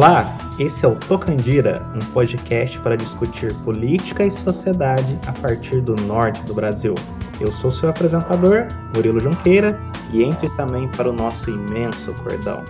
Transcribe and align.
Olá, 0.00 0.24
esse 0.58 0.82
é 0.82 0.88
o 0.88 0.98
Tocandira, 0.98 1.82
um 1.94 2.12
podcast 2.14 2.80
para 2.80 2.96
discutir 2.96 3.54
política 3.64 4.24
e 4.24 4.30
sociedade 4.30 5.18
a 5.26 5.32
partir 5.42 5.82
do 5.82 5.94
norte 5.94 6.42
do 6.44 6.54
Brasil. 6.54 6.94
Eu 7.38 7.52
sou 7.52 7.70
seu 7.70 7.90
apresentador, 7.90 8.66
Murilo 8.96 9.20
Junqueira, 9.20 9.78
e 10.10 10.22
entre 10.22 10.48
também 10.56 10.90
para 10.92 11.10
o 11.10 11.12
nosso 11.12 11.50
imenso 11.50 12.14
cordão. 12.14 12.64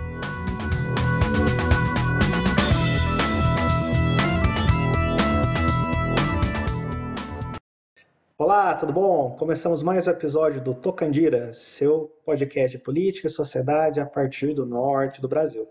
Olá, 8.37 8.75
tudo 8.75 8.91
bom? 8.91 9.37
Começamos 9.39 9.81
mais 9.81 10.05
um 10.05 10.11
episódio 10.11 10.59
do 10.59 10.73
Tocandira, 10.73 11.53
seu 11.53 12.13
podcast 12.25 12.77
de 12.77 12.83
política 12.83 13.27
e 13.27 13.31
sociedade 13.31 14.01
a 14.01 14.05
partir 14.05 14.53
do 14.53 14.65
norte 14.65 15.21
do 15.21 15.29
Brasil. 15.29 15.65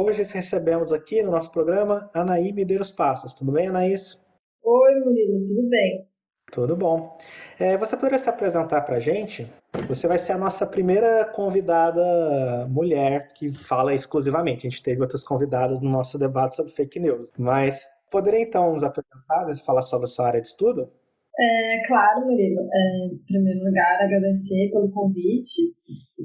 Hoje 0.00 0.22
recebemos 0.32 0.92
aqui 0.92 1.24
no 1.24 1.32
nosso 1.32 1.50
programa 1.50 2.08
Anaí 2.14 2.52
Medeiros 2.52 2.92
Passos. 2.92 3.34
Tudo 3.34 3.50
bem, 3.50 3.66
Anaís? 3.66 4.16
Oi, 4.62 4.94
Murilo, 5.00 5.42
tudo 5.42 5.68
bem? 5.68 6.06
Tudo 6.52 6.76
bom. 6.76 7.18
É, 7.58 7.76
você 7.76 7.96
poderia 7.96 8.20
se 8.20 8.30
apresentar 8.30 8.82
para 8.82 8.98
a 8.98 9.00
gente? 9.00 9.52
Você 9.88 10.06
vai 10.06 10.16
ser 10.16 10.34
a 10.34 10.38
nossa 10.38 10.64
primeira 10.64 11.24
convidada 11.24 12.68
mulher 12.68 13.26
que 13.34 13.52
fala 13.52 13.92
exclusivamente. 13.92 14.68
A 14.68 14.70
gente 14.70 14.84
teve 14.84 15.02
outras 15.02 15.24
convidadas 15.24 15.80
no 15.80 15.90
nosso 15.90 16.16
debate 16.16 16.54
sobre 16.54 16.70
fake 16.70 17.00
news. 17.00 17.32
Mas 17.36 17.82
poderia 18.08 18.42
então 18.42 18.72
nos 18.72 18.84
apresentar 18.84 19.50
e 19.50 19.64
falar 19.64 19.82
sobre 19.82 20.04
a 20.04 20.08
sua 20.08 20.28
área 20.28 20.40
de 20.40 20.46
estudo? 20.46 20.88
É, 21.36 21.82
claro, 21.88 22.24
Murilo. 22.24 22.60
É, 22.72 23.06
em 23.06 23.18
primeiro 23.26 23.64
lugar, 23.64 24.00
agradecer 24.00 24.70
pelo 24.70 24.92
convite. 24.92 25.60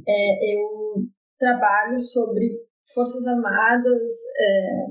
É, 0.07 0.57
eu 0.57 1.07
trabalho 1.39 1.97
sobre 1.97 2.51
Forças 2.93 3.27
Armadas 3.27 4.11
é, 4.39 4.85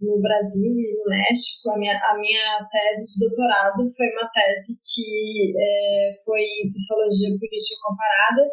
no 0.00 0.20
Brasil 0.20 0.72
e 0.72 0.94
no 0.98 1.04
México. 1.08 1.70
A 1.70 1.78
minha, 1.78 1.96
a 1.96 2.18
minha 2.18 2.68
tese 2.70 3.14
de 3.14 3.26
doutorado 3.26 3.82
foi 3.96 4.08
uma 4.12 4.28
tese 4.28 4.78
que 4.82 5.54
é, 5.56 6.10
foi 6.24 6.40
em 6.40 6.64
Sociologia 6.64 7.38
Política 7.38 7.80
Comparada 7.86 8.44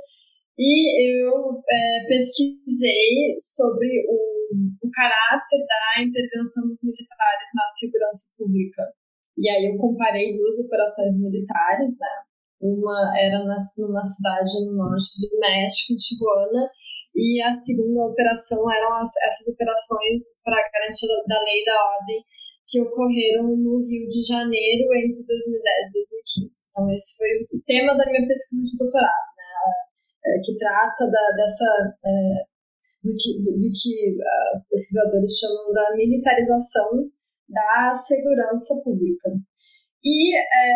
e 0.58 1.26
eu 1.26 1.64
é, 1.70 2.08
pesquisei 2.08 3.36
sobre 3.40 3.88
o, 4.08 4.88
o 4.88 4.92
caráter 4.92 5.60
da 5.66 6.04
intervenção 6.04 6.68
dos 6.68 6.84
militares 6.84 7.50
na 7.56 7.68
segurança 7.68 8.34
pública. 8.38 8.84
E 9.38 9.50
aí 9.50 9.72
eu 9.72 9.78
comparei 9.78 10.38
duas 10.38 10.60
operações 10.66 11.22
militares, 11.22 11.98
né? 12.00 12.16
Uma 12.62 13.12
era 13.18 13.44
na, 13.44 13.56
numa 13.80 14.04
cidade 14.04 14.66
no 14.68 14.76
norte 14.76 15.30
do 15.32 15.40
México, 15.40 15.94
em 15.94 15.96
Tijuana, 15.96 16.70
e 17.16 17.42
a 17.42 17.52
segunda 17.52 18.08
operação 18.08 18.60
eram 18.72 18.94
as, 18.96 19.12
essas 19.28 19.54
operações 19.54 20.40
para 20.44 20.70
garantia 20.72 21.08
da, 21.08 21.36
da 21.36 21.44
lei 21.44 21.62
e 21.62 21.66
da 21.66 21.76
ordem 22.00 22.24
que 22.68 22.80
ocorreram 22.80 23.52
no 23.52 23.84
Rio 23.84 24.08
de 24.08 24.24
Janeiro 24.24 24.88
entre 24.96 25.24
2010 25.28 25.28
e 25.28 26.48
2015. 26.48 26.64
Então, 26.72 26.88
esse 26.96 27.18
foi 27.18 27.30
o 27.52 27.62
tema 27.68 27.98
da 27.98 28.06
minha 28.08 28.26
pesquisa 28.26 28.64
de 28.64 28.78
doutorado, 28.80 29.28
né? 29.36 29.52
É, 30.24 30.40
que 30.40 30.56
trata 30.56 31.04
da, 31.12 31.24
dessa. 31.36 31.68
É, 32.06 32.52
do, 33.04 33.12
que, 33.18 33.42
do, 33.44 33.52
do 33.60 33.70
que 33.76 34.16
os 34.54 34.70
pesquisadores 34.70 35.38
chamam 35.38 35.74
da 35.74 35.96
militarização 35.96 37.12
da 37.50 37.94
segurança 37.94 38.80
pública. 38.84 39.32
E, 40.04 40.36
é, 40.36 40.74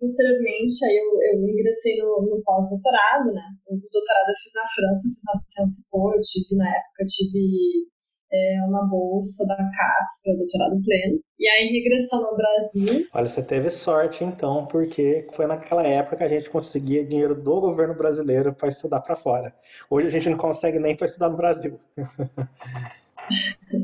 posteriormente, 0.00 0.84
aí 0.84 0.96
eu, 0.96 1.08
eu 1.32 1.48
ingressei 1.48 1.96
no, 1.98 2.22
no 2.22 2.42
pós-doutorado, 2.42 3.32
né? 3.32 3.42
O 3.66 3.76
doutorado 3.76 4.28
eu 4.30 4.36
fiz 4.42 4.52
na 4.54 4.62
França, 4.62 5.02
fiz 5.02 5.24
na 5.26 5.34
Sciences 5.46 5.88
Po, 5.90 6.12
eu 6.14 6.20
tive, 6.20 6.56
na 6.56 6.68
época, 6.68 7.04
tive 7.04 7.92
é, 8.32 8.64
uma 8.66 8.88
bolsa 8.88 9.46
da 9.46 9.56
CAPES 9.56 10.22
para 10.24 10.36
doutorado 10.36 10.82
pleno. 10.82 11.20
E 11.38 11.48
aí, 11.48 11.66
regressando 11.68 12.26
ao 12.26 12.36
Brasil... 12.36 13.06
Olha, 13.12 13.28
você 13.28 13.42
teve 13.42 13.68
sorte, 13.68 14.24
então, 14.24 14.66
porque 14.66 15.28
foi 15.32 15.46
naquela 15.46 15.86
época 15.86 16.16
que 16.16 16.24
a 16.24 16.28
gente 16.28 16.48
conseguia 16.48 17.04
dinheiro 17.04 17.34
do 17.34 17.60
governo 17.60 17.94
brasileiro 17.94 18.54
para 18.54 18.68
estudar 18.68 19.00
para 19.00 19.16
fora. 19.16 19.54
Hoje 19.90 20.06
a 20.06 20.10
gente 20.10 20.30
não 20.30 20.38
consegue 20.38 20.78
nem 20.78 20.96
para 20.96 21.06
estudar 21.06 21.28
no 21.28 21.36
Brasil. 21.36 21.78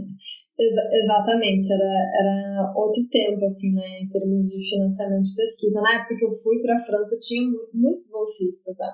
Exa 0.58 0.82
exatamente, 0.90 1.70
era, 1.70 1.92
era 2.18 2.72
outro 2.74 3.06
tempo, 3.10 3.44
assim, 3.44 3.74
né, 3.74 4.02
em 4.02 4.08
termos 4.08 4.42
de 4.50 4.58
financiamento 4.68 5.22
de 5.22 5.36
pesquisa. 5.36 5.80
Na 5.80 6.02
época 6.02 6.16
que 6.16 6.24
eu 6.24 6.32
fui 6.32 6.60
para 6.60 6.74
a 6.74 6.84
França, 6.84 7.16
tinha 7.20 7.46
muitos 7.72 8.10
bolsistas, 8.10 8.76
né? 8.80 8.90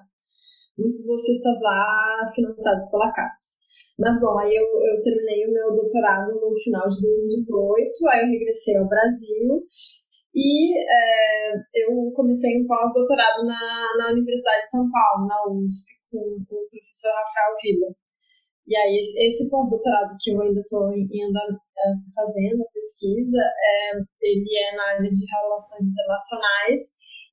Muitos 0.77 1.07
bolsistas 1.07 1.57
lá 1.63 2.21
financiados 2.35 2.91
pela 2.91 3.13
CAPES. 3.13 3.65
Mas, 3.99 4.21
bom, 4.21 4.39
aí 4.41 4.53
eu, 4.53 4.67
eu 4.67 5.01
terminei 5.01 5.47
o 5.47 5.53
meu 5.53 5.73
doutorado 5.73 6.35
no 6.35 6.53
final 6.53 6.87
de 6.89 7.01
2018, 7.01 8.09
aí 8.11 8.21
eu 8.21 8.31
regressei 8.31 8.77
ao 8.77 8.89
Brasil 8.89 9.65
e 10.35 10.75
é, 10.77 11.55
eu 11.87 12.11
comecei 12.13 12.61
um 12.61 12.67
pós-doutorado 12.67 13.47
na, 13.47 13.89
na 13.99 14.13
Universidade 14.13 14.61
de 14.61 14.71
São 14.71 14.91
Paulo, 14.91 15.29
na 15.29 15.39
USP, 15.49 16.11
com, 16.11 16.19
com 16.45 16.57
o 16.57 16.69
professor 16.69 17.15
Rafael 17.15 17.55
Villa. 17.63 18.04
E 18.67 18.77
aí, 18.77 18.97
esse 18.97 19.51
pós-doutorado 19.51 20.17
que 20.19 20.33
eu 20.33 20.41
ainda 20.41 20.61
estou 20.61 20.89
ainda 20.89 21.43
uh, 21.53 21.97
fazendo, 22.17 22.63
a 22.65 22.73
pesquisa, 22.73 23.43
é, 23.45 24.01
ele 24.23 24.49
é 24.57 24.77
na 24.77 24.85
área 24.97 25.11
de 25.11 25.25
relações 25.29 25.85
internacionais, 25.93 26.81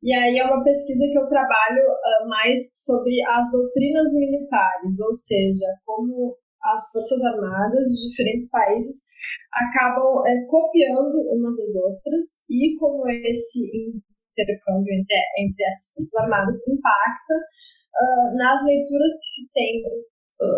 e 0.04 0.12
aí 0.12 0.38
é 0.40 0.44
uma 0.44 0.64
pesquisa 0.64 1.08
que 1.08 1.18
eu 1.18 1.28
trabalho 1.28 1.88
uh, 1.88 2.28
mais 2.28 2.60
sobre 2.84 3.16
as 3.24 3.50
doutrinas 3.52 4.12
militares, 4.14 5.00
ou 5.00 5.14
seja, 5.14 5.72
como 5.86 6.36
as 6.64 6.92
forças 6.92 7.24
armadas 7.24 7.88
de 7.88 8.10
diferentes 8.10 8.50
países 8.52 9.08
acabam 9.54 10.26
é, 10.28 10.46
copiando 10.46 11.16
umas 11.32 11.58
às 11.60 11.76
outras 11.84 12.24
e 12.50 12.76
como 12.78 13.08
esse 13.10 13.72
intercâmbio 14.32 14.94
entre, 14.94 15.18
entre 15.40 15.64
essas 15.66 15.94
forças 15.96 16.16
armadas 16.24 16.68
impacta 16.68 17.36
uh, 17.36 18.38
nas 18.38 18.66
leituras 18.66 19.12
que 19.20 19.28
se 19.28 19.54
tem 19.54 19.84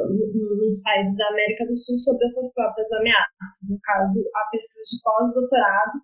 nos 0.09 0.81
países 0.81 1.17
da 1.17 1.27
América 1.29 1.65
do 1.65 1.75
Sul 1.75 1.97
sobre 1.97 2.25
as 2.25 2.33
suas 2.33 2.53
próprias 2.53 2.91
ameaças. 2.93 3.69
No 3.69 3.79
caso, 3.81 4.23
a 4.35 4.49
pesquisa 4.49 4.95
de 4.95 5.03
pós-doutorado 5.03 5.97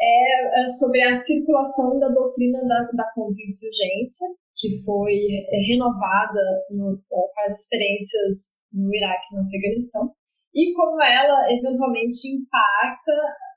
é, 0.00 0.62
é 0.62 0.68
sobre 0.68 1.02
a 1.02 1.14
circulação 1.14 1.98
da 1.98 2.08
doutrina 2.08 2.60
da, 2.66 2.88
da 2.92 3.10
contra-insurgência, 3.14 4.28
que 4.56 4.68
foi 4.84 5.14
é, 5.14 5.58
renovada 5.66 6.40
no, 6.70 6.98
com 7.08 7.40
as 7.44 7.52
experiências 7.60 8.54
no 8.72 8.94
Iraque 8.94 9.26
e 9.32 9.36
no 9.36 9.42
Afeganistão, 9.42 10.12
e 10.54 10.72
como 10.74 11.02
ela 11.02 11.50
eventualmente 11.50 12.28
impacta 12.28 13.12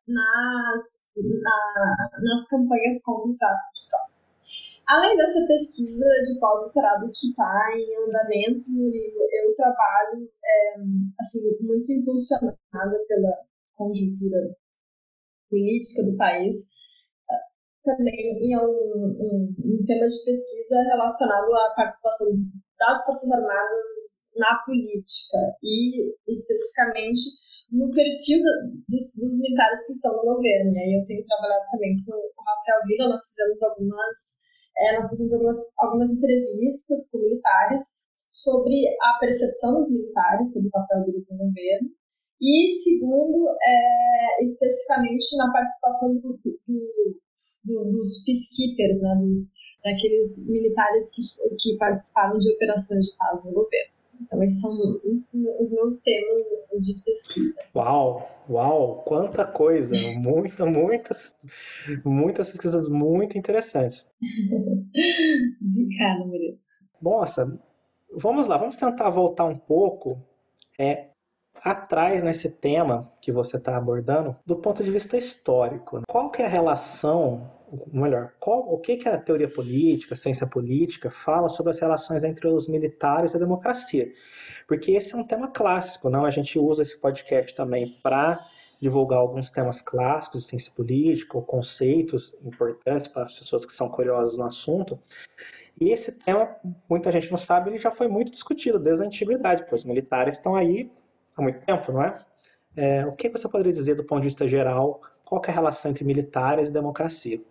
nas, 0.07 1.05
na, 1.15 2.19
nas 2.23 2.47
campanhas 2.49 3.03
contra 3.03 3.29
o 3.29 3.35
tráfico 3.35 3.71
de 3.75 3.89
drogas. 3.89 4.36
Além 4.87 5.17
dessa 5.17 5.45
pesquisa 5.45 6.05
de 6.05 6.39
pós-doutorado 6.39 7.11
que 7.11 7.27
está 7.27 7.67
em 7.75 8.07
andamento, 8.07 8.71
eu 8.71 9.53
trabalho 9.55 10.29
é, 10.45 10.75
assim, 11.19 11.41
muito 11.59 11.91
impulsionada 11.91 12.97
pela 13.07 13.37
conjuntura 13.75 14.55
política 15.49 16.03
do 16.09 16.17
país, 16.17 16.71
também 17.83 18.35
em 18.37 18.57
um, 18.57 18.63
um, 18.63 19.55
um, 19.59 19.85
tema 19.85 20.07
de 20.07 20.25
pesquisa 20.25 20.83
relacionado 20.83 21.53
à 21.53 21.73
participação 21.75 22.27
das 22.79 23.05
Forças 23.05 23.31
Armadas 23.31 24.27
na 24.35 24.59
política 24.65 25.55
e, 25.63 26.15
especificamente, 26.27 27.21
no 27.71 27.91
perfil 27.91 28.39
dos, 28.87 29.03
dos, 29.19 29.39
militares 29.39 29.85
que 29.85 29.93
estão 29.93 30.15
no 30.15 30.35
governo. 30.35 30.71
E 30.75 30.79
aí 30.79 30.99
eu 30.99 31.05
tenho 31.05 31.25
trabalhado 31.25 31.65
também 31.71 31.95
com 32.05 32.15
o 32.15 32.43
Rafael 32.43 32.79
Vila, 32.87 33.09
nós 33.09 33.27
fizemos 33.27 33.63
algumas 33.63 34.46
é, 34.79 34.95
nós 34.95 35.09
fizemos 35.09 35.33
algumas, 35.33 35.57
algumas 35.79 36.11
entrevistas 36.11 37.09
com 37.09 37.19
militares 37.19 38.05
sobre 38.29 38.87
a 39.01 39.19
percepção 39.19 39.75
dos 39.75 39.91
militares 39.91 40.53
sobre 40.53 40.67
o 40.67 40.71
papel 40.71 41.05
deles 41.05 41.27
no 41.31 41.37
governo 41.37 41.89
e, 42.41 42.71
segundo, 42.71 43.49
é, 43.49 44.43
especificamente 44.43 45.37
na 45.37 45.51
participação 45.51 46.15
do, 46.15 46.39
do, 46.43 47.19
do, 47.63 47.91
dos 47.91 48.23
peacekeepers, 48.23 49.01
né, 49.01 49.15
dos, 49.21 49.53
daqueles 49.83 50.45
militares 50.47 51.11
que, 51.15 51.21
que 51.57 51.77
participaram 51.77 52.37
de 52.37 52.51
operações 52.53 53.05
de 53.05 53.17
paz 53.17 53.45
no 53.45 53.53
governo. 53.53 53.96
Então, 54.27 54.43
esses 54.43 54.59
são 54.59 54.71
os, 55.05 55.33
os 55.59 55.71
meus 55.71 56.01
temas 56.01 56.45
de 56.79 57.03
pesquisa. 57.03 57.61
Uau, 57.73 58.29
uau, 58.49 59.03
quanta 59.03 59.45
coisa! 59.45 59.95
Muita, 60.19 60.65
muitas, 60.65 61.33
muitas 62.03 62.49
pesquisas 62.49 62.89
muito 62.89 63.37
interessantes. 63.37 64.05
Obrigada, 65.61 66.25
Murilo. 66.25 66.59
Nossa, 67.01 67.57
vamos 68.11 68.47
lá, 68.47 68.57
vamos 68.57 68.75
tentar 68.75 69.09
voltar 69.11 69.45
um 69.45 69.55
pouco 69.55 70.21
é, 70.77 71.11
atrás 71.55 72.21
nesse 72.21 72.49
tema 72.49 73.09
que 73.21 73.31
você 73.31 73.55
está 73.55 73.77
abordando 73.77 74.35
do 74.45 74.57
ponto 74.57 74.83
de 74.83 74.91
vista 74.91 75.15
histórico. 75.15 76.01
Qual 76.09 76.29
que 76.31 76.41
é 76.41 76.45
a 76.45 76.49
relação 76.49 77.49
melhor, 77.91 78.33
qual, 78.39 78.59
o 78.59 78.77
que, 78.77 78.97
que 78.97 79.09
a 79.09 79.19
teoria 79.19 79.49
política, 79.49 80.13
a 80.13 80.17
ciência 80.17 80.47
política 80.47 81.09
fala 81.09 81.49
sobre 81.49 81.71
as 81.71 81.79
relações 81.79 82.23
entre 82.23 82.47
os 82.47 82.67
militares 82.67 83.33
e 83.33 83.37
a 83.37 83.39
democracia? 83.39 84.11
Porque 84.67 84.91
esse 84.91 85.13
é 85.13 85.17
um 85.17 85.23
tema 85.23 85.49
clássico, 85.49 86.09
não? 86.09 86.25
A 86.25 86.31
gente 86.31 86.57
usa 86.57 86.83
esse 86.83 86.97
podcast 86.97 87.55
também 87.55 87.97
para 88.01 88.45
divulgar 88.79 89.19
alguns 89.19 89.49
temas 89.49 89.81
clássicos 89.81 90.41
de 90.41 90.47
ciência 90.47 90.71
política, 90.73 91.37
ou 91.37 91.43
conceitos 91.43 92.35
importantes 92.43 93.07
para 93.07 93.23
as 93.23 93.39
pessoas 93.39 93.65
que 93.65 93.75
são 93.75 93.89
curiosas 93.89 94.37
no 94.37 94.45
assunto. 94.45 94.99
E 95.79 95.89
esse 95.89 96.11
tema, 96.11 96.55
muita 96.89 97.11
gente 97.11 97.29
não 97.29 97.37
sabe, 97.37 97.69
ele 97.69 97.79
já 97.79 97.91
foi 97.91 98.07
muito 98.07 98.31
discutido 98.31 98.79
desde 98.79 99.03
a 99.03 99.07
antiguidade, 99.07 99.61
porque 99.61 99.75
os 99.75 99.85
militares 99.85 100.37
estão 100.37 100.55
aí 100.55 100.91
há 101.35 101.41
muito 101.41 101.59
tempo, 101.65 101.91
não 101.91 102.03
é? 102.03 102.17
é 102.75 103.05
o 103.05 103.13
que 103.13 103.29
você 103.29 103.47
poderia 103.49 103.73
dizer 103.73 103.95
do 103.95 104.03
ponto 104.03 104.21
de 104.21 104.27
vista 104.27 104.47
geral? 104.47 105.01
Qual 105.25 105.41
é 105.45 105.49
a 105.49 105.53
relação 105.53 105.91
entre 105.91 106.05
militares 106.05 106.69
e 106.69 106.71
democracia? 106.71 107.41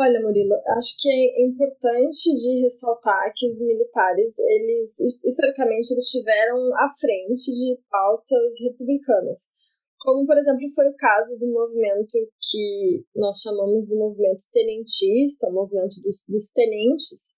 Olha, 0.00 0.20
Murilo, 0.22 0.54
acho 0.78 0.94
que 0.96 1.10
é 1.10 1.42
importante 1.44 2.32
de 2.32 2.62
ressaltar 2.62 3.32
que 3.34 3.48
os 3.48 3.60
militares, 3.60 4.38
eles 4.38 5.00
historicamente 5.00 5.90
eles 5.90 6.04
estiveram 6.04 6.72
à 6.76 6.88
frente 6.88 7.50
de 7.50 7.82
pautas 7.90 8.60
republicanas. 8.62 9.50
Como, 9.98 10.24
por 10.24 10.38
exemplo, 10.38 10.62
foi 10.72 10.88
o 10.88 10.94
caso 10.94 11.36
do 11.40 11.48
movimento 11.48 12.16
que 12.40 13.04
nós 13.16 13.40
chamamos 13.42 13.86
de 13.86 13.96
movimento 13.96 14.44
tenentista, 14.52 15.48
o 15.48 15.52
movimento 15.52 16.00
dos, 16.00 16.24
dos 16.28 16.52
tenentes 16.52 17.36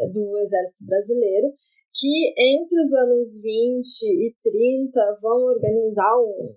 é, 0.00 0.08
do 0.08 0.36
Exército 0.40 0.84
Brasileiro, 0.84 1.48
que 1.94 2.34
entre 2.36 2.78
os 2.78 2.92
anos 2.92 3.40
20 3.42 4.04
e 4.04 4.36
30 4.42 5.18
vão 5.22 5.44
organizar 5.44 6.14
um 6.18 6.54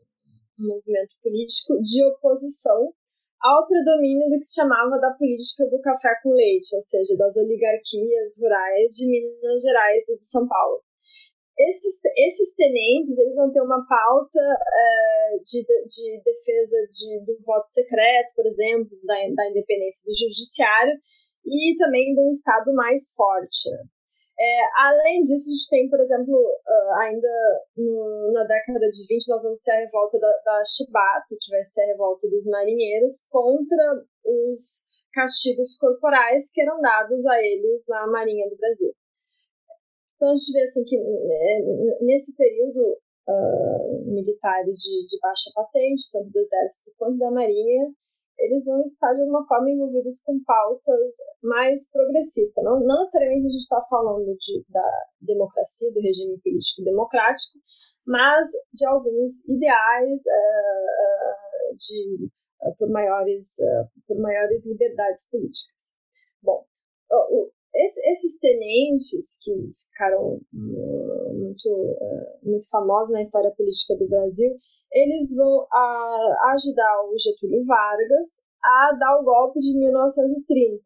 movimento 0.59 1.15
político 1.23 1.79
de 1.79 2.03
oposição 2.03 2.93
ao 3.41 3.67
predomínio 3.67 4.29
do 4.29 4.37
que 4.37 4.45
se 4.45 4.55
chamava 4.55 4.97
da 4.99 5.11
política 5.11 5.69
do 5.69 5.79
café 5.81 6.09
com 6.23 6.33
leite, 6.33 6.73
ou 6.73 6.81
seja, 6.81 7.17
das 7.17 7.37
oligarquias 7.37 8.41
rurais 8.41 8.91
de 8.93 9.07
Minas 9.07 9.61
Gerais 9.61 10.09
e 10.09 10.17
de 10.17 10.23
São 10.23 10.47
Paulo. 10.47 10.81
Esses, 11.57 11.99
esses 12.15 12.53
tenentes 12.53 13.17
eles 13.17 13.35
vão 13.35 13.51
ter 13.51 13.61
uma 13.61 13.83
pauta 13.87 14.39
é, 14.39 15.37
de, 15.41 15.65
de 15.65 16.21
defesa 16.23 16.77
de, 16.91 17.25
do 17.25 17.35
voto 17.43 17.67
secreto, 17.67 18.33
por 18.35 18.45
exemplo, 18.45 18.95
da, 19.03 19.15
da 19.33 19.49
independência 19.49 20.05
do 20.05 20.13
judiciário 20.13 20.93
e 21.43 21.75
também 21.77 22.13
de 22.13 22.21
um 22.21 22.29
Estado 22.29 22.71
mais 22.73 23.13
forte. 23.15 23.69
É, 24.39 24.85
além 24.85 25.19
disso, 25.19 25.49
a 25.49 25.53
gente 25.53 25.69
tem, 25.69 25.89
por 25.89 25.99
exemplo, 25.99 26.35
uh, 26.35 26.93
ainda 27.01 27.27
no, 27.75 28.31
na 28.33 28.43
década 28.43 28.87
de 28.87 29.07
20, 29.07 29.27
nós 29.29 29.41
vamos 29.41 29.61
ter 29.63 29.71
a 29.71 29.79
revolta 29.79 30.19
da, 30.19 30.31
da 30.45 30.61
Chibata, 30.63 31.35
que 31.39 31.51
vai 31.51 31.63
ser 31.63 31.81
a 31.83 31.87
revolta 31.87 32.29
dos 32.29 32.47
marinheiros, 32.47 33.25
contra 33.31 34.05
os 34.23 34.87
castigos 35.11 35.75
corporais 35.77 36.51
que 36.51 36.61
eram 36.61 36.79
dados 36.79 37.25
a 37.25 37.41
eles 37.41 37.85
na 37.87 38.05
Marinha 38.05 38.47
do 38.47 38.57
Brasil. 38.57 38.93
Então 40.15 40.29
a 40.29 40.35
gente 40.35 40.53
vê 40.53 40.61
assim 40.61 40.83
que 40.83 40.97
né, 40.97 41.59
nesse 42.01 42.35
período 42.35 42.97
uh, 43.27 44.05
militares 44.05 44.77
de, 44.77 45.05
de 45.05 45.19
baixa 45.19 45.49
patente, 45.55 46.11
tanto 46.11 46.29
do 46.29 46.39
exército 46.39 46.95
quanto 46.97 47.17
da 47.17 47.31
marinha, 47.31 47.91
eles 48.39 48.65
vão 48.65 48.81
estar 48.83 49.13
de 49.13 49.21
alguma 49.21 49.45
forma 49.47 49.71
envolvidos 49.71 50.21
com 50.23 50.39
pautas 50.43 51.11
mais 51.41 51.89
progressistas. 51.91 52.63
Não, 52.63 52.79
não 52.79 52.99
necessariamente 52.99 53.45
a 53.45 53.49
gente 53.49 53.61
está 53.61 53.81
falando 53.89 54.35
de, 54.37 54.65
da 54.69 55.05
democracia, 55.21 55.91
do 55.91 55.99
regime 55.99 56.39
político 56.39 56.83
democrático, 56.83 57.59
mas 58.05 58.47
de 58.73 58.85
alguns 58.87 59.45
ideais 59.49 60.21
uh, 60.27 61.73
uh, 61.73 61.75
de, 61.75 62.29
uh, 62.61 62.75
por, 62.77 62.89
maiores, 62.89 63.55
por 64.07 64.17
maiores 64.19 64.65
liberdades 64.65 65.29
políticas. 65.29 65.95
Bom, 66.41 66.65
esses 67.73 68.39
tenentes 68.39 69.39
que 69.43 69.51
ficaram 69.91 70.39
muito, 70.53 71.97
muito 72.43 72.69
famosos 72.69 73.13
na 73.13 73.21
história 73.21 73.51
política 73.51 73.95
do 73.97 74.07
Brasil, 74.07 74.57
eles 74.91 75.35
vão 75.35 75.67
a, 75.71 76.53
ajudar 76.55 77.03
o 77.05 77.17
Getúlio 77.17 77.65
Vargas 77.65 78.43
a 78.63 78.91
dar 78.99 79.19
o 79.19 79.23
golpe 79.23 79.59
de 79.59 79.77
1930. 79.77 80.81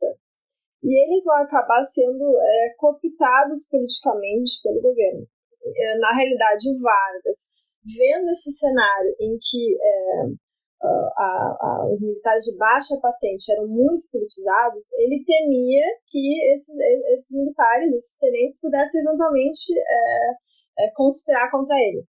E 0.83 1.05
eles 1.05 1.23
vão 1.23 1.35
acabar 1.35 1.81
sendo 1.83 2.37
é, 2.39 2.73
cooptados 2.77 3.67
politicamente 3.69 4.61
pelo 4.63 4.81
governo. 4.81 5.27
É, 5.63 5.97
na 5.99 6.11
realidade, 6.13 6.69
o 6.69 6.81
Vargas, 6.81 7.53
vendo 7.85 8.29
esse 8.31 8.51
cenário 8.51 9.15
em 9.19 9.37
que 9.37 9.77
é, 9.79 10.51
a, 10.83 11.57
a, 11.61 11.89
os 11.91 12.01
militares 12.01 12.45
de 12.45 12.57
baixa 12.57 12.95
patente 13.01 13.51
eram 13.51 13.67
muito 13.67 14.09
politizados, 14.11 14.83
ele 14.97 15.23
temia 15.23 15.85
que 16.07 16.53
esses, 16.53 16.75
esses 17.13 17.37
militares, 17.37 17.93
esses 17.93 18.19
tenentes, 18.19 18.59
pudessem 18.59 19.01
eventualmente 19.01 19.73
é, 19.77 20.85
é, 20.85 20.91
conspirar 20.95 21.51
contra 21.51 21.75
ele. 21.77 22.03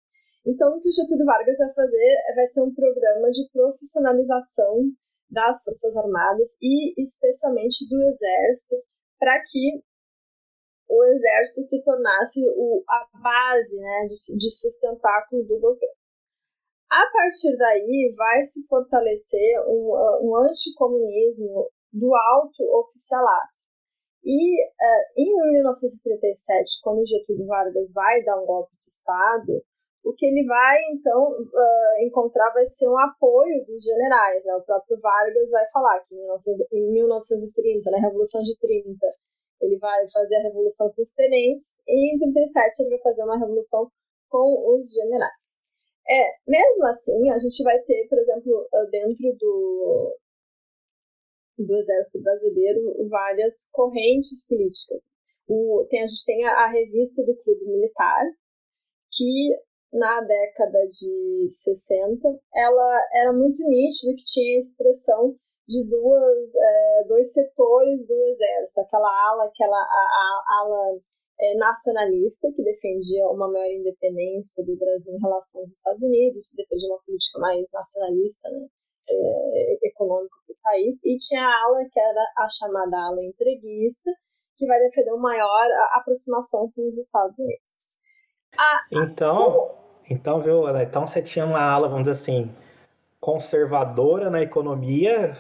Então, 0.45 0.75
o 0.75 0.81
que 0.81 0.89
o 0.89 0.91
Getúlio 0.91 1.25
Vargas 1.25 1.57
vai 1.57 1.73
fazer 1.73 2.15
vai 2.35 2.45
ser 2.47 2.63
um 2.63 2.73
programa 2.73 3.29
de 3.29 3.47
profissionalização 3.51 4.89
das 5.29 5.63
Forças 5.63 5.95
Armadas 5.97 6.57
e 6.61 6.99
especialmente 7.01 7.88
do 7.88 8.01
Exército, 8.03 8.75
para 9.19 9.41
que 9.45 9.81
o 10.89 11.03
Exército 11.05 11.63
se 11.63 11.83
tornasse 11.83 12.41
o, 12.57 12.83
a 12.89 13.07
base 13.21 13.77
né, 13.79 14.05
de, 14.05 14.38
de 14.38 14.51
sustentáculo 14.51 15.43
do 15.43 15.59
governo. 15.59 15.95
A 16.91 17.09
partir 17.13 17.55
daí, 17.55 18.11
vai 18.17 18.44
se 18.44 18.67
fortalecer 18.67 19.61
um, 19.65 19.94
um 20.23 20.35
anticomunismo 20.44 21.69
do 21.94 22.13
alto 22.13 22.63
oficialato. 22.79 23.61
E 24.25 24.61
uh, 24.67 25.03
em 25.17 25.53
1937, 25.53 26.81
quando 26.83 27.07
Getúlio 27.07 27.47
Vargas 27.47 27.94
vai 27.94 28.21
dar 28.23 28.37
um 28.41 28.45
golpe 28.45 28.75
de 28.77 28.85
Estado, 28.85 29.63
o 30.03 30.13
que 30.13 30.25
ele 30.25 30.45
vai, 30.45 30.77
então, 30.94 31.31
uh, 31.31 32.06
encontrar 32.06 32.51
vai 32.53 32.65
ser 32.65 32.89
um 32.89 32.98
apoio 32.98 33.63
dos 33.65 33.83
generais. 33.83 34.44
Né? 34.45 34.56
O 34.56 34.63
próprio 34.63 35.00
Vargas 35.00 35.51
vai 35.51 35.63
falar 35.71 36.00
que 36.06 36.15
em, 36.15 36.92
1930, 36.92 37.92
na 37.92 38.00
Revolução 38.00 38.42
de 38.42 38.57
30, 38.57 38.98
ele 39.62 39.77
vai 39.77 40.09
fazer 40.09 40.38
a 40.38 40.44
revolução 40.44 40.92
com 40.92 41.01
os 41.01 41.13
tenentes, 41.13 41.83
e 41.88 42.15
em 42.15 42.19
37 42.19 42.81
ele 42.81 42.89
vai 42.89 43.01
fazer 43.03 43.24
uma 43.24 43.38
revolução 43.38 43.92
com 44.27 44.75
os 44.75 44.92
generais. 44.92 45.56
É, 46.09 46.24
mesmo 46.47 46.86
assim, 46.88 47.30
a 47.30 47.38
gente 47.38 47.63
vai 47.63 47.80
ter, 47.83 48.07
por 48.09 48.18
exemplo, 48.18 48.68
dentro 48.89 49.38
do, 49.39 50.18
do 51.59 51.77
Exército 51.77 52.24
Brasileiro, 52.24 53.07
várias 53.07 53.69
correntes 53.71 54.47
políticas. 54.47 55.04
O, 55.47 55.85
tem, 55.90 56.02
a 56.02 56.07
gente 56.07 56.25
tem 56.25 56.44
a, 56.45 56.52
a 56.66 56.68
revista 56.71 57.23
do 57.23 57.35
Clube 57.44 57.66
Militar, 57.66 58.23
que 59.11 59.52
na 59.94 60.21
década 60.21 60.80
de 60.88 61.45
60, 61.50 62.28
ela 62.56 63.07
era 63.14 63.33
muito 63.33 63.62
nítida 63.68 64.16
que 64.16 64.24
tinha 64.24 64.56
a 64.56 64.60
expressão 64.60 65.36
de 65.68 65.88
duas, 65.88 66.56
é, 66.56 67.04
dois 67.07 67.33
setores 67.33 68.07
do 68.07 68.16
exército, 68.26 68.81
aquela 68.81 69.07
ala, 69.07 69.45
aquela 69.45 69.78
a, 69.78 69.81
a 69.81 70.60
ala 70.60 71.00
é, 71.40 71.56
nacionalista 71.56 72.52
que 72.54 72.64
defendia 72.64 73.26
uma 73.28 73.50
maior 73.50 73.71
independência 73.71 74.66
do 74.66 74.76
Brasil 74.76 75.16
em 75.16 75.21
relação 75.21 75.62
aos 75.62 75.71
Estados 75.71 76.04
Unidos, 76.04 76.50
que 76.50 76.64
defendia 76.64 76.90
uma 76.90 77.02
política 77.06 77.40
mais 77.40 77.69
nacionalista, 77.71 78.50
né, 78.50 78.68
é, 79.10 79.88
econômica 79.88 80.36
para 80.45 80.54
o 80.54 80.57
país, 80.62 80.95
e 81.06 81.16
tinha 81.18 81.42
a 81.42 81.64
ala 81.64 81.83
que 81.92 82.00
era 82.00 82.24
a 82.38 82.48
chamada 82.50 82.98
ala 83.07 83.24
entreguista, 83.24 84.12
que 84.57 84.68
vai 84.68 84.80
defender 84.80 85.12
uma 85.12 85.30
maior 85.30 85.68
aproximação 85.94 86.71
com 86.76 86.88
os 86.88 86.98
Estados 86.98 87.40
Unidos. 87.40 88.02
A, 88.57 88.81
então, 88.91 89.75
então, 90.09 90.41
viu, 90.41 90.67
então 90.77 91.07
você 91.07 91.21
tinha 91.21 91.45
uma 91.45 91.61
ala, 91.61 91.87
vamos 91.87 92.03
dizer 92.03 92.11
assim, 92.11 92.53
conservadora 93.19 94.29
na 94.29 94.41
economia, 94.41 95.37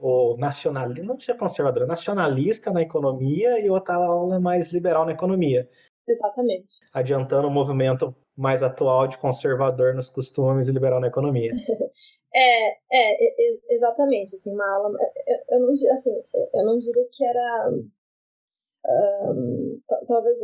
ou 0.00 0.36
nacionalista, 0.36 1.04
não 1.04 1.16
tinha 1.16 1.36
conservadora, 1.36 1.86
nacionalista 1.86 2.72
na 2.72 2.82
economia 2.82 3.60
e 3.60 3.70
outra 3.70 3.94
ala 3.94 4.40
mais 4.40 4.72
liberal 4.72 5.06
na 5.06 5.12
economia. 5.12 5.68
Exatamente. 6.06 6.84
Adiantando 6.92 7.46
o 7.46 7.50
movimento 7.50 8.14
mais 8.36 8.62
atual 8.62 9.06
de 9.06 9.16
conservador 9.18 9.94
nos 9.94 10.10
costumes 10.10 10.66
e 10.66 10.72
liberal 10.72 11.00
na 11.00 11.06
economia. 11.06 11.52
é, 12.34 12.70
é, 12.92 13.16
exatamente, 13.70 14.34
assim, 14.34 14.52
uma 14.52 14.64
ala, 14.64 14.90
eu, 15.26 15.56
eu 15.56 15.60
não, 15.60 15.70
assim, 15.70 16.22
eu 16.54 16.64
não 16.64 16.78
diria 16.78 17.04
que 17.12 17.24
era 17.24 17.70
talvez 20.06 20.38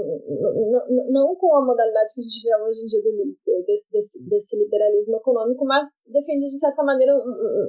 não 1.11 1.35
com 1.37 1.57
a 1.57 1.64
modalidade 1.64 2.14
que 2.14 2.21
a 2.21 2.25
gente 2.25 2.43
vê 2.45 2.55
hoje 2.62 2.83
em 2.83 2.87
dia 2.87 3.02
do, 3.02 3.64
desse, 3.64 3.90
desse, 3.90 4.28
desse 4.28 4.59
liberalismo 4.59 5.16
econômico, 5.16 5.64
mas 5.64 5.87
defende 6.07 6.45
de 6.45 6.59
certa 6.59 6.83
maneira 6.83 7.12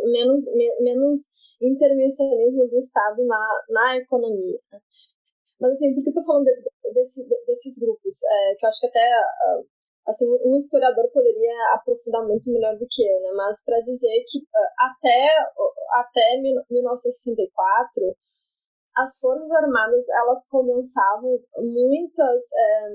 menos, 0.06 0.42
menos 0.82 1.18
intervencionismo 1.62 2.68
do 2.68 2.78
Estado 2.78 3.26
na, 3.26 3.48
na 3.70 3.98
economia. 3.98 4.60
Mas 5.60 5.72
assim, 5.72 5.96
por 5.96 6.04
que 6.04 6.10
estou 6.10 6.24
falando 6.24 6.46
de, 6.46 6.94
desse, 6.94 7.28
desses 7.28 7.80
grupos? 7.80 8.16
É, 8.30 8.56
que 8.56 8.66
eu 8.66 8.70
acho 8.70 8.82
que 8.82 8.88
até 8.88 9.10
uh, 9.10 9.66
assim, 10.06 10.26
um 10.46 10.56
historiador 10.56 11.10
poderia 11.12 11.74
aprofundar 11.74 12.28
muito 12.28 12.52
melhor 12.52 12.78
do 12.78 12.86
que 12.90 13.02
eu, 13.08 13.20
né? 13.22 13.32
Mas 13.34 13.64
para 13.66 13.80
dizer 13.82 14.24
que 14.28 14.40
uh, 14.40 14.70
até 14.78 15.30
até 15.94 16.42
1964 16.70 18.16
as 18.98 19.20
forças 19.20 19.52
armadas 19.52 20.04
elas 20.10 20.48
condensavam 20.50 21.40
muitas 21.56 22.42
é, 22.58 22.90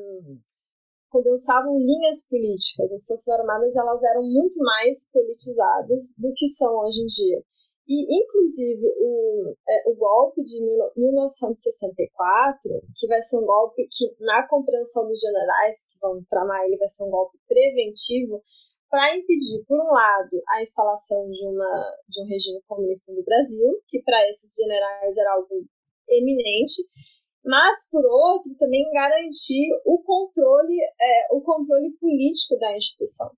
condensavam 1.08 1.78
linhas 1.78 2.26
políticas. 2.28 2.92
As 2.92 3.06
forças 3.06 3.28
armadas 3.38 3.76
elas 3.76 4.02
eram 4.02 4.22
muito 4.22 4.58
mais 4.58 5.10
politizadas 5.12 6.14
do 6.18 6.32
que 6.34 6.48
são 6.48 6.80
hoje 6.80 7.02
em 7.02 7.06
dia. 7.06 7.42
E, 7.86 8.22
inclusive, 8.22 8.86
o, 8.98 9.54
é, 9.68 9.90
o 9.90 9.94
golpe 9.94 10.42
de 10.42 10.64
1964, 10.96 12.80
que 12.96 13.06
vai 13.06 13.20
ser 13.20 13.38
um 13.38 13.44
golpe 13.44 13.86
que, 13.90 14.14
na 14.20 14.46
compreensão 14.48 15.06
dos 15.06 15.20
generais 15.20 15.86
que 15.90 15.98
vão 16.00 16.24
tramar 16.30 16.62
ele, 16.64 16.78
vai 16.78 16.88
ser 16.88 17.04
um 17.04 17.10
golpe 17.10 17.36
preventivo 17.46 18.42
para 18.88 19.16
impedir, 19.16 19.64
por 19.66 19.80
um 19.80 19.92
lado, 19.92 20.42
a 20.48 20.62
instalação 20.62 21.28
de, 21.30 21.46
uma, 21.48 21.96
de 22.08 22.22
um 22.22 22.26
regime 22.26 22.62
comunista 22.68 23.12
no 23.12 23.24
Brasil, 23.24 23.82
que 23.88 24.00
para 24.02 24.28
esses 24.28 24.54
generais 24.54 25.18
era 25.18 25.32
algo 25.32 25.66
eminente, 26.08 26.82
mas, 27.44 27.88
por 27.90 28.04
outro, 28.04 28.54
também 28.56 28.88
garantir 28.92 29.68
o 29.84 30.02
controle, 30.02 30.78
é, 31.00 31.34
o 31.34 31.40
controle 31.40 31.90
político 31.98 32.58
da 32.58 32.76
instituição. 32.76 33.30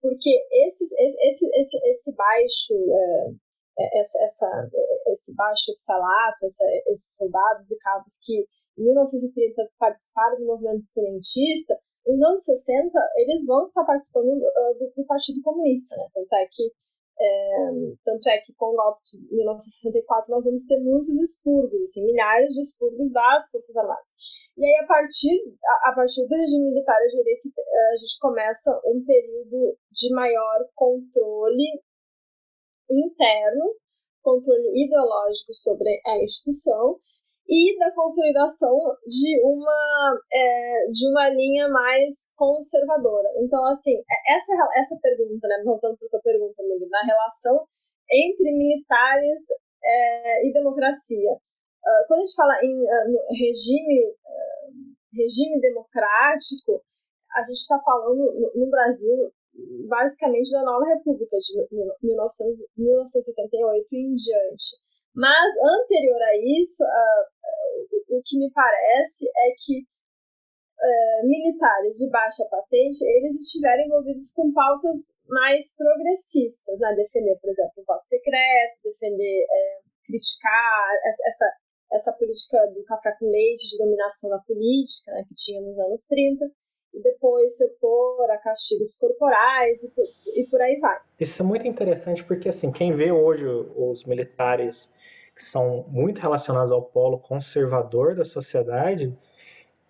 Porque 0.00 0.30
esses, 0.66 0.92
esse, 0.92 1.46
esse, 1.46 1.78
esse 1.88 2.14
baixo 2.14 2.74
é, 2.74 3.30
é, 3.78 4.00
essa, 4.00 4.24
essa, 4.24 4.70
esse 5.08 5.34
baixo 5.36 5.72
salato, 5.76 6.44
essa, 6.44 6.64
esses 6.88 7.16
soldados 7.16 7.70
e 7.70 7.78
cabos 7.78 8.18
que 8.24 8.44
em 8.76 8.84
1930 8.84 9.70
participaram 9.78 10.38
do 10.38 10.46
movimento 10.46 10.80
estudiantista, 10.80 11.78
nos 12.04 12.28
anos 12.28 12.44
60 12.44 12.90
eles 13.16 13.46
vão 13.46 13.64
estar 13.64 13.84
participando 13.84 14.26
uh, 14.26 14.78
do, 14.78 14.92
do, 14.96 15.06
Partido 15.06 15.42
Comunista, 15.42 15.96
né? 15.96 16.06
Tanto 16.12 16.34
é 16.34 16.46
que 16.50 16.72
é, 17.20 17.70
tanto 18.04 18.28
é 18.28 18.38
que 18.38 18.52
com 18.54 18.66
o 18.66 18.76
golpe 18.76 19.02
de 19.02 19.34
1964 19.34 20.30
nós 20.30 20.44
vamos 20.44 20.64
ter 20.66 20.78
muitos 20.78 21.20
expurgos, 21.20 21.80
assim, 21.82 22.06
milhares 22.06 22.54
de 22.54 22.60
expurgos 22.60 23.12
das 23.12 23.50
Forças 23.50 23.76
Armadas. 23.76 24.14
E 24.56 24.64
aí, 24.64 24.84
a 24.84 24.86
partir, 24.86 25.34
a, 25.64 25.90
a 25.90 25.94
partir 25.94 26.26
do 26.26 26.36
regime 26.36 26.70
militar, 26.70 26.96
eu 27.02 27.08
diria 27.08 27.40
que 27.42 27.48
a 27.48 27.96
gente 27.96 28.18
começa 28.20 28.80
um 28.86 29.04
período 29.04 29.76
de 29.90 30.14
maior 30.14 30.64
controle 30.74 31.82
interno, 32.90 33.74
controle 34.22 34.68
ideológico 34.84 35.52
sobre 35.52 36.00
a 36.06 36.22
instituição 36.22 37.00
e 37.48 37.78
da 37.78 37.90
consolidação 37.94 38.76
de 39.06 39.40
uma 39.42 40.20
é, 40.30 40.86
de 40.92 41.08
uma 41.08 41.30
linha 41.30 41.68
mais 41.68 42.30
conservadora. 42.36 43.28
Então, 43.40 43.64
assim, 43.66 43.96
é, 43.96 44.36
essa 44.36 44.52
essa 44.76 44.98
pergunta, 45.00 45.48
né, 45.48 45.62
voltando 45.64 45.96
para 45.96 46.06
a 46.06 46.10
tua 46.10 46.20
pergunta, 46.20 46.62
Mili, 46.62 46.88
na 46.90 47.02
relação 47.02 47.64
entre 48.10 48.52
militares 48.52 49.48
é, 49.82 50.46
e 50.46 50.52
democracia. 50.52 51.32
Uh, 51.32 52.02
quando 52.06 52.20
a 52.20 52.26
gente 52.26 52.36
fala 52.36 52.54
em 52.62 52.74
uh, 52.74 53.32
regime 53.32 54.12
uh, 54.12 54.68
regime 55.14 55.60
democrático, 55.60 56.82
a 57.32 57.42
gente 57.42 57.56
está 57.56 57.80
falando 57.80 58.18
no, 58.34 58.52
no 58.60 58.70
Brasil 58.70 59.32
basicamente 59.88 60.52
da 60.52 60.62
nova 60.62 60.84
república 60.86 61.36
de 61.36 61.66
1900, 62.02 62.58
1978 62.76 63.86
em 63.92 64.14
diante. 64.14 64.78
Mas 65.14 65.50
anterior 65.66 66.22
a 66.22 66.36
isso, 66.60 66.84
o 68.08 68.22
que 68.24 68.38
me 68.38 68.50
parece 68.52 69.26
é 69.26 69.52
que 69.56 69.82
uh, 69.82 71.26
militares 71.26 71.96
de 71.98 72.10
baixa 72.10 72.44
patente 72.50 73.02
eles 73.04 73.34
estiveram 73.46 73.84
envolvidos 73.84 74.32
com 74.32 74.52
pautas 74.52 75.14
mais 75.26 75.76
progressistas, 75.76 76.78
né? 76.80 76.94
defender, 76.96 77.38
por 77.40 77.50
exemplo, 77.50 77.72
o 77.78 77.84
voto 77.84 78.04
secreto, 78.04 78.78
defender, 78.82 79.46
é, 79.50 79.78
criticar 80.06 80.90
essa, 81.04 81.46
essa 81.92 82.12
política 82.12 82.66
do 82.74 82.82
café 82.84 83.12
com 83.18 83.30
leite, 83.30 83.68
de 83.70 83.78
dominação 83.78 84.30
da 84.30 84.38
política, 84.38 85.12
né, 85.12 85.24
que 85.28 85.34
tinha 85.34 85.60
nos 85.60 85.78
anos 85.78 86.04
30 86.04 86.44
e 86.94 87.02
depois 87.02 87.56
se 87.56 87.64
opor 87.66 88.30
a 88.30 88.38
castigos 88.38 88.98
corporais 88.98 89.84
e 89.84 89.94
por, 89.94 90.04
e 90.34 90.46
por 90.48 90.60
aí 90.60 90.78
vai. 90.80 90.98
Isso 91.20 91.42
é 91.42 91.44
muito 91.44 91.66
interessante 91.66 92.24
porque, 92.24 92.48
assim, 92.48 92.72
quem 92.72 92.94
vê 92.94 93.12
hoje 93.12 93.44
os 93.46 94.04
militares 94.04 94.92
que 95.38 95.44
são 95.44 95.84
muito 95.88 96.20
relacionados 96.20 96.72
ao 96.72 96.82
polo 96.82 97.16
conservador 97.16 98.12
da 98.12 98.24
sociedade, 98.24 99.16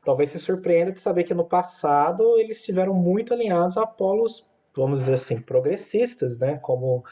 talvez 0.04 0.28
se 0.28 0.38
surpreenda 0.38 0.92
de 0.92 1.00
saber 1.00 1.24
que 1.24 1.32
no 1.32 1.42
passado 1.42 2.38
eles 2.38 2.58
estiveram 2.58 2.92
muito 2.92 3.32
alinhados 3.32 3.78
a 3.78 3.86
polos, 3.86 4.46
vamos 4.76 4.98
dizer 4.98 5.14
assim, 5.14 5.40
progressistas, 5.40 6.36
né? 6.36 6.58
Como 6.58 7.02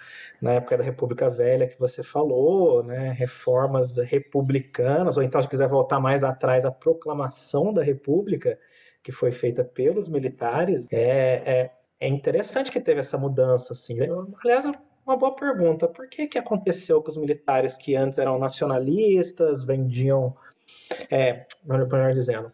na 0.40 0.52
época 0.52 0.76
da 0.76 0.84
República 0.84 1.30
Velha 1.30 1.66
que 1.66 1.78
você 1.78 2.02
falou, 2.02 2.82
né? 2.82 3.10
Reformas 3.12 3.96
republicanas, 3.96 5.16
ou 5.16 5.22
então 5.22 5.40
se 5.40 5.48
quiser 5.48 5.66
voltar 5.66 5.98
mais 5.98 6.22
atrás, 6.22 6.66
a 6.66 6.70
proclamação 6.70 7.72
da 7.72 7.82
República, 7.82 8.58
que 9.02 9.12
foi 9.12 9.32
feita 9.32 9.64
pelos 9.64 10.10
militares, 10.10 10.86
é, 10.92 11.62
é, 11.62 11.72
é 12.00 12.06
interessante 12.06 12.70
que 12.70 12.80
teve 12.82 13.00
essa 13.00 13.16
mudança, 13.16 13.72
assim. 13.72 13.96
Aliás, 14.44 14.66
uma 15.06 15.16
boa 15.16 15.34
pergunta. 15.34 15.86
Por 15.86 16.08
que, 16.08 16.26
que 16.26 16.38
aconteceu 16.38 17.00
com 17.00 17.10
os 17.10 17.16
militares 17.16 17.76
que 17.76 17.94
antes 17.94 18.18
eram 18.18 18.38
nacionalistas, 18.38 19.62
vendiam, 19.62 20.36
é, 21.10 21.46
melhor 21.64 22.12
dizendo, 22.12 22.52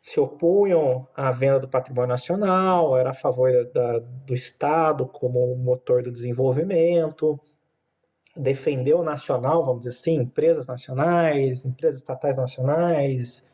se 0.00 0.18
opunham 0.18 1.06
à 1.14 1.30
venda 1.30 1.60
do 1.60 1.68
patrimônio 1.68 2.08
nacional, 2.08 2.96
era 2.96 3.10
a 3.10 3.14
favor 3.14 3.50
da, 3.72 3.98
do 3.98 4.34
Estado 4.34 5.06
como 5.06 5.54
motor 5.56 6.02
do 6.02 6.10
desenvolvimento, 6.10 7.38
defendeu 8.34 9.00
o 9.00 9.04
nacional, 9.04 9.64
vamos 9.64 9.84
dizer 9.84 9.90
assim, 9.90 10.14
empresas 10.14 10.66
nacionais, 10.66 11.66
empresas 11.66 12.00
estatais 12.00 12.36
nacionais, 12.36 13.44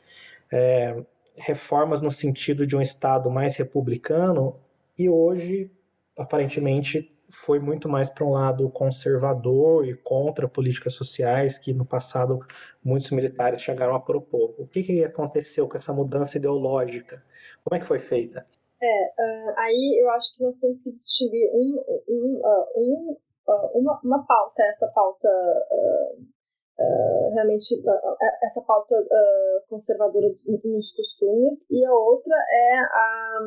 é, 0.52 1.04
reformas 1.36 2.00
no 2.00 2.10
sentido 2.10 2.64
de 2.64 2.76
um 2.76 2.80
Estado 2.80 3.28
mais 3.28 3.56
republicano, 3.56 4.56
e 4.96 5.08
hoje, 5.08 5.70
aparentemente, 6.16 7.12
foi 7.30 7.58
muito 7.58 7.88
mais 7.88 8.08
para 8.08 8.24
um 8.24 8.30
lado 8.30 8.68
conservador 8.70 9.86
e 9.86 9.94
contra 9.94 10.48
políticas 10.48 10.94
sociais 10.94 11.58
que 11.58 11.72
no 11.72 11.84
passado 11.84 12.40
muitos 12.82 13.10
militares 13.10 13.60
chegaram 13.60 13.94
a 13.94 14.00
propor. 14.00 14.54
O 14.58 14.66
que, 14.66 14.82
que 14.82 15.04
aconteceu 15.04 15.68
com 15.68 15.76
essa 15.76 15.92
mudança 15.92 16.38
ideológica? 16.38 17.22
Como 17.62 17.76
é 17.76 17.80
que 17.80 17.86
foi 17.86 17.98
feita? 17.98 18.46
É, 18.80 18.86
uh, 18.86 19.54
aí 19.58 20.00
eu 20.02 20.10
acho 20.10 20.36
que 20.36 20.42
nós 20.42 20.56
temos 20.58 20.82
que 20.82 20.90
distinguir 20.90 21.50
um, 21.52 21.84
um, 22.08 22.40
uh, 22.44 22.66
um, 22.76 23.16
uh, 23.48 23.78
uma, 23.78 24.00
uma 24.04 24.24
pauta, 24.24 24.62
essa 24.62 24.86
pauta 24.94 25.28
uh, 25.28 27.34
realmente 27.34 27.74
uh, 27.80 28.16
essa 28.42 28.62
pauta 28.62 28.94
uh, 28.94 29.68
conservadora 29.68 30.32
nos 30.64 30.92
costumes 30.92 31.68
e 31.70 31.84
a 31.84 31.92
outra 31.92 32.34
é 32.34 32.78
a, 32.78 33.38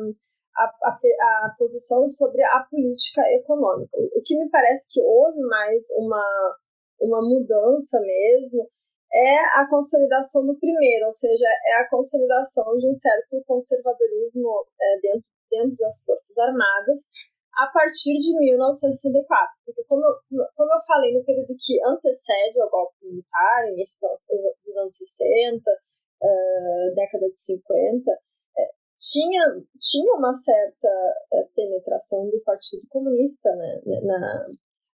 a, 0.56 0.64
a, 0.64 1.46
a, 1.46 1.54
posição 1.58 2.06
sobre 2.06 2.42
a 2.42 2.60
política 2.70 3.22
econômica. 3.32 3.96
O 3.98 4.22
que 4.24 4.36
me 4.36 4.48
parece 4.50 4.92
que 4.92 5.00
houve 5.00 5.40
mais 5.40 5.84
uma, 5.96 6.56
uma 7.00 7.20
mudança 7.22 8.00
mesmo 8.00 8.68
é 9.12 9.60
a 9.60 9.68
consolidação 9.68 10.46
do 10.46 10.58
primeiro, 10.58 11.06
ou 11.06 11.12
seja, 11.12 11.46
é 11.66 11.74
a 11.76 11.88
consolidação 11.88 12.76
de 12.76 12.88
um 12.88 12.92
certo 12.92 13.42
conservadorismo 13.46 14.66
é, 14.80 15.00
dentro, 15.00 15.24
dentro 15.50 15.76
das 15.76 16.02
Forças 16.04 16.38
Armadas, 16.38 17.10
a 17.54 17.66
partir 17.66 18.16
de 18.16 18.38
1964. 18.38 19.52
Porque, 19.66 19.84
como 19.84 20.02
eu, 20.04 20.14
como 20.56 20.72
eu 20.72 20.80
falei, 20.86 21.12
no 21.12 21.24
período 21.24 21.54
que 21.58 21.76
antecede 21.84 22.62
ao 22.62 22.70
golpe 22.70 22.94
militar, 23.02 23.68
início 23.68 24.08
dos 24.64 24.76
anos 24.78 24.96
60, 24.96 25.60
uh, 26.22 26.94
década 26.94 27.28
de 27.28 27.38
50, 27.38 28.10
uh, 28.10 28.31
tinha, 29.10 29.42
tinha 29.80 30.14
uma 30.14 30.32
certa 30.32 30.88
uh, 30.88 31.48
penetração 31.56 32.30
do 32.30 32.40
Partido 32.40 32.86
Comunista 32.88 33.50
né, 33.56 33.80
na, 34.02 34.46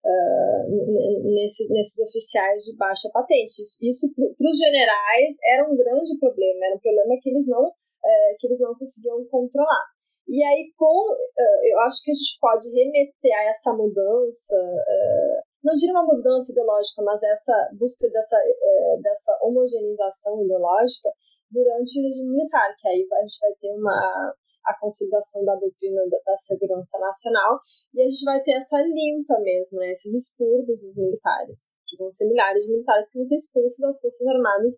uh, 0.04 1.32
nesses, 1.34 1.68
nesses 1.68 1.98
oficiais 2.00 2.64
de 2.64 2.76
baixa 2.76 3.10
patente. 3.12 3.60
Isso, 3.62 3.78
isso 3.82 4.14
para 4.14 4.50
os 4.50 4.58
generais 4.58 5.36
era 5.52 5.68
um 5.68 5.76
grande 5.76 6.18
problema, 6.18 6.66
era 6.66 6.76
um 6.76 6.80
problema 6.80 7.16
que 7.20 7.28
eles 7.28 7.46
não, 7.48 7.66
uh, 7.66 8.36
que 8.38 8.46
eles 8.46 8.60
não 8.60 8.74
conseguiam 8.74 9.22
controlar. 9.26 9.98
E 10.28 10.44
aí, 10.44 10.70
com, 10.76 11.16
eh, 11.40 11.72
eu 11.72 11.80
acho 11.80 12.04
que 12.04 12.10
a 12.10 12.14
gente 12.14 12.36
pode 12.38 12.68
remeter 12.68 13.32
a 13.34 13.48
essa 13.48 13.72
mudança, 13.72 14.54
eh, 14.60 15.40
não 15.64 15.72
diria 15.72 15.94
uma 15.94 16.04
mudança 16.04 16.52
ideológica, 16.52 17.02
mas 17.02 17.22
essa 17.22 17.70
busca 17.72 18.06
dessa, 18.10 18.36
eh, 18.36 18.96
dessa 19.02 19.38
homogeneização 19.40 20.44
ideológica 20.44 21.08
durante 21.50 22.00
o 22.00 22.04
regime 22.04 22.30
militar, 22.30 22.74
que 22.78 22.88
aí 22.88 23.06
a 23.10 23.20
gente 23.22 23.38
vai 23.40 23.52
ter 23.60 23.70
uma, 23.72 24.34
a 24.66 24.78
consolidação 24.78 25.44
da 25.44 25.54
doutrina 25.56 26.02
da, 26.08 26.36
segurança 26.36 26.98
nacional 26.98 27.58
e 27.94 28.02
a 28.02 28.08
gente 28.08 28.24
vai 28.24 28.42
ter 28.42 28.52
essa 28.52 28.80
limpa 28.82 29.40
mesmo, 29.40 29.78
né, 29.78 29.90
esses 29.90 30.12
expurgos 30.14 30.80
dos 30.80 30.96
militares, 30.96 31.76
que 31.88 31.96
vão 31.96 32.10
ser 32.10 32.28
milhares 32.28 32.64
de 32.64 32.72
militares 32.72 33.10
que 33.10 33.18
vão 33.18 33.24
ser 33.24 33.36
expulsos 33.36 33.80
das 33.80 34.00
Forças 34.00 34.26
Armadas 34.28 34.72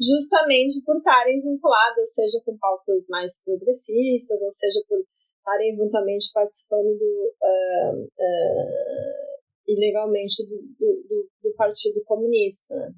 justamente 0.00 0.82
por 0.84 0.96
estarem 0.96 1.40
vinculadas, 1.40 2.14
seja 2.14 2.38
com 2.44 2.56
pautas 2.58 3.06
mais 3.08 3.42
progressistas, 3.44 4.40
ou 4.40 4.52
seja 4.52 4.80
por 4.88 4.98
estarem 5.38 5.74
eventualmente 5.74 6.30
participando 6.32 6.96
do, 6.98 7.34
uh, 7.42 8.02
uh, 8.02 9.32
ilegalmente 9.66 10.46
do, 10.46 10.56
do, 10.78 11.28
do, 11.42 11.54
Partido 11.56 12.02
Comunista. 12.04 12.74
Né? 12.74 12.92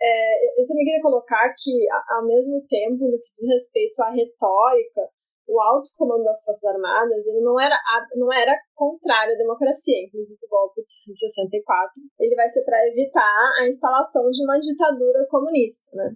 É, 0.00 0.60
eu 0.60 0.66
também 0.66 0.84
queria 0.84 1.02
colocar 1.02 1.52
que, 1.56 1.86
ao 2.10 2.24
mesmo 2.24 2.62
tempo, 2.68 3.10
no 3.10 3.18
que 3.18 3.30
diz 3.32 3.48
respeito 3.48 4.00
à 4.00 4.10
retórica, 4.10 5.08
o 5.48 5.60
alto 5.60 5.90
comando 5.96 6.22
das 6.22 6.44
Forças 6.44 6.64
Armadas 6.66 7.26
ele 7.26 7.40
não 7.40 7.58
era, 7.58 7.74
não 8.14 8.30
era 8.30 8.54
contrário 8.74 9.34
à 9.34 9.38
democracia, 9.38 10.04
inclusive 10.04 10.38
o 10.44 10.48
golpe 10.48 10.82
de 10.82 11.18
64, 11.18 12.02
ele 12.20 12.36
vai 12.36 12.46
ser 12.48 12.62
para 12.64 12.86
evitar 12.86 13.48
a 13.58 13.66
instalação 13.66 14.28
de 14.30 14.44
uma 14.44 14.58
ditadura 14.58 15.26
comunista, 15.28 15.90
né? 15.96 16.12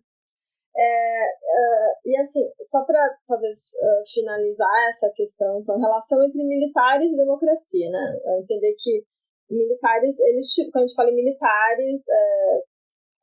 É, 0.75 1.25
uh, 1.29 1.93
e 2.07 2.17
assim, 2.17 2.49
só 2.62 2.85
para 2.85 2.99
talvez 3.27 3.57
uh, 3.83 4.03
finalizar 4.15 4.89
essa 4.89 5.11
questão, 5.15 5.61
então, 5.61 5.79
relação 5.79 6.23
entre 6.25 6.43
militares 6.43 7.12
e 7.12 7.17
democracia, 7.17 7.91
né? 7.91 8.21
Entender 8.41 8.75
que 8.79 9.05
militares, 9.51 10.19
eles, 10.21 10.47
quando 10.73 10.85
a 10.85 10.87
gente 10.87 10.97
fala 10.97 11.11
em 11.11 11.15
militares, 11.15 12.09
é, 12.09 12.62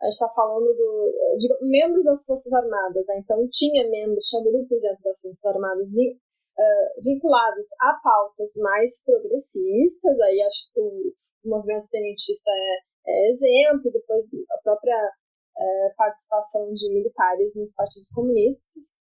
a 0.01 0.05
gente 0.05 0.13
está 0.13 0.29
falando 0.29 0.73
do, 0.73 1.35
de 1.37 1.47
membros 1.67 2.05
das 2.05 2.23
Forças 2.23 2.53
Armadas, 2.53 3.05
né? 3.07 3.19
Então, 3.19 3.47
tinha 3.51 3.87
membros, 3.89 4.25
tinha 4.25 4.43
grupos 4.43 4.81
dentro 4.81 5.03
das 5.03 5.19
Forças 5.19 5.45
Armadas 5.45 5.93
vin, 5.93 6.11
uh, 6.11 7.01
vinculados 7.03 7.67
a 7.81 7.99
pautas 8.01 8.51
mais 8.61 9.03
progressistas, 9.03 10.19
aí 10.21 10.41
acho 10.41 10.71
que 10.73 10.79
o, 10.79 11.13
o 11.43 11.49
movimento 11.49 11.87
tenentista 11.91 12.49
é, 12.51 12.77
é 13.07 13.29
exemplo, 13.29 13.91
depois 13.91 14.23
a 14.51 14.57
própria 14.63 15.11
uh, 15.57 15.95
participação 15.97 16.71
de 16.73 16.93
militares 16.93 17.55
nos 17.57 17.75
partidos 17.75 18.09
comunistas. 18.11 18.95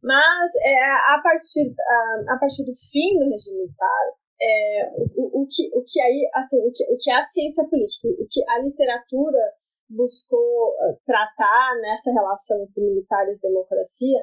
Mas 0.00 0.52
é, 0.62 0.78
a, 1.14 1.20
partir, 1.20 1.74
a, 1.76 2.34
a 2.34 2.38
partir 2.38 2.64
do 2.64 2.72
fim 2.72 3.18
do 3.18 3.28
regime 3.28 3.58
militar, 3.58 4.14
é, 4.40 4.92
o, 5.16 5.42
o, 5.42 5.46
que, 5.50 5.66
o 5.74 5.82
que 5.84 6.00
aí, 6.00 6.22
assim, 6.34 6.64
o 6.64 6.70
que, 6.70 6.84
o 6.84 6.96
que 6.96 7.10
é 7.10 7.14
a 7.14 7.24
ciência 7.24 7.68
política, 7.68 8.06
o 8.06 8.26
que 8.30 8.40
a 8.48 8.60
literatura 8.60 9.57
buscou 9.88 10.74
eh, 10.80 10.96
tratar 11.04 11.78
nessa 11.80 12.12
relação 12.12 12.62
entre 12.62 12.84
militares 12.84 13.38
e 13.38 13.42
democracia 13.42 14.20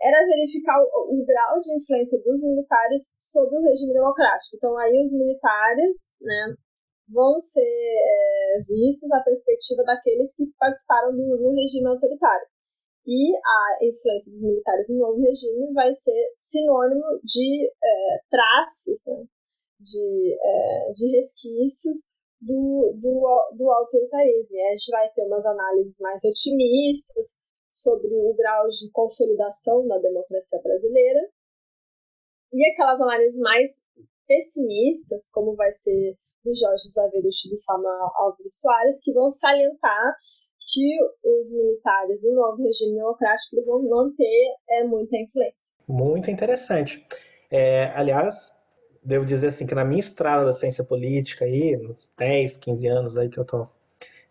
era 0.00 0.26
verificar 0.26 0.76
o, 0.80 1.16
o, 1.16 1.24
grau 1.24 1.58
de 1.60 1.76
influência 1.76 2.20
dos 2.22 2.44
militares 2.44 3.14
sobre 3.16 3.56
o 3.56 3.62
regime 3.62 3.92
democrático. 3.92 4.56
Então, 4.56 4.76
aí 4.76 5.00
os 5.02 5.12
militares 5.12 6.14
né, 6.20 6.54
vão 7.08 7.38
ser 7.38 7.62
é, 7.62 8.58
vistos 8.68 9.10
a 9.12 9.22
perspectiva 9.22 9.82
daqueles 9.84 10.36
que 10.36 10.44
participaram 10.58 11.12
do, 11.12 11.36
do, 11.38 11.54
regime 11.54 11.88
autoritário. 11.88 12.46
E 13.06 13.36
a 13.36 13.84
influência 13.84 14.30
dos 14.30 14.44
militares 14.44 14.88
no 14.88 14.98
novo 14.98 15.20
regime 15.20 15.72
vai 15.72 15.92
ser 15.92 16.32
sinônimo 16.38 17.04
de 17.22 17.66
é, 17.66 18.20
traços, 18.30 19.04
né, 19.06 19.24
de, 19.80 20.38
é, 20.40 20.92
de 20.92 21.16
resquícios 21.16 22.06
do, 22.44 22.92
do, 23.00 23.56
do 23.56 23.70
autoritarismo. 23.70 24.58
A 24.60 24.70
gente 24.76 24.90
vai 24.90 25.08
ter 25.10 25.22
umas 25.24 25.44
análises 25.46 25.98
mais 26.00 26.22
otimistas 26.24 27.38
sobre 27.72 28.08
o 28.08 28.34
grau 28.34 28.68
de 28.68 28.90
consolidação 28.92 29.86
da 29.88 29.98
democracia 29.98 30.60
brasileira 30.62 31.20
e 32.52 32.70
aquelas 32.70 33.00
análises 33.00 33.40
mais 33.40 33.82
pessimistas, 34.28 35.30
como 35.32 35.56
vai 35.56 35.72
ser 35.72 36.16
do 36.44 36.54
Jorge 36.54 36.88
Zaverucci 36.92 37.48
e 37.48 37.50
do 37.50 37.58
Samuel 37.58 38.10
Álvares 38.16 38.60
Soares, 38.60 39.02
que 39.02 39.12
vão 39.12 39.30
salientar 39.30 40.14
que 40.72 40.98
os 41.22 41.52
militares 41.52 42.22
do 42.22 42.34
novo 42.34 42.62
regime 42.62 42.94
democrático 42.94 43.56
eles 43.56 43.66
vão 43.66 43.82
manter 43.82 44.54
é, 44.68 44.84
muita 44.84 45.16
influência. 45.16 45.74
Muito 45.88 46.30
interessante. 46.30 47.04
É, 47.50 47.86
aliás, 47.94 48.53
devo 49.04 49.26
dizer 49.26 49.48
assim 49.48 49.66
que 49.66 49.74
na 49.74 49.84
minha 49.84 50.00
estrada 50.00 50.46
da 50.46 50.52
ciência 50.52 50.82
política 50.82 51.44
aí, 51.44 51.76
nos 51.76 52.10
10, 52.18 52.56
15 52.56 52.86
anos 52.86 53.18
aí 53.18 53.28
que 53.28 53.38
eu 53.38 53.42
estou 53.42 53.70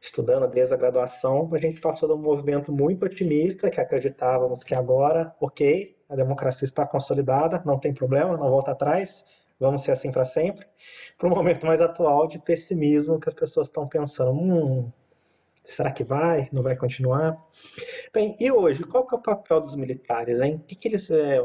estudando 0.01 0.48
desde 0.48 0.74
a 0.74 0.77
graduação, 0.77 1.50
a 1.53 1.58
gente 1.58 1.80
passou 1.80 2.10
de 2.10 2.15
um 2.15 2.22
movimento 2.22 2.74
muito 2.74 3.06
otimista, 3.06 3.70
que 3.70 3.80
acreditávamos 3.80 4.63
que 4.63 4.75
agora, 4.75 5.34
ok, 5.39 5.96
a 6.10 6.15
democracia 6.15 6.65
está 6.65 6.86
consolidada, 6.86 7.62
não 7.65 7.80
tem 7.80 7.93
problema, 7.93 8.36
não 8.36 8.50
volta 8.50 8.71
atrás, 8.71 9.26
vamos 9.58 9.82
ser 9.82 9.91
assim 9.91 10.12
para 10.12 10.26
sempre, 10.26 10.65
para 11.17 11.30
um 11.30 11.32
momento 11.32 11.65
mais 11.65 11.80
atual 11.80 12.28
de 12.28 12.38
pessimismo, 12.38 13.19
que 13.19 13.30
as 13.30 13.34
pessoas 13.34 13.67
estão 13.67 13.88
pensando, 13.88 14.32
hum, 14.32 14.91
será 15.63 15.89
que 15.89 16.04
vai, 16.04 16.50
não 16.52 16.62
vai 16.62 16.76
continuar? 16.76 17.39
Bem, 18.13 18.36
e 18.39 18.52
hoje, 18.52 18.84
qual 18.84 19.08
que 19.08 19.15
é 19.15 19.17
o 19.17 19.21
papel 19.21 19.62
dos 19.62 19.78
militares, 19.78 20.41
hein? 20.41 20.56
O 20.56 20.60
que, 20.60 20.76
que 20.76 20.89
eles... 20.89 21.10
É, 21.12 21.39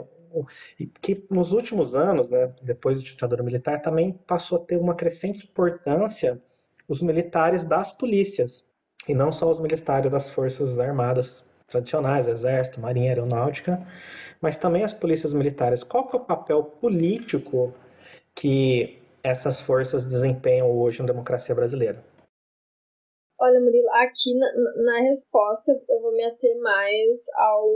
que 1.01 1.27
nos 1.31 1.53
últimos 1.53 1.95
anos, 1.95 2.31
né, 2.31 2.53
depois 2.63 2.99
da 2.99 3.05
ditadura 3.05 3.43
militar, 3.43 3.81
também 3.81 4.13
passou 4.13 4.59
a 4.59 4.65
ter 4.65 4.77
uma 4.77 4.95
crescente 4.95 5.47
importância 5.47 6.41
os 6.89 7.03
militares 7.03 7.65
das 7.65 7.93
polícias, 7.93 8.65
e 9.07 9.15
não 9.15 9.31
só 9.31 9.51
os 9.51 9.61
militares 9.61 10.11
das 10.11 10.29
forças 10.31 10.79
armadas 10.79 11.47
tradicionais, 11.67 12.27
exército, 12.27 12.81
marinha, 12.81 13.11
aeronáutica, 13.11 13.87
mas 14.41 14.57
também 14.57 14.83
as 14.83 14.93
polícias 14.93 15.35
militares. 15.35 15.85
Qual 15.85 16.09
é 16.13 16.17
o 16.17 16.21
papel 16.21 16.65
político 16.65 17.75
que 18.35 18.99
essas 19.23 19.61
forças 19.61 20.07
desempenham 20.07 20.71
hoje 20.71 21.01
na 21.01 21.09
democracia 21.09 21.55
brasileira? 21.55 22.03
Olha, 23.41 23.61
Murilo, 23.61 23.89
aqui 23.91 24.35
na, 24.35 24.53
na 24.85 25.01
resposta 25.03 25.73
eu 25.89 26.01
vou 26.01 26.13
me 26.13 26.25
ater 26.25 26.59
mais 26.61 27.19
ao, 27.37 27.69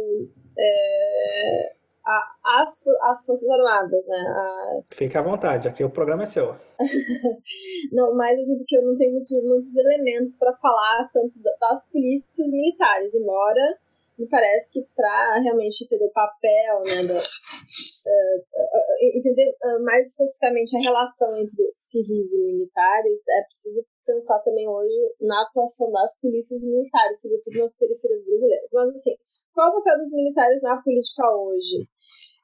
é, 0.59 1.73
a, 2.05 2.61
as, 2.61 2.85
as 3.03 3.27
Forças 3.27 3.49
Armadas, 3.49 4.07
né? 4.07 4.19
A... 4.29 4.81
Fique 4.95 5.17
à 5.17 5.23
vontade, 5.23 5.69
aqui 5.69 5.85
o 5.85 5.91
programa 5.91 6.25
é 6.25 6.27
seu. 6.27 6.55
não, 7.93 8.15
mas 8.15 8.39
assim, 8.39 8.59
porque 8.59 8.77
eu 8.77 8.83
não 8.83 8.97
tenho 8.97 9.13
muito, 9.13 9.35
muitos 9.45 9.77
elementos 9.77 10.37
para 10.37 10.53
falar 10.55 11.09
tanto 11.13 11.37
das 11.61 11.91
polícias 11.91 12.51
militares, 12.53 13.15
embora 13.15 13.79
me 14.19 14.27
parece 14.29 14.73
que 14.73 14.87
para 14.95 15.41
realmente 15.41 15.85
entender 15.85 16.05
o 16.05 16.11
papel, 16.11 16.83
né, 16.85 17.07
da, 17.07 17.19
uh, 17.19 18.39
uh, 18.39 19.19
entender 19.19 19.57
mais 19.83 20.09
especificamente 20.09 20.77
a 20.77 20.81
relação 20.81 21.37
entre 21.39 21.71
civis 21.73 22.33
e 22.35 22.43
militares, 22.43 23.21
é 23.39 23.43
preciso 23.43 23.87
pensar 24.05 24.39
também 24.41 24.69
hoje 24.69 24.99
na 25.21 25.43
atuação 25.43 25.91
das 25.91 26.21
polícias 26.21 26.67
militares, 26.67 27.21
sobretudo 27.21 27.59
nas 27.59 27.77
periferias 27.77 28.25
brasileiras. 28.25 28.71
Mas 28.75 28.91
assim, 28.91 29.17
qual 29.53 29.71
o 29.71 29.83
papel 29.83 29.99
dos 29.99 30.13
militares 30.13 30.63
na 30.63 30.81
política 30.83 31.25
hoje? 31.37 31.87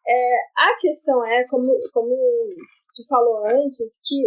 É, 0.07 0.37
a 0.57 0.79
questão 0.81 1.25
é, 1.27 1.47
como, 1.49 1.73
como 1.93 2.15
tu 2.95 3.07
falou 3.09 3.45
antes, 3.47 4.01
que 4.05 4.23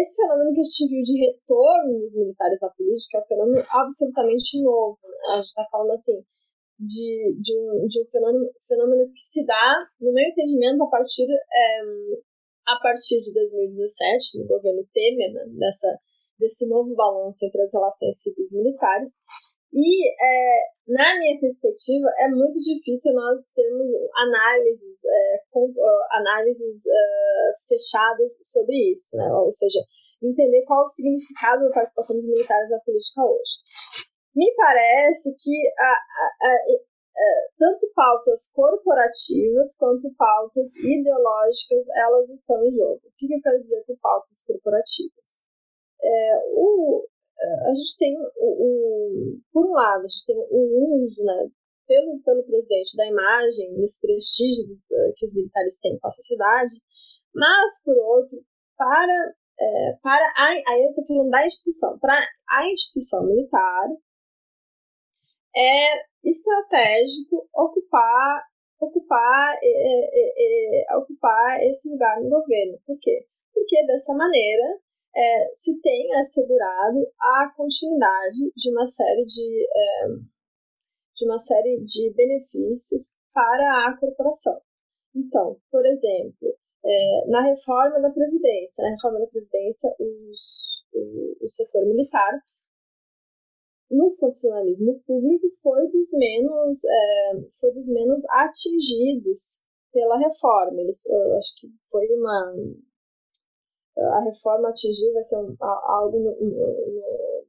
esse 0.00 0.16
fenômeno 0.16 0.52
que 0.52 0.60
a 0.60 0.62
gente 0.62 0.88
viu 0.88 1.02
de 1.02 1.18
retorno 1.18 1.98
dos 1.98 2.14
militares 2.14 2.62
à 2.62 2.68
política 2.68 3.18
é 3.18 3.20
um 3.20 3.26
fenômeno 3.26 3.64
absolutamente 3.70 4.62
novo. 4.62 4.98
Né? 5.02 5.34
A 5.34 5.36
gente 5.36 5.48
está 5.48 5.64
falando 5.70 5.92
assim 5.92 6.22
de, 6.78 7.34
de, 7.40 7.58
um, 7.58 7.86
de 7.86 8.02
um 8.02 8.04
fenômeno, 8.04 8.50
fenômeno 8.68 9.12
que 9.12 9.20
se 9.20 9.46
dá, 9.46 9.78
no 10.00 10.12
meu 10.12 10.24
entendimento, 10.24 10.82
a 10.82 10.86
partir, 10.88 11.26
é, 11.32 11.80
a 12.66 12.78
partir 12.82 13.22
de 13.22 13.32
2017, 13.32 14.40
no 14.40 14.46
governo 14.46 14.86
Temer, 14.92 15.32
né? 15.32 15.44
Dessa, 15.58 15.98
desse 16.38 16.68
novo 16.68 16.94
balanço 16.94 17.46
entre 17.46 17.62
as 17.62 17.72
relações 17.72 18.20
civis 18.20 18.52
e 18.52 18.58
militares, 18.58 19.22
e, 19.72 20.08
é, 20.22 20.60
na 20.88 21.18
minha 21.18 21.38
perspectiva, 21.40 22.08
é 22.18 22.28
muito 22.28 22.58
difícil 22.58 23.12
nós 23.12 23.50
termos 23.54 23.90
análises, 24.16 25.04
é, 25.04 25.40
com, 25.50 25.72
análises 26.12 26.86
uh, 26.86 27.68
fechadas 27.68 28.38
sobre 28.42 28.74
isso, 28.92 29.16
né? 29.16 29.28
ou 29.32 29.50
seja, 29.50 29.80
entender 30.22 30.64
qual 30.64 30.84
o 30.84 30.88
significado 30.88 31.64
da 31.64 31.74
participação 31.74 32.16
dos 32.16 32.26
militares 32.26 32.70
na 32.70 32.78
política 32.80 33.22
hoje. 33.22 33.60
Me 34.34 34.54
parece 34.56 35.34
que 35.34 35.56
a, 35.78 35.92
a, 35.92 36.48
a, 36.48 36.56
tanto 37.58 37.90
pautas 37.94 38.50
corporativas 38.52 39.76
quanto 39.78 40.12
pautas 40.16 40.74
ideológicas 40.76 41.88
elas 41.96 42.28
estão 42.30 42.64
em 42.64 42.72
jogo. 42.72 43.00
O 43.04 43.12
que, 43.16 43.32
eu 43.32 43.40
quero 43.42 43.60
dizer 43.60 43.82
com 43.86 43.96
pautas 43.96 44.44
corporativas? 44.46 45.46
É, 46.02 46.38
o, 46.54 47.06
a 47.68 47.72
gente 47.72 47.96
tem 47.98 48.16
o, 48.36 48.48
o, 48.48 49.38
por 49.52 49.66
um 49.66 49.72
lado, 49.72 50.04
a 50.04 50.08
gente 50.08 50.26
tem 50.26 50.36
o 50.36 51.02
uso, 51.02 51.22
né, 51.24 51.48
pelo, 51.86 52.20
pelo 52.22 52.42
presidente 52.44 52.96
da 52.96 53.06
imagem, 53.06 53.74
desse 53.74 54.00
prestígio 54.00 54.66
dos, 54.66 54.82
que 55.16 55.24
os 55.24 55.34
militares 55.34 55.78
têm 55.80 55.98
com 55.98 56.08
a 56.08 56.10
sociedade, 56.10 56.72
mas, 57.34 57.82
por 57.84 57.96
outro, 57.96 58.42
para, 58.76 59.34
é, 59.60 59.92
para 60.02 60.32
a, 60.36 60.48
aí 60.48 60.82
eu 60.84 60.90
estou 60.90 61.06
falando 61.06 61.30
da 61.30 61.46
instituição, 61.46 61.98
para 61.98 62.18
a 62.50 62.70
instituição 62.70 63.24
militar, 63.26 63.88
é 65.54 66.04
estratégico 66.24 67.48
ocupar 67.54 68.42
ocupar, 68.80 69.54
é, 69.62 70.90
é, 70.92 70.96
ocupar 70.96 71.56
esse 71.62 71.90
lugar 71.90 72.20
no 72.20 72.28
governo. 72.28 72.78
Por 72.86 72.98
quê? 73.00 73.26
Porque 73.52 73.86
dessa 73.86 74.14
maneira 74.14 74.78
é, 75.16 75.50
se 75.54 75.80
tem 75.80 76.14
assegurado 76.14 76.98
a 77.18 77.52
continuidade 77.56 78.52
de 78.54 78.70
uma 78.70 78.86
série 78.86 79.24
de, 79.24 79.68
é, 79.74 80.08
de 81.16 81.24
uma 81.24 81.38
série 81.38 81.82
de 81.84 82.12
benefícios 82.12 83.14
para 83.32 83.88
a 83.88 83.96
corporação. 83.98 84.60
Então, 85.14 85.56
por 85.70 85.84
exemplo, 85.86 86.54
É, 86.88 87.26
na 87.26 87.42
reforma 87.42 87.98
da 88.00 88.10
Previdência, 88.10 88.84
na 88.84 88.90
reforma 88.90 89.18
da 89.18 89.26
Previdência, 89.26 89.90
os, 89.98 90.40
o, 90.94 91.44
o 91.44 91.48
setor 91.48 91.84
militar 91.84 92.32
no 93.90 94.08
funcionalismo 94.20 95.02
público 95.04 95.48
foi 95.64 95.82
dos 95.90 96.12
menos 96.14 96.84
é, 96.84 97.32
foi 97.58 97.72
dos 97.72 97.88
menos 97.90 98.22
atingidos 98.30 99.66
pela 99.92 100.16
reforma. 100.16 100.80
Eles, 100.80 101.04
eu 101.06 101.36
acho 101.36 101.58
que 101.58 101.66
foi 101.90 102.06
uma 102.18 102.54
a 103.98 104.24
reforma 104.24 104.68
atingiu 104.68 105.12
vai 105.12 105.22
ser 105.22 105.38
um, 105.38 105.56
algo 105.60 106.18
no, 106.18 106.32
no, 106.40 107.46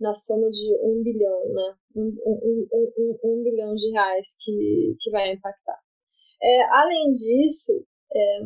na 0.00 0.12
soma 0.12 0.48
de 0.50 0.76
um 0.82 1.02
bilhão, 1.02 1.52
né? 1.52 1.76
Um, 1.96 2.14
um, 2.26 3.18
um, 3.24 3.42
bilhão 3.42 3.74
de 3.74 3.90
reais 3.90 4.36
que, 4.42 4.96
que 5.00 5.10
vai 5.10 5.32
impactar. 5.32 5.78
É, 6.42 6.62
além 6.70 7.10
disso, 7.10 7.84
é, 8.12 8.40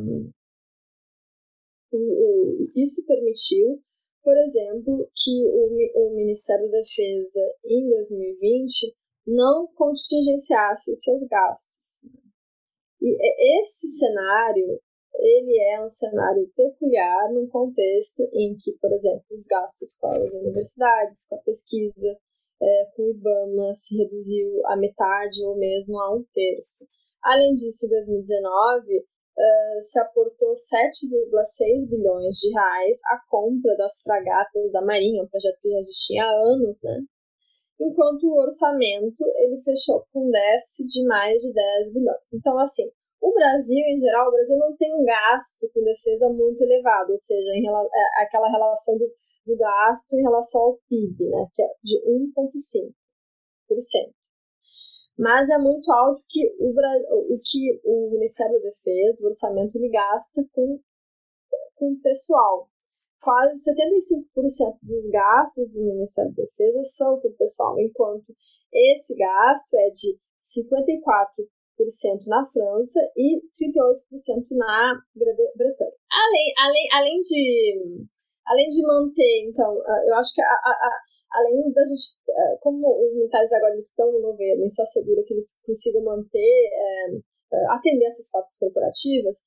o, 1.90 1.98
o, 1.98 2.70
isso 2.76 3.06
permitiu 3.06 3.82
por 4.28 4.36
exemplo, 4.36 5.08
que 5.14 5.46
o, 5.46 6.10
o 6.10 6.14
Ministério 6.14 6.70
da 6.70 6.76
Defesa, 6.76 7.40
em 7.64 7.88
2020, 7.88 8.94
não 9.26 9.66
contingenciasse 9.74 10.92
os 10.92 11.02
seus 11.02 11.26
gastos. 11.26 12.06
E 13.00 13.60
esse 13.60 13.88
cenário, 13.98 14.78
ele 15.14 15.58
é 15.72 15.84
um 15.84 15.88
cenário 15.88 16.50
peculiar 16.54 17.32
num 17.32 17.48
contexto 17.48 18.22
em 18.32 18.56
que, 18.56 18.72
por 18.80 18.92
exemplo, 18.92 19.24
os 19.30 19.46
gastos 19.46 19.96
com 19.98 20.08
as 20.08 20.32
universidades, 20.34 21.26
com 21.28 21.36
a 21.36 21.38
pesquisa, 21.38 22.16
é, 22.60 22.84
com 22.94 23.02
o 23.02 23.10
IBAMA 23.10 23.74
se 23.74 23.96
reduziu 23.96 24.66
a 24.66 24.76
metade 24.76 25.44
ou 25.44 25.56
mesmo 25.56 25.98
a 26.00 26.14
um 26.16 26.24
terço. 26.34 26.86
Além 27.22 27.52
disso, 27.52 27.86
em 27.86 27.90
2019, 27.90 28.98
uh, 28.98 29.80
se 29.80 29.98
aportou 30.00 30.52
7,6 30.52 31.88
bilhões 31.88 32.36
de 32.36 32.52
reais 32.52 32.98
à 33.06 33.20
compra 33.28 33.76
das 33.76 34.02
fragatas 34.02 34.72
da 34.72 34.82
Marinha, 34.82 35.22
um 35.22 35.28
projeto 35.28 35.58
que 35.60 35.70
já 35.70 35.78
existia 35.78 36.24
há 36.24 36.30
anos, 36.30 36.80
né? 36.82 37.00
Enquanto 37.80 38.24
o 38.24 38.40
orçamento 38.40 39.24
ele 39.36 39.56
fechou 39.62 40.04
com 40.12 40.26
um 40.26 40.30
déficit 40.30 40.88
de 40.88 41.06
mais 41.06 41.40
de 41.42 41.52
10 41.52 41.92
bilhões. 41.92 42.34
Então, 42.34 42.58
assim, 42.58 42.90
o 43.20 43.32
Brasil, 43.32 43.84
em 43.86 43.98
geral, 43.98 44.28
o 44.28 44.32
Brasil 44.32 44.56
não 44.58 44.76
tem 44.76 44.94
um 44.94 45.04
gasto 45.04 45.68
com 45.72 45.82
defesa 45.82 46.28
muito 46.28 46.62
elevado, 46.62 47.10
ou 47.10 47.18
seja, 47.18 47.50
em 47.52 47.62
rela 47.62 47.82
é, 47.82 48.22
aquela 48.22 48.48
relação 48.48 48.96
do, 48.96 49.10
do 49.46 49.56
gasto 49.56 50.14
em 50.14 50.22
relação 50.22 50.60
ao 50.60 50.78
PIB, 50.88 51.28
né, 51.28 51.48
que 51.52 51.62
é 51.62 51.66
de 51.82 52.00
1,5% 52.06 54.18
mas 55.18 55.50
é 55.50 55.58
muito 55.58 55.90
alto 55.90 56.22
que 56.28 56.46
o, 56.60 56.70
o 56.70 57.40
que 57.42 57.80
o 57.84 58.10
Ministério 58.12 58.62
da 58.62 58.68
Defesa, 58.68 59.24
o 59.24 59.26
orçamento, 59.26 59.76
ele 59.76 59.90
gasta 59.90 60.44
com, 60.52 60.80
com 61.74 62.00
pessoal. 62.00 62.70
Quase 63.20 63.68
75% 63.68 64.78
dos 64.80 65.08
gastos 65.10 65.74
do 65.74 65.82
Ministério 65.82 66.32
da 66.36 66.44
Defesa 66.44 66.84
são 66.84 67.20
com 67.20 67.32
pessoal, 67.32 67.76
enquanto 67.80 68.32
esse 68.72 69.16
gasto 69.16 69.74
é 69.74 69.90
de 69.90 70.16
54% 70.40 71.48
na 72.26 72.44
França 72.44 73.00
e 73.16 73.42
38% 73.54 74.46
na 74.52 74.98
Grã-Bretanha. 75.14 75.92
Além, 76.10 76.46
além, 76.58 76.86
além, 76.92 77.20
de, 77.20 78.06
além 78.46 78.66
de 78.66 78.82
manter, 78.86 79.48
então, 79.48 79.78
eu 80.06 80.14
acho 80.14 80.34
que 80.34 80.42
a, 80.42 80.46
a, 80.46 80.90
além 81.32 81.72
da 81.72 81.84
gente, 81.84 82.18
é, 82.28 82.56
como 82.60 82.86
os 83.06 83.14
militares 83.14 83.52
agora 83.52 83.74
estão 83.76 84.10
no 84.12 84.20
governo, 84.20 84.64
isso 84.64 84.82
assegura 84.82 85.22
que 85.24 85.34
eles 85.34 85.60
consigam 85.64 86.02
manter, 86.02 86.70
é, 86.72 87.16
é, 87.52 87.66
atender 87.70 88.06
essas 88.06 88.30
pautas 88.30 88.58
corporativas, 88.58 89.44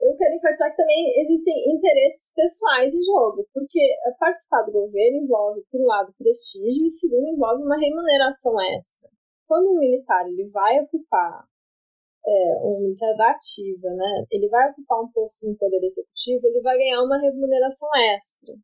eu 0.00 0.14
quero 0.16 0.34
enfatizar 0.34 0.70
que 0.70 0.76
também 0.76 1.02
existem 1.18 1.54
interesses 1.74 2.32
pessoais 2.34 2.94
em 2.94 3.02
jogo, 3.02 3.46
porque 3.54 3.80
participar 4.18 4.62
do 4.62 4.72
governo 4.72 5.22
envolve, 5.22 5.62
por 5.70 5.80
um 5.80 5.86
lado, 5.86 6.12
prestígio 6.18 6.84
e, 6.84 6.90
segundo, 6.90 7.26
envolve 7.28 7.62
uma 7.62 7.78
remuneração 7.78 8.52
extra. 8.76 9.08
Quando 9.46 9.70
um 9.70 9.78
militar 9.78 10.28
ele 10.28 10.50
vai 10.50 10.80
ocupar 10.80 11.46
é, 12.26 12.58
um 12.62 12.80
militar 12.80 13.14
da 13.16 13.30
ativa, 13.30 13.88
né, 13.90 14.24
ele 14.30 14.48
vai 14.48 14.70
ocupar 14.70 15.02
um 15.02 15.10
posto 15.12 15.48
no 15.48 15.56
poder 15.56 15.82
executivo, 15.82 16.46
ele 16.46 16.60
vai 16.60 16.76
ganhar 16.76 17.02
uma 17.02 17.18
remuneração 17.18 17.88
extra. 18.14 18.54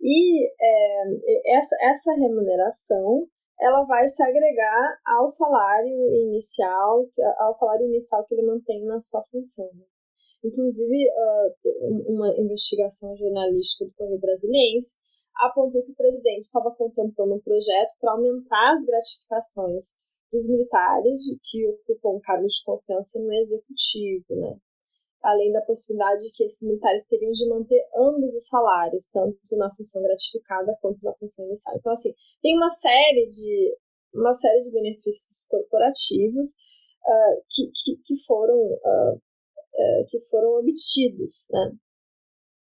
E 0.00 0.48
é, 0.60 1.56
essa, 1.56 1.76
essa 1.82 2.12
remuneração 2.14 3.28
ela 3.60 3.84
vai 3.84 4.06
se 4.06 4.22
agregar 4.22 4.98
ao 5.04 5.28
salário 5.28 6.14
inicial, 6.14 7.04
ao 7.38 7.52
salário 7.52 7.86
inicial 7.86 8.24
que 8.24 8.34
ele 8.34 8.46
mantém 8.46 8.84
na 8.84 9.00
sua 9.00 9.24
função. 9.30 9.68
Inclusive, 10.44 11.08
uh, 11.10 12.12
uma 12.12 12.32
investigação 12.38 13.16
jornalística 13.16 13.84
do 13.84 13.94
Correio 13.94 14.20
Brasiliense 14.20 14.98
apontou 15.36 15.82
que 15.82 15.90
o 15.90 15.96
presidente 15.96 16.44
estava 16.44 16.70
contemplando 16.70 17.34
um 17.34 17.40
projeto 17.40 17.94
para 18.00 18.12
aumentar 18.12 18.74
as 18.74 18.84
gratificações 18.84 19.96
dos 20.32 20.48
militares 20.48 21.18
que 21.42 21.66
ocupam 21.68 22.20
cargos 22.20 22.54
de 22.54 22.64
confiança 22.64 23.22
no 23.22 23.32
executivo, 23.32 24.34
né? 24.36 24.56
além 25.22 25.52
da 25.52 25.60
possibilidade 25.62 26.22
de 26.22 26.32
que 26.34 26.44
esses 26.44 26.66
militares 26.66 27.06
teriam 27.08 27.32
de 27.32 27.48
manter 27.48 27.80
ambos 27.96 28.34
os 28.34 28.48
salários, 28.48 29.08
tanto 29.10 29.38
na 29.56 29.74
função 29.74 30.02
gratificada 30.02 30.76
quanto 30.80 31.02
na 31.02 31.12
função 31.14 31.46
inicial. 31.46 31.76
Então, 31.76 31.92
assim, 31.92 32.12
tem 32.42 32.56
uma 32.56 32.70
série 32.70 33.26
de, 33.26 33.76
uma 34.14 34.32
série 34.32 34.58
de 34.58 34.72
benefícios 34.72 35.46
corporativos 35.48 36.54
uh, 37.04 37.42
que, 37.48 37.70
que, 37.74 37.96
que, 38.04 38.24
foram, 38.24 38.56
uh, 38.56 39.14
uh, 39.16 40.06
que 40.08 40.20
foram 40.28 40.60
obtidos, 40.60 41.48
né? 41.52 41.72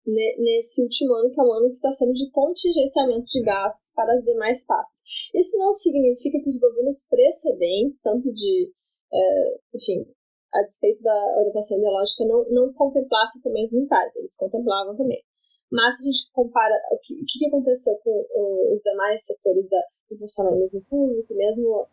Nesse 0.08 0.82
último 0.82 1.14
ano, 1.14 1.30
que 1.30 1.40
é 1.40 1.44
um 1.44 1.52
ano 1.52 1.68
que 1.68 1.76
está 1.76 1.92
sendo 1.92 2.12
de 2.12 2.30
contingenciamento 2.30 3.26
de 3.26 3.42
gastos 3.42 3.92
para 3.94 4.12
as 4.14 4.24
demais 4.24 4.66
pastas. 4.66 5.02
Isso 5.34 5.58
não 5.58 5.72
significa 5.72 6.40
que 6.40 6.48
os 6.48 6.58
governos 6.58 7.06
precedentes, 7.08 8.00
tanto 8.00 8.32
de, 8.32 8.72
eh, 9.12 9.60
enfim, 9.74 10.06
a 10.54 10.62
despeito 10.62 11.02
da 11.02 11.36
orientação 11.36 11.76
ideológica, 11.76 12.24
não, 12.24 12.44
não 12.48 12.72
contemplasse 12.72 13.42
também 13.42 13.62
os 13.62 13.72
militares, 13.72 14.16
eles 14.16 14.36
contemplavam 14.36 14.96
também. 14.96 15.22
Mas 15.70 15.98
se 15.98 16.08
a 16.08 16.12
gente 16.12 16.32
compara 16.32 16.74
o 16.90 16.98
que, 17.02 17.12
o 17.12 17.24
que 17.26 17.46
aconteceu 17.46 17.94
com 18.02 18.72
os 18.72 18.80
demais 18.80 19.26
setores 19.26 19.68
da, 19.68 19.82
do 20.08 20.18
funcionalismo 20.18 20.82
público, 20.88 21.34
mesmo 21.34 21.86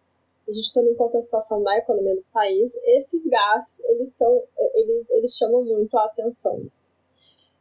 a 0.47 0.51
gente 0.51 0.73
tendo 0.73 0.89
em 0.89 0.95
conta 0.95 1.17
a 1.17 1.21
situação 1.21 1.62
da 1.62 1.78
economia 1.78 2.15
do 2.15 2.23
país, 2.32 2.75
esses 2.86 3.28
gastos, 3.28 3.84
eles 3.89 4.15
são, 4.15 4.41
eles, 4.75 5.10
eles 5.10 5.36
chamam 5.36 5.65
muito 5.65 5.97
a 5.97 6.06
atenção. 6.06 6.62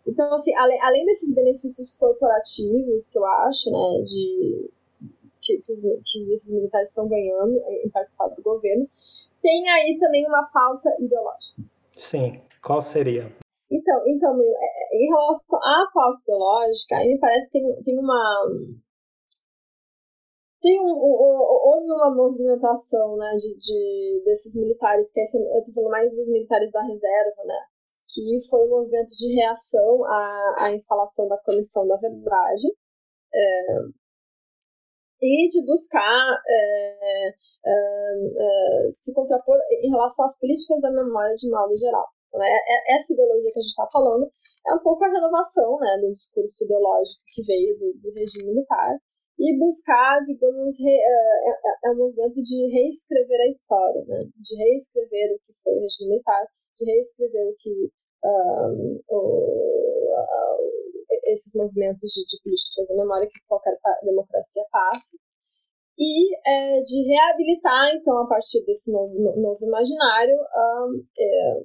Então, 0.06 0.32
assim, 0.34 0.54
além, 0.56 0.78
além 0.82 1.04
desses 1.06 1.34
benefícios 1.34 1.96
corporativos 1.96 3.08
que 3.10 3.18
eu 3.18 3.24
acho, 3.24 3.70
né, 3.70 4.02
de 4.02 4.70
que, 5.40 5.58
que, 5.58 5.72
os, 5.72 5.80
que 5.80 6.32
esses 6.32 6.54
militares 6.54 6.88
estão 6.88 7.08
ganhando 7.08 7.62
em 7.68 7.88
participar 7.90 8.28
do 8.28 8.42
governo, 8.42 8.88
tem 9.42 9.68
aí 9.68 9.98
também 9.98 10.26
uma 10.26 10.44
pauta 10.52 10.90
ideológica. 11.00 11.62
Sim, 11.96 12.40
qual 12.62 12.80
seria? 12.80 13.30
Então, 13.70 14.02
então 14.06 14.40
é, 14.40 14.96
em 14.96 15.08
relação 15.08 15.58
à 15.62 15.90
pauta 15.92 16.22
ideológica, 16.22 16.96
aí 16.96 17.08
me 17.08 17.18
parece 17.18 17.50
que 17.50 17.60
tem, 17.60 17.82
tem 17.82 17.98
uma. 17.98 18.46
Tem 20.60 20.80
um, 20.80 20.96
houve 20.96 21.92
uma 21.92 22.14
movimentação 22.14 23.16
né, 23.18 23.32
de, 23.36 23.58
de 23.58 24.22
desses 24.24 24.56
militares, 24.56 25.12
que 25.12 25.20
é 25.20 25.24
eu 25.24 25.58
estou 25.58 25.74
falando 25.74 25.90
mais 25.90 26.16
dos 26.16 26.30
militares 26.30 26.72
da 26.72 26.82
reserva, 26.82 27.44
né, 27.44 27.66
que 28.14 28.48
foi 28.48 28.60
um 28.66 28.70
movimento 28.70 29.10
de 29.10 29.34
reação 29.34 30.04
à, 30.04 30.54
à 30.60 30.72
instalação 30.72 31.26
da 31.26 31.36
Comissão 31.38 31.86
da 31.88 31.96
Verdade, 31.96 32.68
é, 33.34 34.04
e 35.20 35.48
de 35.48 35.64
buscar 35.66 36.42
é, 36.46 37.34
uh, 37.64 38.90
se 38.90 39.12
contrapor 39.14 39.58
em 39.82 39.90
relação 39.90 40.24
às 40.24 40.38
políticas 40.38 40.82
da 40.82 40.90
memória 40.90 41.34
de 41.34 41.50
modo 41.50 41.76
geral. 41.76 42.06
Então, 42.28 42.42
é, 42.42 42.50
é, 42.50 42.96
essa 42.96 43.12
ideologia 43.12 43.50
que 43.52 43.58
a 43.58 43.62
gente 43.62 43.70
está 43.70 43.88
falando 43.90 44.30
é 44.66 44.74
um 44.74 44.82
pouco 44.82 45.04
a 45.04 45.08
renovação 45.08 45.78
né, 45.78 45.98
do 46.00 46.12
discurso 46.12 46.64
ideológico 46.64 47.22
que 47.32 47.42
veio 47.42 47.78
do, 47.78 47.94
do 48.00 48.12
regime 48.12 48.50
militar 48.50 48.98
e 49.38 49.58
buscar, 49.58 50.20
digamos, 50.20 50.78
re, 50.78 50.90
é, 50.90 51.50
é, 51.50 51.88
é, 51.88 51.90
um 51.90 51.96
movimento 51.96 52.40
de 52.40 52.66
reescrever 52.68 53.40
a 53.40 53.48
história, 53.48 54.04
né, 54.06 54.20
de 54.36 54.56
reescrever 54.56 55.34
o 55.34 55.38
que 55.46 55.52
foi 55.62 55.74
o 55.74 55.80
regime 55.80 56.10
militar, 56.10 56.46
de 56.76 56.84
reescrever 56.84 57.48
o 57.48 57.54
que 57.56 57.90
o, 59.08 60.14
esses 61.24 61.54
movimentos 61.54 62.10
de, 62.12 62.24
de 62.26 62.42
políticas 62.42 62.88
da 62.88 62.94
memória 62.94 63.28
que 63.28 63.44
qualquer 63.46 63.76
democracia 64.02 64.64
passa 64.70 65.16
e 65.98 66.34
é, 66.44 66.82
de 66.82 67.02
reabilitar, 67.04 67.94
então, 67.94 68.18
a 68.18 68.26
partir 68.26 68.64
desse 68.64 68.92
novo, 68.92 69.14
novo 69.40 69.64
imaginário, 69.64 70.34
um, 70.34 71.04
é, 71.16 71.62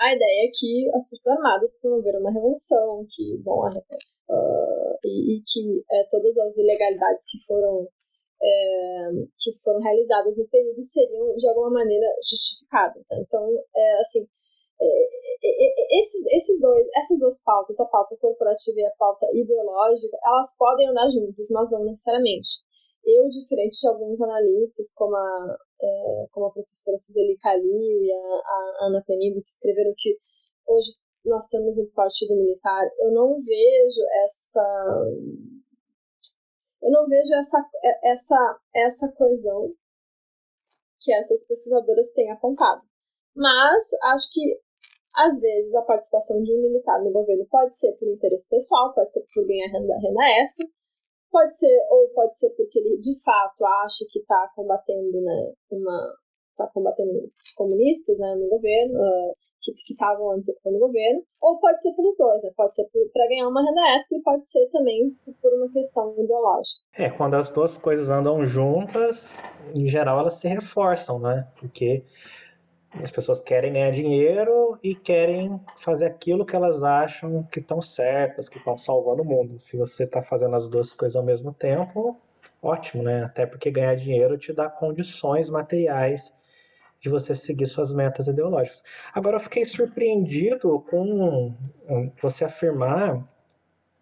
a 0.00 0.12
ideia 0.12 0.48
é 0.48 0.50
que 0.52 0.90
as 0.92 1.08
Forças 1.08 1.28
Armadas 1.28 1.80
promoveram 1.80 2.18
uma 2.20 2.32
revolução, 2.32 3.06
que, 3.08 3.38
bom, 3.38 3.68
uh, 3.68 4.98
e, 5.04 5.36
e, 5.36 5.42
que 5.46 5.84
todas 6.10 6.36
as 6.38 6.58
ilegalidades 6.58 7.24
que 7.30 7.38
foram, 7.46 7.86
que 9.38 9.52
foram 9.62 9.80
realizadas 9.80 10.36
no 10.36 10.48
período 10.48 10.82
seriam, 10.82 11.36
de 11.36 11.48
alguma 11.48 11.70
maneira, 11.70 12.06
justificadas. 12.28 13.06
Né? 13.12 13.20
Então, 13.20 13.48
assim, 14.00 14.26
esses, 14.80 16.26
esses 16.32 16.60
dois, 16.60 16.86
essas 16.96 17.18
duas 17.18 17.42
pautas, 17.42 17.78
a 17.80 17.86
pauta 17.86 18.16
corporativa 18.16 18.80
e 18.80 18.86
a 18.86 18.94
pauta 18.98 19.26
ideológica, 19.32 20.16
elas 20.24 20.56
podem 20.56 20.88
andar 20.88 21.08
juntas, 21.08 21.48
mas 21.50 21.70
não 21.70 21.84
necessariamente. 21.84 22.62
Eu, 23.04 23.28
diferente 23.28 23.80
de 23.80 23.88
alguns 23.88 24.20
analistas, 24.22 24.92
como 24.94 25.14
a, 25.14 25.56
é, 25.80 26.26
como 26.30 26.46
a 26.46 26.52
professora 26.52 26.96
Suzeli 26.96 27.36
Calil 27.38 28.02
e 28.02 28.12
a, 28.12 28.16
a 28.16 28.86
Ana 28.86 29.04
Penido, 29.06 29.42
que 29.42 29.48
escreveram 29.48 29.92
que 29.96 30.16
hoje 30.66 30.92
nós 31.24 31.46
temos 31.48 31.78
um 31.78 31.90
partido 31.94 32.34
militar, 32.34 32.84
eu 33.00 33.12
não 33.12 33.40
vejo 33.42 34.00
essa 34.24 34.62
eu 36.84 36.90
não 36.90 37.06
vejo 37.06 37.34
essa, 37.34 37.66
essa, 38.04 38.60
essa 38.74 39.12
coesão 39.12 39.72
que 41.00 41.14
essas 41.14 41.46
pesquisadoras 41.46 42.12
têm 42.12 42.30
apontado. 42.30 42.82
Mas 43.34 43.84
acho 44.12 44.30
que, 44.32 44.60
às 45.16 45.40
vezes, 45.40 45.74
a 45.74 45.82
participação 45.82 46.42
de 46.42 46.52
um 46.52 46.62
militar 46.62 47.02
no 47.02 47.12
governo 47.12 47.46
pode 47.50 47.74
ser 47.74 47.92
por 47.92 48.08
interesse 48.08 48.48
pessoal, 48.48 48.92
pode 48.92 49.12
ser 49.12 49.24
por 49.32 49.46
ganhar 49.46 49.68
renda, 49.68 49.94
renda 49.98 50.42
extra, 50.42 50.66
pode 51.30 51.56
ser, 51.56 51.86
ou 51.90 52.08
pode 52.10 52.36
ser 52.36 52.50
porque 52.50 52.78
ele 52.78 52.98
de 52.98 53.22
fato 53.22 53.64
acha 53.84 54.04
que 54.10 54.18
está 54.20 54.50
combatendo, 54.54 55.20
né, 55.20 55.52
uma, 55.70 56.14
está 56.50 56.66
combatendo 56.68 57.12
os 57.12 57.52
comunistas, 57.54 58.18
né, 58.18 58.34
no 58.34 58.48
governo, 58.48 58.94
uh, 59.00 59.34
que 59.72 59.92
estavam 59.92 60.32
antes 60.32 60.48
ocupando 60.48 60.76
o 60.76 60.80
governo, 60.80 61.22
ou 61.40 61.58
pode 61.58 61.80
ser 61.80 61.94
pelos 61.94 62.16
dois, 62.18 62.42
né? 62.42 62.50
Pode 62.54 62.74
ser 62.74 62.86
para 63.12 63.28
ganhar 63.28 63.48
uma 63.48 63.64
renda 63.64 63.96
extra 63.96 64.18
e 64.18 64.22
pode 64.22 64.44
ser 64.44 64.68
também 64.70 65.16
por 65.40 65.52
uma 65.54 65.72
questão 65.72 66.14
ideológica. 66.18 66.84
É, 66.98 67.08
quando 67.08 67.34
as 67.34 67.50
duas 67.50 67.78
coisas 67.78 68.10
andam 68.10 68.44
juntas, 68.44 69.38
em 69.74 69.88
geral 69.88 70.18
elas 70.18 70.34
se 70.34 70.48
reforçam, 70.48 71.18
né? 71.18 71.48
Porque 71.58 72.04
as 73.02 73.10
pessoas 73.10 73.40
querem 73.40 73.72
ganhar 73.72 73.90
dinheiro 73.90 74.78
e 74.82 74.94
querem 74.94 75.60
fazer 75.76 76.06
aquilo 76.06 76.44
que 76.44 76.54
elas 76.54 76.82
acham 76.82 77.42
que 77.44 77.58
estão 77.58 77.80
certas, 77.80 78.48
que 78.48 78.58
estão 78.58 78.78
salvando 78.78 79.22
o 79.22 79.24
mundo. 79.24 79.58
Se 79.58 79.76
você 79.76 80.04
está 80.04 80.22
fazendo 80.22 80.54
as 80.54 80.68
duas 80.68 80.92
coisas 80.92 81.16
ao 81.16 81.22
mesmo 81.22 81.52
tempo, 81.52 82.16
ótimo, 82.62 83.02
né? 83.02 83.24
Até 83.24 83.46
porque 83.46 83.70
ganhar 83.70 83.96
dinheiro 83.96 84.38
te 84.38 84.52
dá 84.52 84.68
condições 84.68 85.50
materiais 85.50 86.34
de 87.00 87.10
você 87.10 87.34
seguir 87.34 87.66
suas 87.66 87.92
metas 87.92 88.28
ideológicas. 88.28 88.82
Agora, 89.12 89.36
eu 89.36 89.40
fiquei 89.40 89.64
surpreendido 89.66 90.80
com 90.88 91.54
você 92.22 92.46
afirmar 92.46 93.22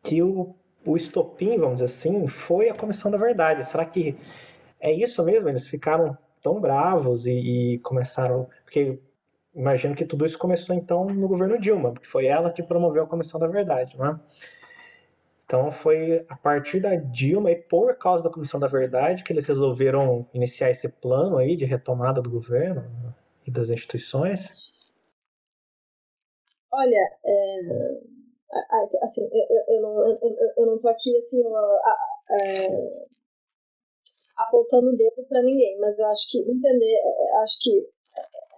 que 0.02 0.22
o, 0.22 0.54
o 0.84 0.96
estopim, 0.96 1.58
vamos 1.58 1.80
dizer 1.80 1.86
assim, 1.86 2.26
foi 2.28 2.68
a 2.68 2.74
Comissão 2.74 3.10
da 3.10 3.18
Verdade. 3.18 3.68
Será 3.68 3.84
que 3.84 4.16
é 4.78 4.92
isso 4.92 5.22
mesmo? 5.24 5.48
Eles 5.48 5.66
ficaram 5.66 6.16
tão 6.42 6.60
bravos 6.60 7.26
e, 7.26 7.74
e 7.74 7.78
começaram. 7.78 8.48
Porque 8.64 8.98
imagino 9.54 9.94
que 9.94 10.04
tudo 10.04 10.26
isso 10.26 10.38
começou 10.38 10.74
então 10.74 11.04
no 11.04 11.28
governo 11.28 11.58
Dilma, 11.58 11.92
porque 11.92 12.08
foi 12.08 12.26
ela 12.26 12.52
que 12.52 12.62
promoveu 12.62 13.04
a 13.04 13.08
Comissão 13.08 13.38
da 13.38 13.46
Verdade, 13.46 13.96
não 13.96 14.06
é? 14.06 14.20
Então 15.44 15.70
foi 15.70 16.24
a 16.28 16.36
partir 16.36 16.80
da 16.80 16.96
Dilma 16.96 17.50
e 17.50 17.56
por 17.56 17.96
causa 17.98 18.24
da 18.24 18.30
Comissão 18.30 18.58
da 18.58 18.66
Verdade 18.66 19.22
que 19.22 19.32
eles 19.32 19.46
resolveram 19.46 20.26
iniciar 20.32 20.70
esse 20.70 20.88
plano 20.88 21.36
aí 21.36 21.56
de 21.56 21.64
retomada 21.64 22.22
do 22.22 22.30
governo 22.30 22.84
e 23.46 23.50
das 23.50 23.68
instituições? 23.68 24.54
Olha, 26.72 27.18
é, 27.22 27.60
assim, 29.02 29.28
eu, 29.30 29.76
eu, 29.76 29.82
não, 29.82 30.06
eu, 30.06 30.18
eu 30.56 30.66
não 30.66 30.78
tô 30.78 30.88
aqui 30.88 31.14
assim 31.18 31.42
é, 32.30 33.06
apontando 34.36 34.88
o 34.88 34.96
dedo 34.96 35.24
para 35.28 35.42
ninguém, 35.42 35.78
mas 35.78 35.98
eu 35.98 36.06
acho 36.06 36.30
que 36.30 36.38
entender, 36.40 36.94
é, 36.94 37.36
acho 37.42 37.58
que 37.60 37.86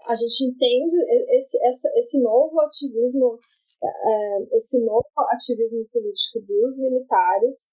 a 0.07 0.15
gente 0.15 0.45
entende 0.45 0.95
esse, 1.31 1.59
esse, 1.67 1.89
esse 1.99 2.23
novo 2.23 2.61
ativismo 2.61 3.39
é, 3.85 4.57
esse 4.57 4.83
novo 4.85 5.07
ativismo 5.31 5.85
político 5.93 6.41
dos 6.41 6.79
militares 6.79 7.69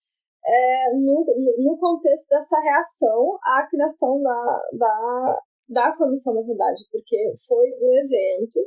é, 0.46 0.94
no, 0.96 1.26
no 1.60 1.78
contexto 1.78 2.30
dessa 2.30 2.60
reação 2.60 3.38
à 3.44 3.68
criação 3.70 4.22
da, 4.22 4.62
da, 4.74 5.42
da 5.70 5.98
Comissão 5.98 6.34
da 6.34 6.42
Verdade, 6.42 6.82
porque 6.92 7.34
foi 7.48 7.72
um 7.80 7.94
evento 7.94 8.60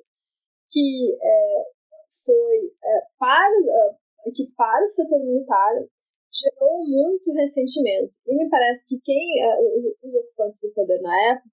que 0.70 1.18
é, 1.20 1.64
foi 2.24 2.72
é, 2.82 3.00
para, 3.18 3.50
é, 4.26 4.30
que 4.30 4.46
para 4.56 4.84
o 4.84 4.90
setor 4.90 5.18
militar 5.20 5.72
gerou 6.34 6.84
muito 6.84 7.32
ressentimento. 7.32 8.16
E 8.26 8.34
me 8.34 8.48
parece 8.48 8.86
que 8.86 9.00
quem 9.02 9.42
é, 9.42 9.60
os, 9.60 9.84
os 10.02 10.14
ocupantes 10.14 10.60
do 10.62 10.74
poder 10.74 11.00
na 11.00 11.14
época 11.32 11.48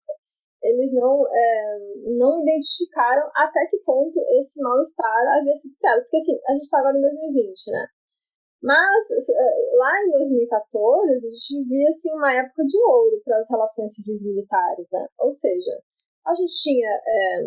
eles 0.63 0.93
não, 0.93 1.25
é, 1.27 1.79
não 2.15 2.39
identificaram 2.39 3.27
até 3.35 3.65
que 3.65 3.79
ponto 3.79 4.19
esse 4.39 4.61
mal-estar 4.61 5.39
havia 5.39 5.55
sido 5.55 5.75
criado. 5.77 6.01
Porque, 6.03 6.17
assim, 6.17 6.37
a 6.47 6.53
gente 6.53 6.63
está 6.63 6.79
agora 6.79 6.97
em 6.97 7.01
2020, 7.01 7.71
né? 7.71 7.87
Mas, 8.61 9.09
é, 9.33 9.75
lá 9.75 9.91
em 10.05 10.11
2014, 10.11 11.25
a 11.25 11.29
gente 11.29 11.63
vivia, 11.63 11.89
assim, 11.89 12.13
uma 12.13 12.33
época 12.33 12.63
de 12.63 12.77
ouro 12.77 13.19
para 13.25 13.39
as 13.39 13.49
relações 13.49 13.95
civis 13.95 14.27
militares, 14.27 14.87
né? 14.91 15.07
Ou 15.19 15.33
seja, 15.33 15.81
a 16.27 16.33
gente 16.35 16.53
tinha, 16.61 16.89
é, 17.07 17.41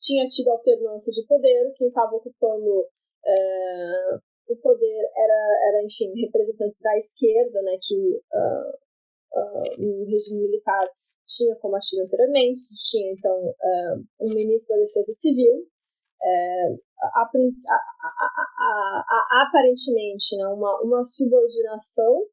tinha 0.00 0.26
tido 0.26 0.50
alternância 0.50 1.12
de 1.12 1.24
poder, 1.24 1.72
quem 1.76 1.86
estava 1.86 2.16
ocupando 2.16 2.84
é, 3.24 4.18
o 4.48 4.56
poder 4.56 5.10
era, 5.16 5.68
era, 5.68 5.84
enfim, 5.84 6.12
representantes 6.20 6.80
da 6.80 6.96
esquerda, 6.96 7.62
né, 7.62 7.78
que 7.82 8.20
uh, 8.34 8.70
uh, 9.40 9.86
no 9.86 10.04
regime 10.06 10.42
militar 10.42 10.88
tinha 11.26 11.56
combatido 11.56 12.02
anteriormente, 12.04 12.60
tinha 12.88 13.12
então 13.12 13.36
uh, 13.36 14.04
um 14.20 14.34
ministro 14.34 14.76
da 14.76 14.82
Defesa 14.82 15.12
Civil, 15.12 15.66
uh, 16.22 16.80
a, 17.02 17.20
a, 17.20 19.04
a, 19.08 19.42
aparentemente 19.42 20.36
né, 20.36 20.46
uma, 20.46 20.80
uma 20.82 21.04
subordinação 21.04 22.26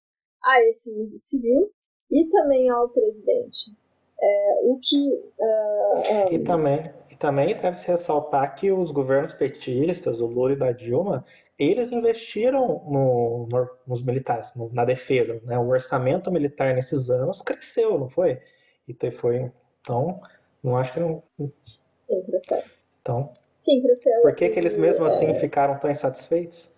a 0.44 0.62
esse 0.70 0.94
ministro 0.94 1.20
civil 1.20 1.72
e 2.12 2.30
também 2.30 2.70
ao 2.70 2.90
presidente. 2.90 3.76
É, 4.22 4.60
o 4.64 4.80
que. 4.80 5.16
Uh, 5.38 6.34
e, 6.34 6.40
também, 6.40 6.80
e 7.12 7.16
também 7.16 7.56
deve-se 7.56 7.88
ressaltar 7.88 8.56
que 8.56 8.72
os 8.72 8.90
governos 8.90 9.34
petistas, 9.34 10.22
o 10.22 10.28
Lula 10.28 10.54
e 10.54 10.56
da 10.56 10.72
Dilma, 10.72 11.26
eles 11.58 11.92
investiram 11.92 12.68
no, 12.86 13.48
no, 13.52 13.70
nos 13.88 14.04
militares, 14.04 14.56
no, 14.56 14.72
na 14.74 14.86
defesa. 14.86 15.40
Né? 15.44 15.58
O 15.58 15.68
orçamento 15.68 16.32
militar 16.32 16.74
nesses 16.74 17.10
anos 17.10 17.42
cresceu, 17.42 17.98
não 17.98 18.10
foi? 18.10 18.42
E 18.88 19.12
foi. 19.12 19.52
Então, 19.82 20.20
não 20.64 20.78
acho 20.78 20.94
que 20.94 21.00
não. 21.00 21.24
Sim, 21.38 22.24
cresceu. 22.26 22.64
Então. 23.02 23.32
Sim, 23.58 23.82
cresceu. 23.82 24.22
Por 24.22 24.36
que, 24.36 24.50
que 24.50 24.60
eles 24.60 24.76
mesmo 24.76 25.06
assim 25.06 25.28
é... 25.28 25.34
ficaram 25.36 25.80
tão 25.80 25.90
insatisfeitos? 25.90 26.72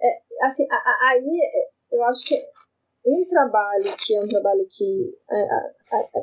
É, 0.00 0.46
assim, 0.46 0.66
aí 1.02 1.40
eu 1.92 2.04
acho 2.04 2.24
que 2.26 2.36
um 3.04 3.24
trabalho 3.28 3.94
que 3.96 4.16
é 4.16 4.20
um 4.20 4.28
trabalho 4.28 4.66
que 4.68 5.18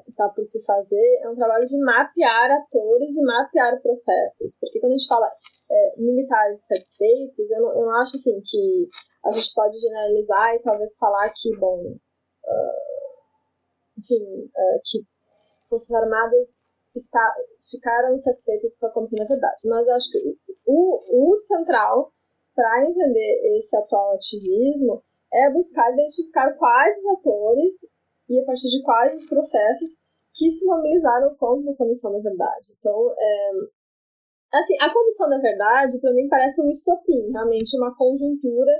está 0.07 0.29
por 0.29 0.43
se 0.43 0.63
fazer 0.65 1.21
é 1.23 1.29
um 1.29 1.35
trabalho 1.35 1.63
de 1.63 1.79
mapear 1.79 2.51
atores 2.51 3.17
e 3.17 3.23
mapear 3.23 3.81
processos. 3.81 4.57
Porque 4.59 4.79
quando 4.79 4.93
a 4.93 4.97
gente 4.97 5.07
fala 5.07 5.31
é, 5.73 5.95
militares 5.97 6.67
satisfeitos, 6.67 7.51
eu 7.51 7.61
não, 7.61 7.69
eu 7.79 7.85
não 7.85 7.95
acho 8.01 8.15
assim 8.15 8.39
que 8.45 8.87
a 9.25 9.31
gente 9.31 9.53
pode 9.53 9.79
generalizar 9.79 10.55
e 10.55 10.59
talvez 10.59 10.97
falar 10.97 11.31
que, 11.35 11.57
bom, 11.57 11.81
uh, 11.81 12.79
enfim, 13.97 14.21
uh, 14.23 14.81
que 14.85 14.99
Forças 15.67 15.93
Armadas 15.93 16.63
está, 16.95 17.35
ficaram 17.71 18.13
insatisfeitas 18.13 18.77
com 18.77 18.87
a 18.87 18.91
comissão 18.91 19.17
da 19.25 19.33
verdade. 19.33 19.61
Mas 19.67 19.87
acho 19.89 20.11
que 20.11 20.37
o, 20.65 21.29
o 21.29 21.33
central 21.33 22.11
para 22.53 22.83
entender 22.83 23.57
esse 23.57 23.75
atual 23.75 24.13
ativismo 24.13 25.03
é 25.33 25.51
buscar 25.51 25.91
identificar 25.91 26.53
quais 26.57 26.97
os 26.97 27.17
atores 27.17 27.89
e 28.29 28.39
a 28.39 28.45
partir 28.45 28.69
de 28.69 28.83
quais 28.83 29.13
os 29.15 29.27
processos 29.27 30.01
que 30.33 30.51
se 30.51 30.65
mobilizaram 30.65 31.35
contra 31.35 31.71
a 31.71 31.75
Comissão 31.75 32.11
da 32.11 32.19
Verdade. 32.19 32.75
Então, 32.77 33.15
é, 33.17 33.51
assim, 34.53 34.75
a 34.81 34.93
Comissão 34.93 35.29
da 35.29 35.39
Verdade, 35.39 35.99
para 35.99 36.13
mim, 36.13 36.27
parece 36.29 36.61
um 36.61 36.69
estopim, 36.69 37.31
realmente 37.31 37.77
uma 37.77 37.95
conjuntura 37.95 38.71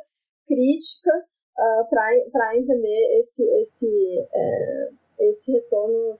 crítica 0.47 1.11
uh, 1.11 1.61
ah, 1.61 1.87
para 2.31 2.57
entender 2.57 3.17
esse, 3.17 3.43
esse, 3.55 4.27
é, 4.33 4.89
esse 5.19 5.51
retorno 5.53 6.17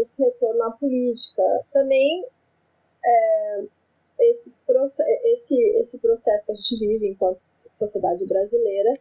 esse 0.00 0.22
retorno 0.22 0.62
à 0.64 0.70
política. 0.72 1.42
Também 1.72 2.24
é, 3.04 3.64
esse, 4.20 4.54
esse, 5.24 5.76
esse 5.78 6.00
processo 6.00 6.46
que 6.46 6.52
a 6.52 6.54
gente 6.54 6.78
vive 6.78 7.08
enquanto 7.08 7.40
sociedade 7.40 8.26
brasileira, 8.26 8.92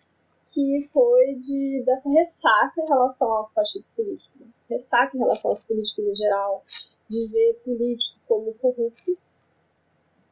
que 0.49 0.87
foi 0.91 1.35
de, 1.35 1.83
dessa 1.85 2.09
ressaca 2.09 2.81
em 2.81 2.87
relação 2.87 3.31
aos 3.31 3.53
partidos 3.53 3.89
políticos. 3.91 4.31
Né? 4.39 4.47
Ressaca 4.69 5.15
em 5.15 5.19
relação 5.19 5.51
aos 5.51 5.65
políticos 5.65 6.05
em 6.05 6.15
geral, 6.15 6.63
de 7.09 7.27
ver 7.27 7.61
político 7.63 8.19
como 8.27 8.53
corrupto 8.55 9.17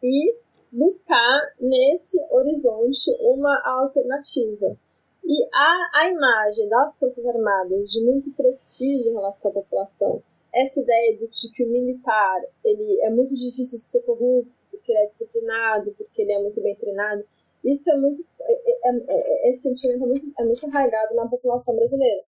e 0.04 0.36
buscar 0.72 1.46
nesse 1.60 2.22
horizonte 2.30 3.16
uma 3.22 3.62
alternativa. 3.66 4.78
E 5.24 5.50
a, 5.54 6.02
a 6.02 6.10
imagem 6.10 6.68
das 6.68 7.00
Forças 7.00 7.26
Armadas 7.26 7.90
de 7.92 8.04
muito 8.04 8.30
prestígio 8.32 9.10
em 9.10 9.14
relação 9.14 9.52
à 9.52 9.54
população 9.54 10.22
essa 10.54 10.82
ideia 10.82 11.18
de 11.18 11.52
que 11.52 11.64
o 11.64 11.68
militar 11.68 12.42
ele 12.64 13.02
é 13.02 13.10
muito 13.10 13.34
difícil 13.34 13.80
de 13.80 13.86
ser 13.86 14.02
corrupto, 14.02 14.52
porque 14.70 14.92
ele 14.92 15.00
é 15.00 15.08
disciplinado, 15.08 15.96
porque 15.98 16.22
ele 16.22 16.32
é 16.32 16.40
muito 16.40 16.62
bem 16.62 16.76
treinado, 16.76 17.26
isso 17.66 17.92
é 17.92 17.98
muito. 17.98 18.22
É, 18.42 18.54
é, 18.54 18.90
é, 18.90 19.48
é, 19.48 19.52
esse 19.52 19.64
sentimento 19.64 20.04
é 20.04 20.08
muito, 20.08 20.34
é 20.40 20.46
muito 20.46 20.66
arraigado 20.68 21.16
na 21.16 21.28
população 21.28 21.76
brasileira. 21.76 22.24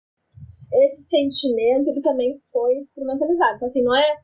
Esse 0.73 1.03
sentimento 1.03 1.89
ele 1.89 2.01
também 2.01 2.39
foi 2.51 2.77
instrumentalizado. 2.77 3.57
Então, 3.57 3.67
assim, 3.67 3.83
não 3.83 3.95
é. 3.95 4.17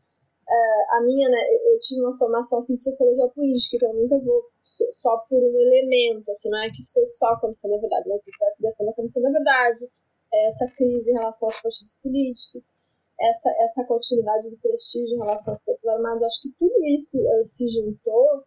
Uh, 0.51 0.83
a 0.97 1.01
minha, 1.01 1.29
né, 1.29 1.39
eu 1.71 1.79
tive 1.79 2.01
uma 2.01 2.17
formação 2.17 2.59
assim, 2.59 2.73
de 2.73 2.83
sociologia 2.83 3.27
política, 3.29 3.77
então 3.77 3.89
eu 3.93 4.03
nunca 4.03 4.19
vou 4.19 4.43
só 4.63 5.17
por 5.29 5.39
um 5.39 5.59
elemento, 5.61 6.29
assim, 6.29 6.49
não 6.49 6.61
é 6.61 6.67
que 6.67 6.75
isso 6.75 6.91
foi 6.93 7.05
só 7.05 7.29
a 7.29 7.39
Comissão 7.39 7.71
da 7.71 7.77
Verdade, 7.77 8.09
mas 8.09 8.21
a 8.27 8.57
criação 8.57 8.85
da 8.85 8.93
Comissão 8.93 9.23
da 9.23 9.31
Verdade, 9.31 9.87
essa 10.33 10.67
crise 10.75 11.09
em 11.09 11.13
relação 11.13 11.47
aos 11.47 11.61
partidos 11.61 11.97
políticos, 12.03 12.73
essa, 13.17 13.49
essa 13.63 13.85
continuidade 13.85 14.49
do 14.49 14.57
prestígio 14.57 15.15
em 15.15 15.19
relação 15.19 15.53
às 15.53 15.63
Forças 15.63 15.87
Armadas, 15.87 16.23
acho 16.23 16.41
que 16.41 16.51
tudo 16.59 16.83
isso 16.83 17.17
uh, 17.17 17.43
se 17.43 17.67
juntou 17.69 18.43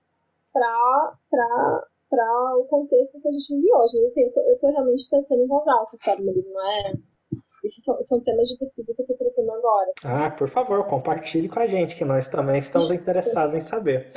para 0.53 1.17
o 2.59 2.65
contexto 2.67 3.21
que 3.21 3.29
a 3.29 3.31
gente 3.31 3.55
vive 3.55 3.73
hoje. 3.73 3.97
Mas 3.97 4.13
assim, 4.13 4.25
eu 4.25 4.33
tô, 4.33 4.41
eu 4.41 4.59
tô 4.59 4.67
realmente 4.69 5.09
pensando 5.11 5.43
em 5.43 5.47
voz 5.47 5.67
alta, 5.67 5.97
sabe? 5.97 6.23
Não 6.23 6.71
é. 6.71 6.93
Isso 7.65 7.81
são, 7.83 8.01
são 8.03 8.21
temas 8.21 8.49
de 8.49 8.59
pesquisa 8.59 8.95
que 8.95 9.03
eu 9.03 9.07
tô 9.07 9.15
tratando 9.15 9.51
agora. 9.53 9.93
Sabe? 9.99 10.25
Ah, 10.25 10.31
por 10.31 10.49
favor, 10.49 10.85
compartilhe 10.87 11.49
com 11.49 11.59
a 11.59 11.67
gente, 11.67 11.97
que 11.97 12.05
nós 12.05 12.29
também 12.29 12.61
estamos 12.61 12.91
interessados 12.93 13.55
em 13.55 13.61
saber. 13.61 14.13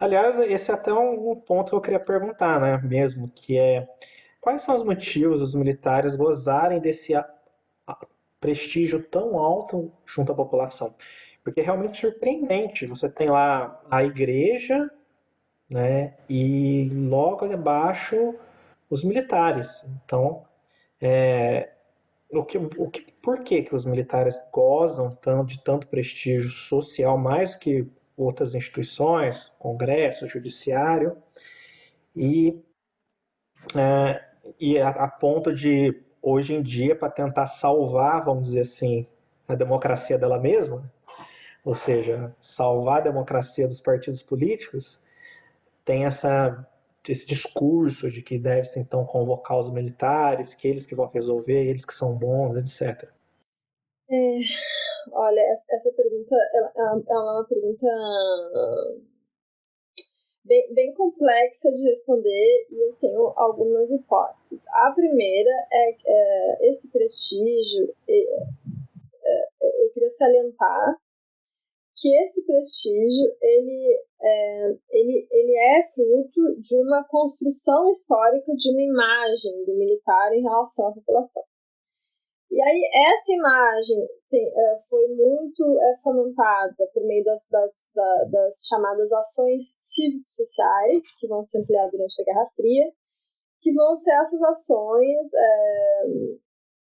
Aliás, 0.00 0.38
esse 0.38 0.70
é 0.70 0.74
até 0.74 0.92
um, 0.92 1.36
ponto 1.36 1.70
que 1.70 1.76
eu 1.76 1.80
queria 1.80 2.00
perguntar, 2.00 2.60
né, 2.60 2.80
mesmo, 2.82 3.28
que 3.28 3.58
é 3.58 3.86
quais 4.40 4.62
são 4.62 4.76
os 4.76 4.84
motivos 4.84 5.40
dos 5.40 5.54
militares 5.54 6.16
gozarem 6.16 6.80
desse 6.80 7.12
prestígio 8.40 9.02
tão 9.02 9.36
alto 9.36 9.92
junto 10.06 10.32
à 10.32 10.34
população? 10.34 10.94
Porque 11.42 11.60
é 11.60 11.64
realmente 11.64 12.00
surpreendente. 12.00 12.86
Você 12.86 13.08
tem 13.08 13.28
lá 13.28 13.80
a 13.90 14.04
igreja 14.04 14.88
né? 15.70 16.14
E 16.28 16.90
logo 16.92 17.44
abaixo 17.52 18.34
os 18.88 19.04
militares. 19.04 19.84
Então, 20.04 20.42
é, 21.00 21.70
o 22.30 22.44
que, 22.44 22.58
o 22.58 22.90
que, 22.90 23.12
por 23.22 23.42
que, 23.42 23.62
que 23.62 23.74
os 23.74 23.84
militares 23.84 24.46
gozam 24.52 25.10
tanto, 25.10 25.46
de 25.46 25.62
tanto 25.62 25.86
prestígio 25.86 26.50
social 26.50 27.16
mais 27.16 27.56
que 27.56 27.86
outras 28.16 28.54
instituições, 28.54 29.52
Congresso, 29.58 30.26
Judiciário, 30.26 31.16
e, 32.14 32.62
é, 33.76 34.24
e 34.60 34.78
a, 34.78 34.88
a 34.90 35.08
ponto 35.08 35.54
de, 35.54 36.02
hoje 36.20 36.54
em 36.54 36.62
dia, 36.62 36.96
para 36.96 37.10
tentar 37.10 37.46
salvar, 37.46 38.24
vamos 38.24 38.48
dizer 38.48 38.62
assim, 38.62 39.06
a 39.46 39.54
democracia 39.54 40.18
dela 40.18 40.38
mesma, 40.38 40.92
ou 41.64 41.74
seja, 41.74 42.34
salvar 42.40 42.98
a 42.98 43.04
democracia 43.04 43.66
dos 43.66 43.80
partidos 43.80 44.22
políticos, 44.22 45.02
tem 45.84 46.04
essa, 46.04 46.66
esse 47.12 47.26
discurso 47.26 48.10
de 48.10 48.22
que 48.22 48.38
deve-se 48.38 48.78
então 48.80 49.04
convocar 49.04 49.58
os 49.58 49.70
militares, 49.70 50.54
que 50.54 50.68
eles 50.68 50.86
que 50.86 50.94
vão 50.94 51.06
resolver, 51.06 51.66
eles 51.66 51.84
que 51.84 51.94
são 51.94 52.14
bons, 52.14 52.56
etc. 52.56 53.08
É, 54.10 54.38
olha, 55.12 55.40
essa 55.70 55.92
pergunta 55.92 56.34
ela, 56.54 56.72
ela 56.76 57.04
é 57.08 57.34
uma 57.34 57.46
pergunta 57.46 57.86
bem, 60.44 60.74
bem 60.74 60.94
complexa 60.94 61.70
de 61.72 61.86
responder 61.86 62.66
e 62.70 62.88
eu 62.88 62.94
tenho 62.94 63.32
algumas 63.36 63.90
hipóteses. 63.92 64.66
A 64.68 64.90
primeira 64.92 65.50
é, 65.70 65.96
é 66.06 66.68
esse 66.68 66.90
prestígio, 66.90 67.94
é, 68.08 68.44
é, 69.24 69.84
eu 69.84 69.90
queria 69.92 70.10
salientar 70.10 70.96
que 72.00 72.08
esse 72.22 72.46
prestígio 72.46 73.26
ele 73.42 74.08
é, 74.20 74.68
ele, 74.92 75.26
ele 75.30 75.58
é 75.58 75.82
fruto 75.92 76.60
de 76.60 76.82
uma 76.82 77.04
construção 77.08 77.88
histórica 77.90 78.52
de 78.54 78.70
uma 78.70 78.82
imagem 78.82 79.64
do 79.64 79.76
militar 79.76 80.32
em 80.32 80.42
relação 80.42 80.88
à 80.88 80.92
população. 80.92 81.42
E 82.50 82.62
aí 82.62 82.80
essa 83.12 83.32
imagem 83.32 84.08
tem, 84.28 84.46
é, 84.46 84.76
foi 84.88 85.06
muito 85.08 85.78
é, 85.80 85.96
fomentada 86.02 86.88
por 86.94 87.04
meio 87.04 87.22
das, 87.24 87.46
das, 87.50 87.90
da, 87.94 88.24
das 88.24 88.66
chamadas 88.68 89.12
ações 89.12 89.76
cívico-sociais, 89.78 91.18
que 91.18 91.28
vão 91.28 91.42
se 91.42 91.60
ampliar 91.60 91.90
durante 91.90 92.22
a 92.22 92.24
Guerra 92.24 92.46
Fria, 92.56 92.92
que 93.60 93.72
vão 93.74 93.94
ser 93.94 94.12
essas 94.12 94.42
ações 94.42 95.34
é, 95.34 96.06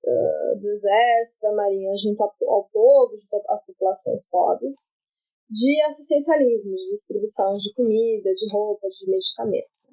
é 0.06 0.58
do 0.58 0.68
Exército, 0.70 1.42
da 1.42 1.52
Marinha, 1.52 1.92
junto 1.96 2.22
ao 2.22 2.68
povo, 2.72 3.14
junto 3.16 3.44
às 3.48 3.64
populações 3.66 4.28
pobres, 4.28 4.93
de 5.54 5.82
assistencialismo, 5.82 6.74
de 6.74 6.90
distribuição 6.90 7.54
de 7.54 7.72
comida, 7.74 8.34
de 8.34 8.50
roupa, 8.50 8.88
de 8.88 9.08
medicamento. 9.08 9.84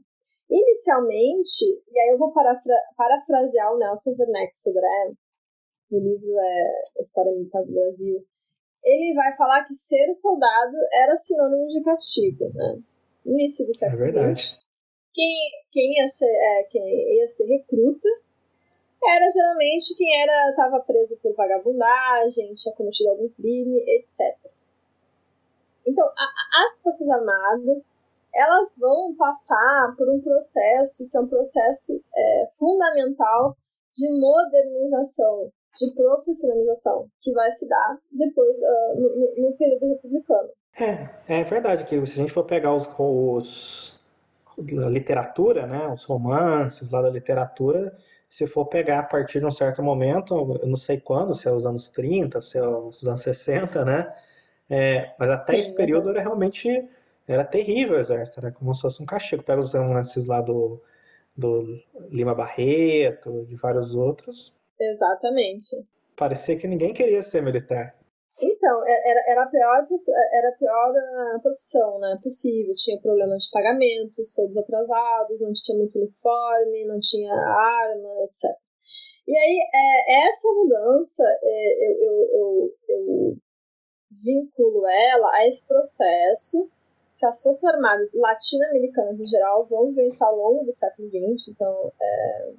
Inicialmente, 0.50 1.66
e 1.88 2.00
aí 2.00 2.10
eu 2.10 2.18
vou 2.18 2.34
parafra 2.34 2.76
parafrasear 2.98 3.72
o 3.72 3.78
Nelson 3.78 4.12
Werneck 4.20 4.56
Sodré, 4.56 5.12
no 5.92 6.00
livro 6.00 6.40
é 6.40 7.02
História 7.02 7.32
Militar 7.32 7.64
do 7.64 7.74
Brasil, 7.74 8.26
ele 8.84 9.14
vai 9.14 9.36
falar 9.38 9.64
que 9.64 9.76
ser 9.76 10.12
soldado 10.16 10.76
era 10.94 11.16
sinônimo 11.16 11.68
de 11.68 11.84
castigo, 11.84 12.52
né? 12.56 12.82
No 13.24 13.34
início 13.34 13.68
do 13.68 13.74
século 13.74 14.02
XX. 14.02 14.10
É 14.10 14.12
verdade. 14.12 14.60
Quem, 15.14 15.36
quem, 15.72 15.94
ia 15.94 16.08
ser, 16.08 16.26
é, 16.26 16.64
quem 16.64 17.18
ia 17.18 17.28
ser 17.28 17.46
recruta 17.46 18.10
era 19.04 19.30
geralmente 19.30 19.96
quem 19.96 20.22
era 20.22 20.50
estava 20.50 20.80
preso 20.80 21.20
por 21.22 21.36
vagabundagem, 21.36 22.54
tinha 22.56 22.74
cometido 22.76 23.12
algum 23.12 23.30
crime, 23.30 23.78
etc. 23.78 24.52
Então, 25.86 26.06
a, 26.06 26.66
as 26.66 26.82
Forças 26.82 27.10
Armadas, 27.10 27.90
elas 28.34 28.78
vão 28.80 29.16
passar 29.16 29.96
por 29.98 30.10
um 30.10 30.22
processo 30.22 31.08
que 31.10 31.18
é 31.18 31.20
um 31.20 31.28
processo 31.28 32.02
é, 32.16 32.50
fundamental 32.58 33.56
de 33.94 34.10
modernização, 34.10 35.52
de 35.78 35.94
profissionalização, 35.94 37.08
que 37.20 37.32
vai 37.34 37.52
se 37.52 37.68
dar 37.68 37.98
depois 38.12 38.56
uh, 38.58 39.00
no, 39.00 39.50
no, 39.50 39.58
período 39.58 39.90
republicano. 39.90 40.50
É, 40.80 41.42
é 41.42 41.44
verdade 41.44 41.84
que 41.84 42.06
se 42.08 42.14
a 42.14 42.24
gente 42.24 42.32
for 42.32 42.46
pegar 42.46 42.74
os, 42.74 42.88
os 42.98 44.00
a 44.58 44.90
literatura, 44.90 45.66
né, 45.66 45.88
os 45.88 46.04
romances 46.04 46.90
lá 46.90 47.02
da 47.02 47.10
literatura, 47.10 47.96
se 48.30 48.48
for 48.48 48.66
pegar 48.66 49.00
a 49.00 49.04
partir 49.04 49.40
de 49.40 49.46
um 49.46 49.52
certo 49.52 49.84
momento, 49.84 50.34
eu 50.62 50.68
não 50.68 50.78
sei 50.78 51.00
quando, 51.00 51.36
se 51.36 51.48
é 51.48 51.52
os 51.52 51.66
anos 51.66 51.90
30, 51.90 52.42
se 52.42 52.58
é 52.58 52.66
os 52.66 53.06
anos 53.06 53.22
60, 53.22 53.84
né, 53.84 54.14
é, 54.72 55.14
mas 55.20 55.30
até 55.30 55.44
Sim, 55.44 55.60
esse 55.60 55.76
período 55.76 56.10
era 56.12 56.22
realmente 56.22 56.88
era 57.28 57.44
terrível 57.44 57.98
o 57.98 58.00
exército, 58.00 58.40
era 58.40 58.54
como 58.54 58.74
se 58.74 58.82
fosse 58.82 59.04
um 59.04 59.06
castigo. 59.06 59.44
Pega 59.44 59.60
os 59.60 59.74
lances 59.74 60.28
lá 60.28 60.40
do, 60.40 60.82
do 61.36 61.78
Lima 62.10 62.34
Barreto, 62.34 63.46
de 63.46 63.56
vários 63.58 63.96
outros. 63.96 64.56
Exatamente. 64.80 65.86
Parecia 66.16 66.58
que 66.58 66.68
ninguém 66.68 66.94
queria 66.94 67.22
ser 67.22 67.42
militar. 67.42 67.96
Então, 68.40 68.88
é, 68.88 69.12
era, 69.12 69.24
era, 69.28 69.44
a 69.44 69.48
pior, 69.48 69.88
era 70.34 70.50
a 70.50 70.58
pior 70.58 70.94
ah, 70.96 71.40
profissão 71.42 72.00
né, 72.00 72.18
possível. 72.24 72.74
Tinha 72.76 73.00
problemas 73.02 73.44
de 73.44 73.52
pagamento, 73.52 74.26
soldos 74.26 74.58
atrasados, 74.58 75.42
não 75.42 75.52
tinha 75.54 75.78
muito 75.78 75.98
uniforme, 76.00 76.86
não 76.86 77.00
tinha 77.00 77.34
arma, 77.34 78.10
etc. 78.24 78.56
E 79.28 79.36
aí, 79.38 79.60
é, 79.74 80.28
essa 80.30 80.48
mudança, 80.54 81.24
é, 81.44 81.88
eu, 81.88 81.94
eu, 82.02 82.30
eu, 82.32 82.76
eu 82.90 83.38
vinculo 84.22 84.86
ela 84.88 85.30
a 85.34 85.48
esse 85.48 85.68
processo 85.68 86.70
que 87.18 87.26
as 87.26 87.42
Forças 87.44 87.64
Armadas 87.66 88.16
latino-americanas 88.16 89.20
em 89.20 89.26
geral 89.26 89.66
vão 89.66 89.94
vencer 89.94 90.26
ao 90.28 90.36
longo 90.36 90.66
do 90.66 90.72
século 90.72 91.08
XX. 91.08 91.50
Então, 91.50 91.92
é, 92.02 92.54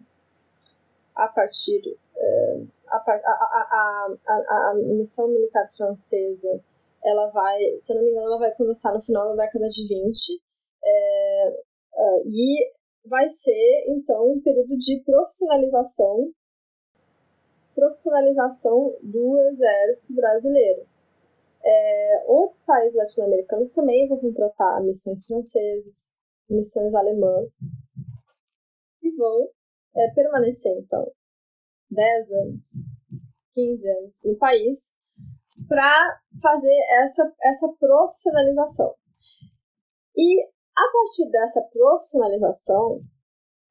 a 1.16 1.28
partir. 1.28 1.80
É, 2.16 2.60
a, 2.88 2.96
a, 2.96 4.14
a, 4.28 4.70
a, 4.70 4.74
missão 4.74 5.26
militar 5.28 5.66
francesa, 5.74 6.62
ela 7.02 7.26
vai, 7.28 7.58
se 7.78 7.92
eu 7.92 7.96
não 7.96 8.04
me 8.04 8.10
engano, 8.10 8.26
ela 8.26 8.38
vai 8.38 8.54
começar 8.54 8.92
no 8.92 9.00
final 9.00 9.34
da 9.34 9.44
década 9.44 9.66
de 9.68 9.88
20. 9.88 10.42
É, 10.84 11.48
é, 11.48 12.22
e 12.24 12.72
vai 13.06 13.28
ser, 13.28 13.84
então, 13.88 14.32
um 14.32 14.40
período 14.40 14.76
de 14.76 15.00
profissionalização 15.00 16.32
profissionalização 17.74 18.94
do 19.02 19.38
exército 19.48 20.14
brasileiro. 20.14 20.86
É, 21.64 22.24
outros 22.26 22.64
países 22.64 22.96
latino-americanos 22.96 23.72
também 23.72 24.08
vão 24.08 24.18
contratar 24.18 24.82
missões 24.82 25.26
francesas, 25.26 26.16
missões 26.50 26.94
alemãs, 26.94 27.60
e 29.02 29.10
vão 29.16 29.48
é, 29.96 30.10
permanecer, 30.14 30.76
então, 30.78 31.10
10 31.90 32.30
anos, 32.32 32.66
15 33.54 33.88
anos 33.88 34.22
no 34.24 34.36
país, 34.38 34.96
para 35.68 36.20
fazer 36.40 36.80
essa, 37.02 37.32
essa 37.42 37.68
profissionalização. 37.78 38.94
E 40.16 40.42
a 40.76 40.92
partir 40.92 41.30
dessa 41.30 41.62
profissionalização, 41.70 43.02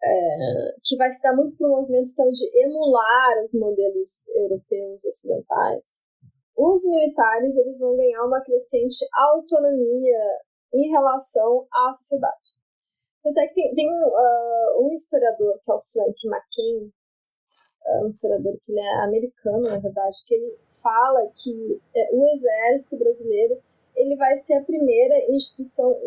é, 0.03 0.75
que 0.83 0.97
vai 0.97 1.09
se 1.11 1.21
dar 1.21 1.35
muito 1.35 1.55
para 1.57 1.67
o 1.67 1.71
movimento 1.71 2.11
então, 2.11 2.31
de 2.31 2.63
emular 2.63 3.41
os 3.43 3.53
modelos 3.53 4.27
europeus 4.35 5.05
ocidentais, 5.05 6.03
os 6.57 6.85
militares 6.85 7.57
eles 7.57 7.79
vão 7.79 7.95
ganhar 7.95 8.23
uma 8.25 8.41
crescente 8.41 9.05
autonomia 9.13 10.41
em 10.73 10.89
relação 10.91 11.67
à 11.71 11.93
sociedade. 11.93 12.61
Até 13.25 13.47
que 13.47 13.53
tem, 13.53 13.73
tem 13.73 13.89
um, 13.89 14.07
uh, 14.07 14.87
um, 14.87 14.93
historiador, 14.93 15.59
que 15.63 15.71
é 15.71 15.73
o 15.73 15.81
Frank 15.81 16.27
McCain, 16.27 16.91
uh, 17.85 18.03
um 18.03 18.07
historiador 18.07 18.57
que 18.63 18.71
ele 18.71 18.81
é 18.81 19.03
americano, 19.03 19.61
na 19.61 19.77
verdade, 19.77 20.15
que 20.25 20.33
ele 20.33 20.57
fala 20.81 21.29
que 21.35 21.81
uh, 21.95 22.19
o 22.19 22.25
exército 22.27 22.97
brasileiro 22.97 23.61
ele 23.95 24.15
vai 24.15 24.35
ser 24.37 24.55
a 24.55 24.63
primeira 24.63 25.13
instituição 25.29 25.99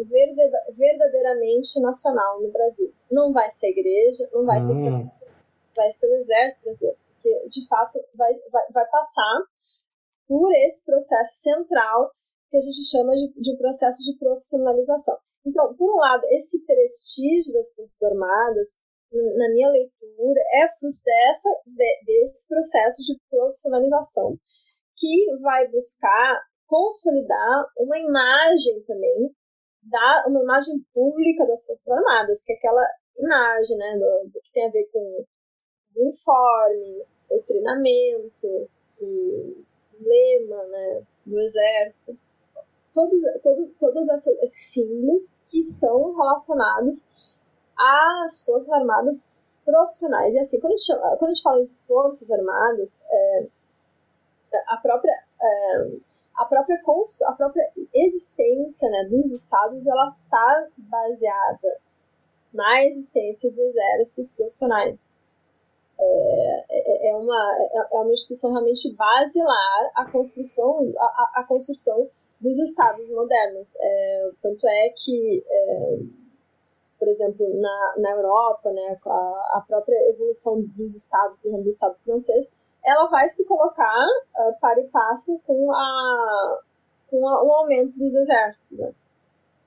verdadeiramente 0.72 1.80
nacional 1.80 2.40
no 2.40 2.50
Brasil. 2.50 2.92
Não 3.10 3.32
vai 3.32 3.50
ser 3.50 3.66
a 3.66 3.70
igreja, 3.70 4.28
não 4.32 4.44
vai 4.44 4.58
hum. 4.58 4.60
ser 4.62 4.70
os 4.72 4.80
partidos, 4.80 5.18
vai 5.76 5.92
ser 5.92 6.08
o 6.08 6.16
exército 6.16 6.64
brasileiro, 6.64 6.98
que 7.22 7.48
de 7.48 7.68
fato 7.68 8.02
vai, 8.14 8.32
vai, 8.50 8.62
vai 8.72 8.86
passar 8.86 9.44
por 10.26 10.52
esse 10.66 10.84
processo 10.84 11.42
central 11.42 12.10
que 12.50 12.56
a 12.56 12.60
gente 12.60 12.84
chama 12.84 13.14
de, 13.14 13.32
de 13.34 13.52
um 13.52 13.56
processo 13.56 14.02
de 14.04 14.18
profissionalização. 14.18 15.18
Então, 15.46 15.74
por 15.74 15.94
um 15.94 15.98
lado, 15.98 16.22
esse 16.30 16.64
prestígio 16.64 17.52
das 17.52 17.74
Forças 17.74 18.02
Armadas, 18.02 18.80
na 19.12 19.48
minha 19.50 19.70
leitura, 19.70 20.40
é 20.54 20.68
fruto 20.78 20.98
dessa, 21.04 21.48
de, 21.66 22.04
desse 22.06 22.48
processo 22.48 23.02
de 23.02 23.18
profissionalização, 23.30 24.38
que 24.96 25.36
vai 25.40 25.68
buscar 25.68 26.40
consolidar 26.66 27.66
uma 27.78 27.98
imagem 27.98 28.82
também, 28.86 29.34
da, 29.82 30.24
uma 30.28 30.40
imagem 30.40 30.74
pública 30.94 31.46
das 31.46 31.66
Forças 31.66 31.88
Armadas, 31.88 32.44
que 32.44 32.52
é 32.52 32.56
aquela 32.56 32.86
imagem 33.18 33.76
né, 33.76 33.98
do, 33.98 34.40
que 34.40 34.52
tem 34.52 34.66
a 34.66 34.70
ver 34.70 34.88
com 34.92 34.98
o 34.98 36.02
uniforme, 36.02 37.04
o 37.30 37.42
treinamento, 37.42 38.70
lema 40.00 40.64
né, 40.64 41.02
do 41.24 41.40
exército 41.40 42.18
todos, 42.94 43.20
todo, 43.42 43.66
todos 43.78 44.08
esses 44.08 44.72
símbolos 44.72 45.42
que 45.46 45.58
estão 45.58 46.14
relacionados 46.14 47.08
às 47.76 48.44
Forças 48.44 48.70
Armadas 48.70 49.28
profissionais. 49.64 50.34
E 50.34 50.38
assim, 50.38 50.60
quando 50.60 50.74
a 50.74 50.76
gente, 50.76 51.18
quando 51.18 51.24
a 51.24 51.34
gente 51.34 51.42
fala 51.42 51.60
em 51.60 51.68
Forças 51.68 52.30
Armadas, 52.30 53.02
é, 53.10 53.48
a 54.68 54.76
própria. 54.76 55.12
É, 55.42 56.14
a 56.36 56.44
própria, 56.46 56.76
a 57.28 57.32
própria 57.34 57.70
existência 57.94 58.90
né, 58.90 59.04
dos 59.04 59.32
estados 59.32 59.86
ela 59.86 60.08
está 60.08 60.66
baseada 60.76 61.78
na 62.52 62.84
existência 62.84 63.48
de 63.52 63.62
exércitos 63.62 64.32
profissionais. 64.32 65.14
É, 66.04 66.64
é, 66.70 67.10
é 67.10 67.16
uma, 67.16 67.56
é, 67.58 67.96
é 67.96 67.98
uma 67.98 68.12
instituição 68.12 68.52
realmente 68.52 68.94
basilar 68.94 69.90
a 69.94 70.10
construção, 70.10 70.92
a, 70.98 71.40
a 71.40 71.44
construção 71.44 72.08
dos 72.40 72.58
estados 72.60 73.08
modernos. 73.10 73.74
É, 73.80 74.30
tanto 74.40 74.66
é 74.66 74.90
que, 74.90 75.44
é, 75.46 75.98
por 76.98 77.08
exemplo, 77.08 77.60
na, 77.60 77.94
na 77.98 78.10
Europa, 78.10 78.70
né, 78.70 78.98
a, 79.06 79.58
a 79.58 79.64
própria 79.66 79.96
evolução 80.10 80.60
dos 80.60 80.96
estados, 80.96 81.38
por 81.38 81.48
exemplo, 81.48 81.64
do 81.64 81.70
estado 81.70 81.96
francês, 82.04 82.48
ela 82.84 83.08
vai 83.08 83.28
se 83.30 83.46
colocar 83.46 84.04
uh, 84.38 84.60
para 84.60 84.78
e 84.80 84.86
passo 84.88 85.40
com, 85.46 85.72
a, 85.72 86.60
com 87.10 87.26
a, 87.26 87.42
o 87.42 87.52
aumento 87.52 87.98
dos 87.98 88.14
exércitos. 88.14 88.78
Né? 88.78 88.94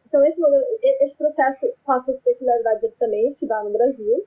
Então, 0.06 0.24
esse, 0.24 0.40
modelo, 0.40 0.64
esse 1.02 1.18
processo, 1.18 1.74
com 1.84 1.92
as 1.92 2.06
suas 2.06 2.24
peculiaridades, 2.24 2.84
ele 2.84 2.96
também 2.96 3.30
se 3.32 3.48
dá 3.48 3.64
no 3.64 3.72
Brasil. 3.72 4.24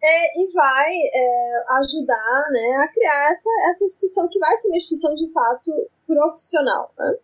É, 0.00 0.40
e 0.40 0.52
vai 0.52 0.92
é, 0.92 1.64
ajudar 1.78 2.46
né, 2.52 2.76
a 2.76 2.88
criar 2.92 3.32
essa, 3.32 3.50
essa 3.70 3.84
instituição 3.84 4.28
que 4.28 4.38
vai 4.38 4.56
ser 4.56 4.68
uma 4.68 4.76
instituição 4.76 5.12
de 5.14 5.28
fato 5.32 5.90
profissional. 6.06 6.92
Né? 6.96 7.16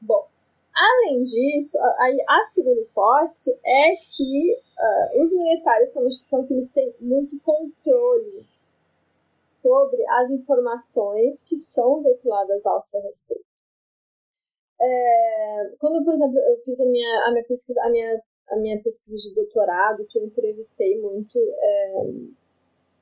Bom, 0.00 0.26
além 0.74 1.22
disso, 1.22 1.78
a, 1.80 2.40
a 2.40 2.44
segunda 2.44 2.80
hipótese 2.80 3.52
é 3.64 3.96
que 3.96 4.60
uh, 4.78 5.22
os 5.22 5.32
militares 5.32 5.92
são 5.92 6.02
uma 6.02 6.08
instituição 6.08 6.46
que 6.46 6.54
eles 6.54 6.72
têm 6.72 6.92
muito 7.00 7.38
controle 7.40 8.46
sobre 9.62 10.02
as 10.08 10.30
informações 10.30 11.44
que 11.44 11.56
são 11.56 12.02
veiculadas 12.02 12.66
ao 12.66 12.82
seu 12.82 13.00
respeito. 13.02 13.44
É, 14.80 15.74
quando, 15.78 16.02
por 16.02 16.14
exemplo, 16.14 16.38
eu 16.38 16.56
fiz 16.64 16.80
a 16.80 16.86
minha, 16.86 17.26
a 17.26 17.32
minha 17.32 17.44
pesquisa, 17.44 17.78
a 17.82 17.90
minha, 17.90 18.22
a 18.50 18.56
minha 18.56 18.80
pesquisa 18.82 19.16
de 19.16 19.34
doutorado, 19.34 20.06
que 20.08 20.18
eu 20.18 20.24
entrevistei 20.24 20.98
muito, 20.98 21.38
é, 21.38 22.02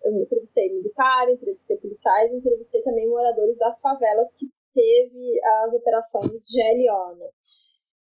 eu 0.05 0.22
entrevistei 0.22 0.72
militar, 0.72 1.30
entrevistei 1.30 1.76
policiais, 1.78 2.32
entrevistei 2.32 2.82
também 2.82 3.09
moradores 3.09 3.59
das 3.59 3.80
favelas 3.80 4.34
que 4.34 4.46
teve 4.72 5.40
as 5.64 5.74
operações 5.74 6.42
de 6.46 6.62
né? 7.18 7.28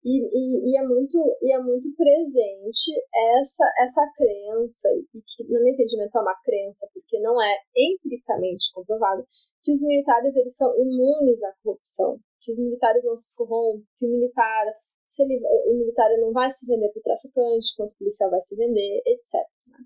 E, 0.04 0.20
e, 0.20 0.70
e, 0.70 0.78
é 0.78 0.86
muito, 0.86 1.16
e 1.40 1.50
é 1.50 1.58
muito 1.58 1.88
presente 1.96 2.92
essa, 3.38 3.64
essa 3.80 4.02
crença, 4.14 4.88
e 5.14 5.22
que, 5.22 5.44
no 5.44 5.64
meu 5.64 5.72
entendimento, 5.72 6.18
é 6.18 6.20
uma 6.20 6.36
crença, 6.44 6.86
porque 6.92 7.18
não 7.20 7.40
é 7.40 7.54
empiricamente 7.74 8.70
comprovado, 8.74 9.26
que 9.62 9.72
os 9.72 9.82
militares 9.82 10.36
eles 10.36 10.54
são 10.54 10.68
imunes 10.78 11.42
à 11.42 11.54
corrupção, 11.62 12.18
que 12.38 12.52
os 12.52 12.60
militares 12.60 13.02
não 13.06 13.16
se 13.16 13.34
corrompem, 13.34 13.86
que 13.98 14.06
o 14.06 14.10
militar, 14.10 14.66
se 15.14 15.22
ele, 15.22 15.40
o 15.66 15.74
militar 15.78 16.10
não 16.18 16.32
vai 16.32 16.50
se 16.50 16.66
vender 16.66 16.88
para 16.90 17.00
o 17.00 17.02
traficante, 17.02 17.72
enquanto 17.72 17.92
o 17.92 17.98
policial 17.98 18.30
vai 18.30 18.40
se 18.40 18.56
vender, 18.56 19.02
etc. 19.06 19.32
Né? 19.68 19.78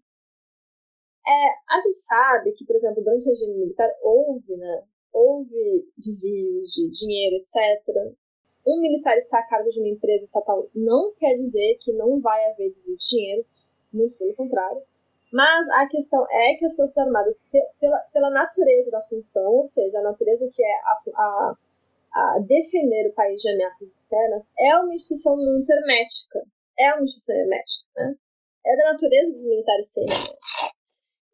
É, 1.27 1.75
a 1.75 1.79
gente 1.81 1.97
sabe 1.97 2.53
que, 2.53 2.65
por 2.65 2.75
exemplo, 2.75 3.03
durante 3.03 3.27
o 3.27 3.31
regime 3.31 3.59
militar 3.59 3.91
houve 4.03 4.57
né, 4.57 4.83
houve 5.13 5.87
desvios 5.97 6.69
de 6.69 6.89
dinheiro, 6.91 7.37
etc. 7.37 8.15
Um 8.67 8.81
militar 8.81 9.17
está 9.17 9.39
a 9.39 9.47
cargo 9.47 9.69
de 9.69 9.81
uma 9.81 9.89
empresa 9.89 10.25
estatal 10.25 10.69
não 10.75 11.15
quer 11.15 11.35
dizer 11.35 11.79
que 11.81 11.93
não 11.93 12.21
vai 12.21 12.51
haver 12.51 12.71
desvio 12.71 12.97
de 12.97 13.09
dinheiro, 13.09 13.47
muito 13.93 14.17
pelo 14.17 14.35
contrário. 14.35 14.83
Mas 15.33 15.69
a 15.71 15.87
questão 15.89 16.25
é 16.31 16.55
que 16.55 16.65
as 16.65 16.75
Forças 16.75 16.99
Armadas, 16.99 17.51
pela, 17.79 17.99
pela 18.13 18.31
natureza 18.31 18.91
da 18.91 19.03
função, 19.03 19.53
ou 19.53 19.65
seja, 19.67 19.99
a 19.99 20.03
natureza 20.03 20.49
que 20.51 20.63
é 20.63 20.75
a, 20.75 20.97
a, 21.17 21.57
a 22.37 22.39
defender 22.41 23.09
o 23.09 23.15
país 23.15 23.41
de 23.41 23.51
ameaças 23.51 23.89
externas, 23.89 24.47
é 24.59 24.77
uma 24.79 24.95
instituição 24.95 25.37
muito 25.37 25.71
hermética. 25.71 26.43
É 26.79 26.95
uma 26.95 27.05
instituição 27.05 27.37
hermética, 27.37 27.89
né? 27.97 28.15
É 28.67 28.77
da 28.77 28.93
natureza 28.93 29.33
dos 29.33 29.45
militares 29.45 29.93
serem 29.93 30.39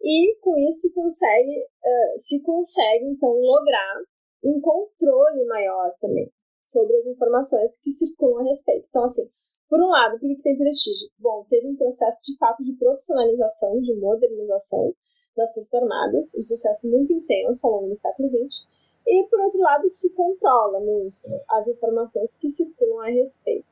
e 0.05 0.37
com 0.43 0.59
isso 0.59 0.93
consegue, 0.93 1.57
uh, 1.83 2.19
se 2.19 2.43
consegue 2.43 3.07
então 3.07 3.31
lograr 3.31 4.03
um 4.45 4.61
controle 4.61 5.45
maior 5.47 5.95
também 5.99 6.31
sobre 6.67 6.95
as 6.99 7.07
informações 7.07 7.81
que 7.81 7.91
circulam 7.91 8.45
a 8.45 8.49
respeito. 8.49 8.87
Então, 8.91 9.05
assim, 9.05 9.27
por 9.67 9.81
um 9.81 9.89
lado, 9.89 10.21
por 10.21 10.29
que 10.29 10.43
tem 10.43 10.59
prestígio? 10.59 11.09
Bom, 11.19 11.47
teve 11.49 11.67
um 11.69 11.77
processo 11.77 12.23
de 12.31 12.37
fato 12.37 12.63
de 12.63 12.77
profissionalização, 12.77 13.81
de 13.81 13.99
modernização 13.99 14.95
das 15.35 15.55
Forças 15.55 15.75
Armadas, 15.75 16.35
um 16.39 16.45
processo 16.45 16.91
muito 16.91 17.15
intenso 17.15 17.67
ao 17.67 17.73
longo 17.73 17.89
do 17.89 17.97
século 17.97 18.29
XX, 18.29 18.69
e 19.07 19.29
por 19.29 19.41
outro 19.41 19.61
lado, 19.61 19.91
se 19.91 20.13
controla 20.15 20.81
muito 20.81 21.17
as 21.51 21.69
informações 21.69 22.39
que 22.39 22.49
circulam 22.49 23.01
a 23.01 23.11
respeito. 23.11 23.67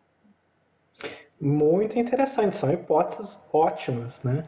Muito 1.40 1.98
interessante, 1.98 2.54
são 2.54 2.72
hipóteses 2.72 3.38
ótimas, 3.52 4.22
né? 4.22 4.46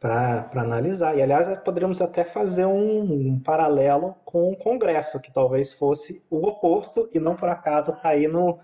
para 0.00 0.48
analisar. 0.54 1.16
E, 1.16 1.22
aliás, 1.22 1.48
poderíamos 1.62 2.00
até 2.00 2.24
fazer 2.24 2.66
um, 2.66 3.02
um, 3.02 3.40
paralelo 3.40 4.14
com 4.24 4.50
o 4.52 4.56
Congresso, 4.56 5.20
que 5.20 5.32
talvez 5.32 5.72
fosse 5.72 6.22
o 6.30 6.46
oposto 6.46 7.08
e 7.12 7.18
não 7.18 7.34
por 7.34 7.48
acaso 7.48 7.92
está 7.92 8.10
aí 8.10 8.28
no, 8.28 8.58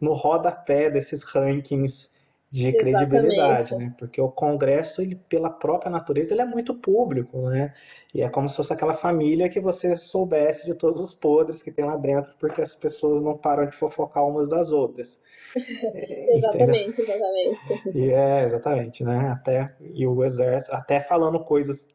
no 0.00 0.12
rodapé 0.14 0.90
desses 0.90 1.22
rankings 1.22 2.10
de 2.52 2.68
Exatamente. 2.68 2.94
credibilidade, 3.08 3.76
né? 3.76 3.94
Porque 3.98 4.20
o 4.20 4.28
Congresso, 4.28 5.00
ele, 5.00 5.16
pela 5.16 5.48
própria 5.48 5.90
natureza, 5.90 6.34
ele 6.34 6.42
é 6.42 6.44
muito 6.44 6.74
público, 6.74 7.48
né? 7.48 7.72
E 8.14 8.20
é 8.20 8.28
como 8.28 8.46
se 8.46 8.56
fosse 8.56 8.74
aquela 8.74 8.92
família 8.92 9.48
que 9.48 9.58
você 9.58 9.96
soubesse 9.96 10.66
de 10.66 10.74
todos 10.74 11.00
os 11.00 11.14
podres 11.14 11.62
que 11.62 11.72
tem 11.72 11.86
lá 11.86 11.96
dentro, 11.96 12.34
porque 12.38 12.60
as 12.60 12.74
pessoas 12.74 13.22
não 13.22 13.38
param 13.38 13.64
de 13.64 13.74
fofocar 13.74 14.28
umas 14.28 14.50
das 14.50 14.70
outras. 14.70 15.18
exatamente, 15.56 17.00
exatamente. 17.00 17.82
E 17.94 18.10
é, 18.10 18.44
exatamente, 18.44 19.02
né? 19.02 19.30
Até, 19.30 19.74
e 19.80 20.06
o 20.06 20.22
exército, 20.22 20.76
até 20.76 21.00
falando 21.00 21.42
coisas 21.42 21.88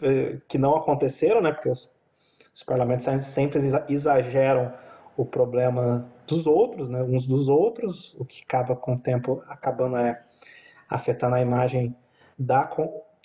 eh, 0.00 0.38
que 0.48 0.56
não 0.56 0.74
aconteceram, 0.74 1.42
né? 1.42 1.52
Porque 1.52 1.68
os, 1.68 1.92
os 2.54 2.62
parlamentos 2.62 3.04
sempre 3.26 3.60
exageram 3.90 4.72
o 5.18 5.26
problema 5.26 6.10
dos 6.34 6.46
outros, 6.46 6.88
né, 6.88 7.02
uns 7.02 7.26
dos 7.26 7.48
outros, 7.48 8.14
o 8.18 8.24
que 8.24 8.42
acaba 8.42 8.74
com 8.74 8.94
o 8.94 8.98
tempo 8.98 9.42
acabando 9.46 9.96
é 9.96 10.22
afetando 10.88 11.36
a 11.36 11.40
imagem 11.40 11.94
da 12.38 12.68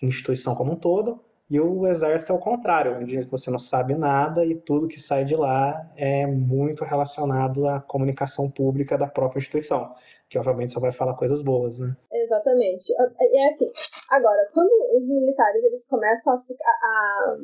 instituição 0.02 0.56
como 0.56 0.74
um 0.74 0.76
todo, 0.76 1.20
e 1.50 1.60
o 1.62 1.88
exército 1.88 2.34
é 2.34 2.36
o 2.36 2.40
contrário, 2.40 2.98
onde 2.98 3.22
você 3.22 3.50
não 3.50 3.58
sabe 3.58 3.96
nada 3.96 4.46
e 4.46 4.54
tudo 4.54 4.88
que 4.88 5.00
sai 5.00 5.24
de 5.24 5.34
lá 5.34 5.90
é 5.96 6.28
muito 6.28 6.84
relacionado 6.84 7.66
à 7.70 7.80
comunicação 7.80 8.52
pública 8.52 8.98
da 8.98 9.08
própria 9.08 9.40
instituição, 9.40 9.96
que 10.28 10.38
obviamente 10.38 10.74
só 10.74 10.82
vai 10.82 10.92
falar 10.92 11.14
coisas 11.14 11.42
boas, 11.42 11.80
né? 11.80 11.96
Exatamente. 12.12 12.92
E 13.22 13.46
é 13.46 13.48
assim, 13.48 13.72
agora, 14.10 14.46
quando 14.54 14.70
os 14.98 15.08
militares 15.08 15.64
eles 15.64 15.88
começam 15.88 16.36
a, 16.36 16.42
ficar, 16.42 16.70
a 16.70 17.38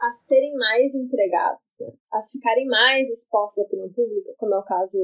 a 0.00 0.12
serem 0.12 0.54
mais 0.56 0.94
empregados, 0.94 1.80
né? 1.80 1.92
a 2.12 2.22
ficarem 2.22 2.66
mais 2.66 3.08
expostos 3.10 3.58
à 3.58 3.66
opinião 3.66 3.92
pública, 3.92 4.34
como 4.38 4.54
é 4.54 4.58
o 4.58 4.64
caso 4.64 4.98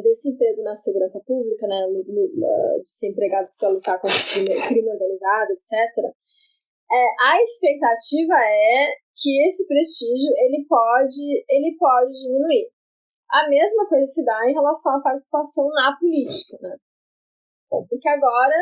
desse 0.00 0.30
emprego 0.30 0.62
na 0.62 0.74
segurança 0.74 1.20
pública, 1.26 1.66
né, 1.66 1.76
de 2.82 2.90
ser 2.90 3.10
empregados 3.10 3.56
para 3.58 3.68
lutar 3.68 4.00
contra 4.00 4.16
o 4.16 4.28
crime, 4.32 4.68
crime 4.68 4.90
organizado, 4.90 5.52
etc. 5.52 5.72
É, 6.90 7.06
a 7.20 7.42
expectativa 7.42 8.34
é 8.34 8.86
que 9.14 9.48
esse 9.48 9.66
prestígio 9.66 10.32
ele 10.38 10.64
pode, 10.66 11.44
ele 11.48 11.76
pode 11.78 12.12
diminuir. 12.22 12.70
A 13.30 13.48
mesma 13.48 13.88
coisa 13.88 14.06
se 14.06 14.24
dá 14.24 14.48
em 14.48 14.52
relação 14.52 14.96
à 14.96 15.02
participação 15.02 15.68
na 15.68 15.96
política, 15.98 16.58
né? 16.60 16.76
Bom, 17.70 17.86
porque 17.88 18.08
agora 18.08 18.54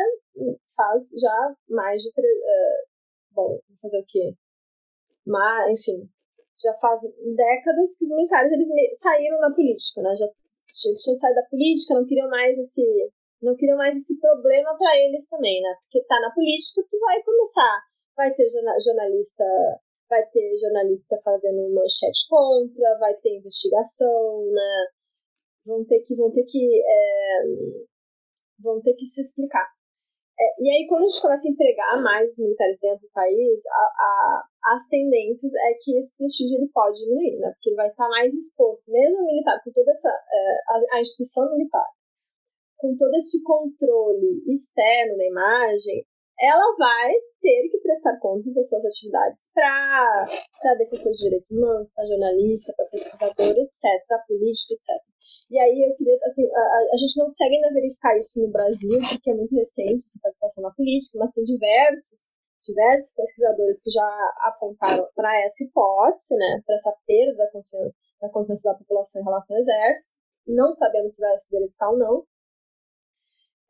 faz 0.75 1.09
já 1.19 1.55
mais 1.69 2.01
de. 2.01 2.09
Uh, 2.09 2.87
bom, 3.31 3.59
fazer 3.81 3.99
o 3.99 4.05
quê? 4.07 4.33
Mas, 5.25 5.79
enfim, 5.79 6.09
já 6.59 6.73
faz 6.75 7.01
décadas 7.01 7.97
que 7.97 8.05
os 8.05 8.15
militares 8.15 8.51
eles 8.53 8.67
saíram 8.99 9.39
da 9.39 9.53
política, 9.53 10.01
né? 10.01 10.11
Já 10.15 10.27
tinham 10.97 11.15
saído 11.15 11.35
da 11.35 11.49
política, 11.49 11.95
não 11.95 12.05
queriam 12.05 12.29
mais 12.29 12.57
esse 12.57 13.11
não 13.41 13.55
queriam 13.55 13.77
mais 13.77 13.97
esse 13.97 14.19
problema 14.19 14.77
para 14.77 14.95
eles 14.99 15.27
também, 15.27 15.59
né? 15.61 15.73
Porque 15.81 16.05
tá 16.05 16.19
na 16.19 16.31
política, 16.31 16.85
tu 16.87 16.99
vai 16.99 17.21
começar, 17.23 17.81
vai 18.15 18.31
ter 18.31 18.47
jornalista, 18.47 19.43
vai 20.07 20.23
ter 20.29 20.53
jornalista 20.57 21.17
fazendo 21.23 21.73
manchete 21.73 22.27
contra, 22.29 22.99
vai 22.99 23.15
ter 23.15 23.37
investigação, 23.37 24.45
né? 24.51 24.85
Vão 25.65 25.83
ter 25.85 26.01
que 26.01 26.15
vão 26.15 26.31
ter 26.31 26.43
que 26.43 26.81
é, 26.85 27.43
vão 28.59 28.79
ter 28.81 28.93
que 28.93 29.05
se 29.05 29.21
explicar. 29.21 29.67
É, 30.39 30.43
e 30.59 30.69
aí, 30.69 30.87
quando 30.87 31.05
a 31.05 31.07
gente 31.07 31.21
começa 31.21 31.47
a 31.47 31.51
empregar 31.51 32.01
mais 32.01 32.37
militares 32.39 32.79
dentro 32.79 33.07
do 33.07 33.11
país, 33.11 33.63
a, 33.67 33.81
a, 33.81 34.43
as 34.63 34.87
tendências 34.87 35.51
é 35.55 35.73
que 35.79 35.97
esse 35.97 36.15
prestígio 36.17 36.57
ele 36.57 36.69
pode 36.73 36.99
diminuir, 36.99 37.39
né? 37.39 37.51
Porque 37.53 37.69
ele 37.69 37.75
vai 37.75 37.89
estar 37.89 38.07
mais 38.09 38.33
exposto, 38.33 38.91
mesmo 38.91 39.25
militar, 39.25 39.61
com 39.63 39.71
toda 39.71 39.91
essa. 39.91 40.09
É, 40.09 40.95
a, 40.95 40.97
a 40.97 41.01
instituição 41.01 41.49
militar, 41.51 41.87
com 42.77 42.95
todo 42.95 43.13
esse 43.15 43.43
controle 43.43 44.41
externo 44.45 45.17
da 45.17 45.25
imagem, 45.25 46.05
ela 46.41 46.75
vai 46.77 47.11
ter 47.39 47.69
que 47.69 47.77
prestar 47.79 48.17
contas 48.19 48.55
das 48.55 48.67
suas 48.67 48.83
atividades 48.83 49.51
para 49.53 50.75
defensor 50.77 51.11
de 51.11 51.23
direitos 51.23 51.51
humanos, 51.51 51.93
para 51.93 52.05
jornalista, 52.05 52.73
para 52.75 52.85
pesquisador, 52.85 53.55
etc., 53.57 54.05
para 54.07 54.25
político, 54.25 54.73
etc. 54.73 54.89
E 55.51 55.59
aí 55.59 55.85
eu 55.87 55.95
queria, 55.95 56.17
assim, 56.23 56.47
a, 56.47 56.93
a, 56.93 56.97
gente 56.97 57.17
não 57.17 57.25
consegue 57.25 57.55
ainda 57.55 57.73
verificar 57.73 58.17
isso 58.17 58.41
no 58.41 58.51
Brasil, 58.51 58.99
porque 59.09 59.29
é 59.29 59.35
muito 59.35 59.55
recente 59.55 60.03
essa 60.03 60.19
participação 60.21 60.63
na 60.63 60.71
política, 60.71 61.19
mas 61.19 61.33
tem 61.33 61.43
diversos, 61.43 62.33
diversos 62.61 63.13
pesquisadores 63.15 63.83
que 63.83 63.89
já 63.91 64.07
apontaram 64.45 65.07
para 65.15 65.29
essa 65.43 65.63
hipótese, 65.63 66.35
né, 66.35 66.61
para 66.65 66.75
essa 66.75 66.93
perda 67.05 67.37
da 67.37 67.51
confiança, 67.51 67.95
da 68.21 68.29
confiança 68.29 68.71
da 68.71 68.77
população 68.77 69.21
em 69.21 69.25
relação 69.25 69.55
ao 69.55 69.61
exército. 69.61 70.19
Não 70.47 70.73
sabemos 70.73 71.15
se 71.15 71.21
vai 71.21 71.39
se 71.39 71.55
verificar 71.55 71.89
ou 71.91 71.97
não. 71.97 72.25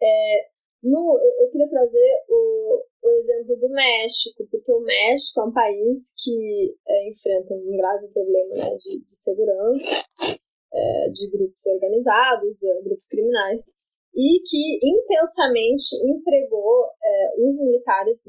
É, 0.01 0.51
no, 0.83 1.19
eu, 1.41 1.51
queria 1.51 1.69
trazer 1.69 2.25
o, 2.27 2.83
o 3.03 3.09
exemplo 3.11 3.55
do 3.57 3.69
México, 3.69 4.47
porque 4.49 4.71
o 4.71 4.79
México 4.79 5.41
é 5.41 5.43
um 5.43 5.53
país 5.53 6.15
que 6.17 6.75
é, 6.87 7.09
enfrenta 7.09 7.53
um 7.53 7.77
grave 7.77 8.07
problema 8.07 8.55
né, 8.55 8.75
de, 8.77 8.99
de 8.99 9.11
segurança, 9.15 10.03
é, 10.73 11.09
de 11.09 11.29
grupos 11.29 11.65
organizados, 11.67 12.63
é, 12.63 12.81
grupos 12.81 13.07
criminais, 13.07 13.61
e 14.15 14.41
que 14.43 14.79
intensamente 14.83 15.95
empregou 16.03 16.87
militares 17.59 18.23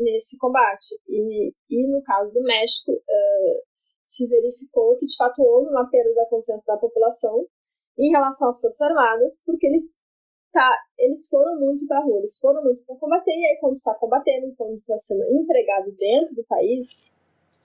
nesse 0.00 0.38
combate. 0.38 0.94
E, 1.08 1.50
e 1.70 1.88
no 1.92 2.02
caso 2.02 2.32
do 2.32 2.42
México, 2.42 2.92
é, 3.08 3.60
se 4.04 4.28
verificou 4.28 4.96
que 4.96 5.06
de 5.06 5.16
fato 5.16 5.42
houve 5.42 5.70
uma 5.70 5.88
perda 5.88 6.14
da 6.14 6.26
confiança 6.26 6.72
da 6.72 6.78
população 6.78 7.46
em 7.98 8.10
relação 8.10 8.48
às 8.48 8.60
Forças 8.60 8.80
Armadas, 8.82 9.42
porque 9.44 9.66
eles 9.66 10.00
tá, 10.52 10.70
eles 10.98 11.28
foram 11.28 11.58
muito 11.58 11.86
para 11.86 12.04
rua, 12.04 12.18
eles 12.18 12.38
foram 12.38 12.62
muito 12.62 12.82
para 12.84 12.96
combater, 12.96 13.30
e 13.30 13.46
aí 13.46 13.58
quando 13.60 13.76
está 13.76 13.94
combatendo, 13.94 14.54
quando 14.56 14.76
está 14.76 14.98
sendo 14.98 15.22
empregado 15.24 15.90
dentro 15.92 16.34
do 16.34 16.44
país, 16.44 17.02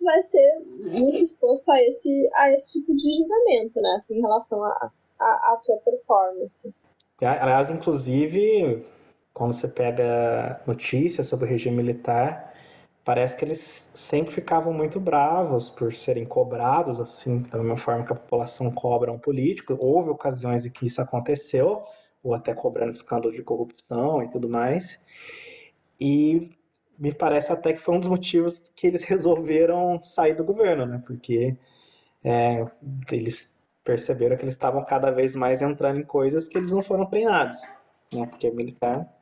vai 0.01 0.21
ser 0.23 0.59
muito 0.79 1.17
exposto 1.17 1.69
a 1.71 1.81
esse, 1.81 2.29
a 2.35 2.51
esse 2.51 2.79
tipo 2.79 2.95
de 2.95 3.13
julgamento, 3.13 3.81
né, 3.81 3.95
assim, 3.97 4.17
em 4.17 4.21
relação 4.21 4.63
à 4.63 4.69
a, 5.19 5.25
a, 5.25 5.53
a, 5.53 5.61
tua 5.63 5.77
performance. 5.77 6.73
Aliás, 7.19 7.71
inclusive, 7.71 8.85
quando 9.37 9.53
você 9.53 9.67
pega 9.67 10.59
notícias 10.65 11.27
sobre 11.27 11.45
o 11.45 11.47
regime 11.47 11.77
militar, 11.77 12.55
parece 13.05 13.37
que 13.37 13.45
eles 13.45 13.91
sempre 13.93 14.33
ficavam 14.33 14.73
muito 14.73 14.99
bravos 14.99 15.69
por 15.69 15.93
serem 15.93 16.25
cobrados, 16.25 16.99
assim, 16.99 17.43
da 17.43 17.59
mesma 17.59 17.77
forma 17.77 18.03
que 18.03 18.11
a 18.11 18.15
população 18.15 18.71
cobra 18.71 19.11
um 19.11 19.19
político. 19.19 19.77
Houve 19.79 20.09
ocasiões 20.09 20.65
em 20.65 20.71
que 20.71 20.87
isso 20.87 21.03
aconteceu, 21.03 21.83
ou 22.23 22.33
até 22.33 22.55
cobrando 22.55 22.93
escândalo 22.93 23.31
de 23.31 23.43
corrupção 23.43 24.23
e 24.23 24.27
tudo 24.27 24.49
mais. 24.49 24.99
E 26.01 26.49
me 26.97 27.13
parece 27.13 27.51
até 27.51 27.73
que 27.73 27.79
foi 27.79 27.93
um 27.93 27.99
dos 27.99 28.09
motivos 28.09 28.71
que 28.75 28.87
eles 28.87 29.03
resolveram 29.05 30.01
sair 30.01 30.33
do 30.33 30.43
governo, 30.43 30.87
né? 30.87 30.99
Porque 31.05 31.55
é, 32.23 32.65
eles 33.11 33.55
perceberam 33.83 34.35
que 34.35 34.43
eles 34.43 34.55
estavam 34.55 34.83
cada 34.83 35.11
vez 35.11 35.35
mais 35.35 35.61
entrando 35.61 35.99
em 35.99 36.03
coisas 36.03 36.47
que 36.47 36.57
eles 36.57 36.71
não 36.71 36.81
foram 36.81 37.05
treinados, 37.05 37.61
né? 38.11 38.25
Porque 38.25 38.49
militar 38.49 39.15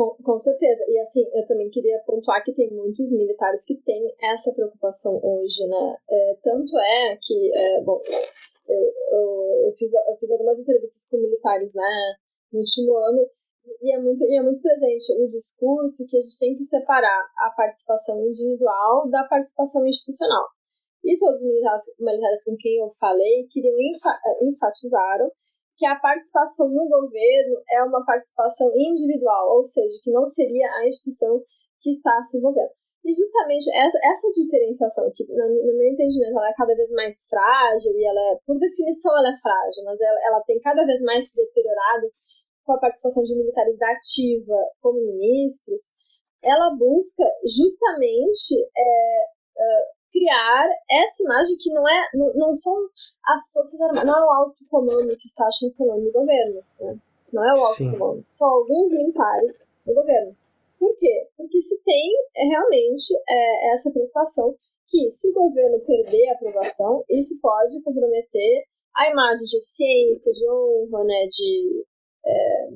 com, 0.00 0.16
com, 0.22 0.38
certeza. 0.38 0.82
E 0.88 0.98
assim, 0.98 1.20
eu 1.34 1.44
também 1.44 1.68
queria 1.68 1.98
pontuar 2.06 2.42
que 2.42 2.54
tem 2.54 2.70
muitos 2.72 3.12
militares 3.12 3.66
que 3.66 3.76
têm 3.82 4.02
essa 4.32 4.50
preocupação 4.54 5.20
hoje, 5.22 5.66
né? 5.66 5.96
É, 6.08 6.36
tanto 6.42 6.78
é 6.78 7.18
que, 7.20 7.52
é, 7.54 7.82
bom, 7.82 8.00
eu, 8.66 8.80
eu, 9.12 9.66
eu, 9.66 9.72
fiz, 9.76 9.92
eu 9.92 10.16
fiz 10.18 10.32
algumas 10.32 10.58
entrevistas 10.58 11.06
com 11.10 11.18
militares, 11.18 11.74
né, 11.74 12.14
no 12.50 12.60
último 12.60 12.96
ano, 12.96 13.26
e 13.82 13.94
é 13.94 13.98
muito, 13.98 14.24
e 14.24 14.38
é 14.38 14.42
muito 14.42 14.62
presente 14.62 15.20
o 15.20 15.26
discurso 15.26 16.06
que 16.08 16.16
a 16.16 16.20
gente 16.20 16.38
tem 16.38 16.56
que 16.56 16.64
separar 16.64 17.20
a 17.38 17.50
participação 17.54 18.24
individual 18.24 19.06
da 19.10 19.24
participação 19.24 19.86
institucional. 19.86 20.46
E 21.04 21.16
todos 21.18 21.42
os 21.42 21.46
militares, 21.46 21.84
militares 21.98 22.44
com 22.44 22.56
quem 22.56 22.78
eu 22.78 22.88
falei 22.98 23.46
queriam 23.50 23.76
enfa, 23.78 24.18
enfatizaram 24.42 25.30
que 25.80 25.86
a 25.86 25.96
participação 25.96 26.68
no 26.68 26.86
governo 26.86 27.56
é 27.72 27.82
uma 27.82 28.04
participação 28.04 28.68
individual, 28.76 29.56
ou 29.56 29.64
seja, 29.64 29.96
que 30.04 30.12
não 30.12 30.26
seria 30.28 30.68
a 30.76 30.86
instituição 30.86 31.40
que 31.80 31.88
está 31.88 32.22
se 32.22 32.36
envolvendo. 32.36 32.68
E 33.00 33.08
justamente 33.08 33.64
essa, 33.72 33.96
essa 34.04 34.28
diferenciação, 34.28 35.10
que 35.14 35.24
no, 35.24 35.48
meu 35.48 35.88
entendimento 35.88 36.36
ela 36.36 36.50
é 36.50 36.54
cada 36.54 36.76
vez 36.76 36.92
mais 36.92 37.26
frágil, 37.30 37.96
e 37.96 38.04
ela 38.04 38.20
é, 38.20 38.36
por 38.44 38.58
definição 38.58 39.16
ela 39.16 39.32
é 39.32 39.40
frágil, 39.40 39.82
mas 39.86 39.98
ela, 40.02 40.18
ela 40.28 40.40
tem 40.44 40.60
cada 40.60 40.84
vez 40.84 41.00
mais 41.00 41.30
se 41.30 41.36
deteriorado 41.36 42.12
com 42.62 42.74
a 42.74 42.78
participação 42.78 43.22
de 43.22 43.38
militares 43.38 43.78
da 43.78 43.90
ativa 43.90 44.60
como 44.82 45.00
ministros, 45.00 45.96
ela 46.44 46.76
busca 46.76 47.24
justamente 47.48 48.52
é, 48.76 49.22
é, 49.56 49.82
criar 50.10 50.68
essa 50.90 51.22
imagem 51.22 51.56
que 51.58 51.72
não 51.72 51.88
é 51.88 52.00
não, 52.14 52.32
não 52.34 52.54
são 52.54 52.74
as 53.24 53.50
forças 53.52 53.80
armadas, 53.80 54.04
não 54.04 54.18
é 54.18 54.26
o 54.26 54.30
alto 54.30 54.64
comando 54.68 55.16
que 55.16 55.26
está 55.26 55.48
chancelando 55.52 56.08
o 56.08 56.12
governo, 56.12 56.62
né? 56.80 56.98
não 57.32 57.44
é 57.44 57.54
o 57.58 57.64
alto 57.64 57.76
Sim. 57.76 57.92
comando, 57.92 58.24
são 58.26 58.50
alguns 58.50 58.92
militares 58.92 59.66
do 59.86 59.94
governo. 59.94 60.36
Por 60.78 60.94
quê? 60.96 61.28
Porque 61.36 61.60
se 61.60 61.78
tem 61.82 62.10
é, 62.36 62.44
realmente 62.44 63.12
é, 63.28 63.72
essa 63.72 63.90
preocupação 63.90 64.54
que 64.88 65.10
se 65.10 65.30
o 65.30 65.34
governo 65.34 65.78
perder 65.80 66.30
a 66.30 66.32
aprovação, 66.34 67.04
isso 67.08 67.38
pode 67.40 67.80
comprometer 67.82 68.64
a 68.96 69.08
imagem 69.08 69.44
de 69.44 69.56
eficiência, 69.56 70.32
de 70.32 70.50
honra, 70.50 71.04
né, 71.04 71.26
de, 71.28 71.84
é, 72.26 72.68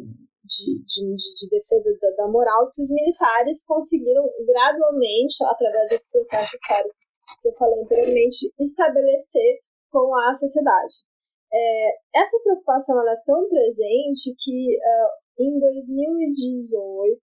de, 0.45 0.85
de, 0.87 1.35
de, 1.35 1.49
defesa 1.51 1.91
da, 2.01 2.11
da, 2.25 2.29
moral 2.29 2.71
que 2.73 2.81
os 2.81 2.91
militares 2.91 3.67
conseguiram 3.67 4.23
gradualmente, 4.47 5.43
através 5.45 5.89
desse 5.91 6.11
processo 6.13 6.55
histórico 6.55 6.95
que 7.41 7.49
eu 7.49 7.53
falei 7.55 7.81
anteriormente, 7.81 8.51
estabelecer 8.59 9.61
com 9.91 10.15
a 10.17 10.35
sociedade. 10.35 11.05
É, 11.53 12.21
essa 12.21 12.41
preocupação 12.43 12.99
ela 13.01 13.13
é 13.13 13.23
tão 13.25 13.49
presente 13.49 14.35
que 14.39 14.77
uh, 14.77 15.43
em 15.43 15.59
2018 15.59 17.21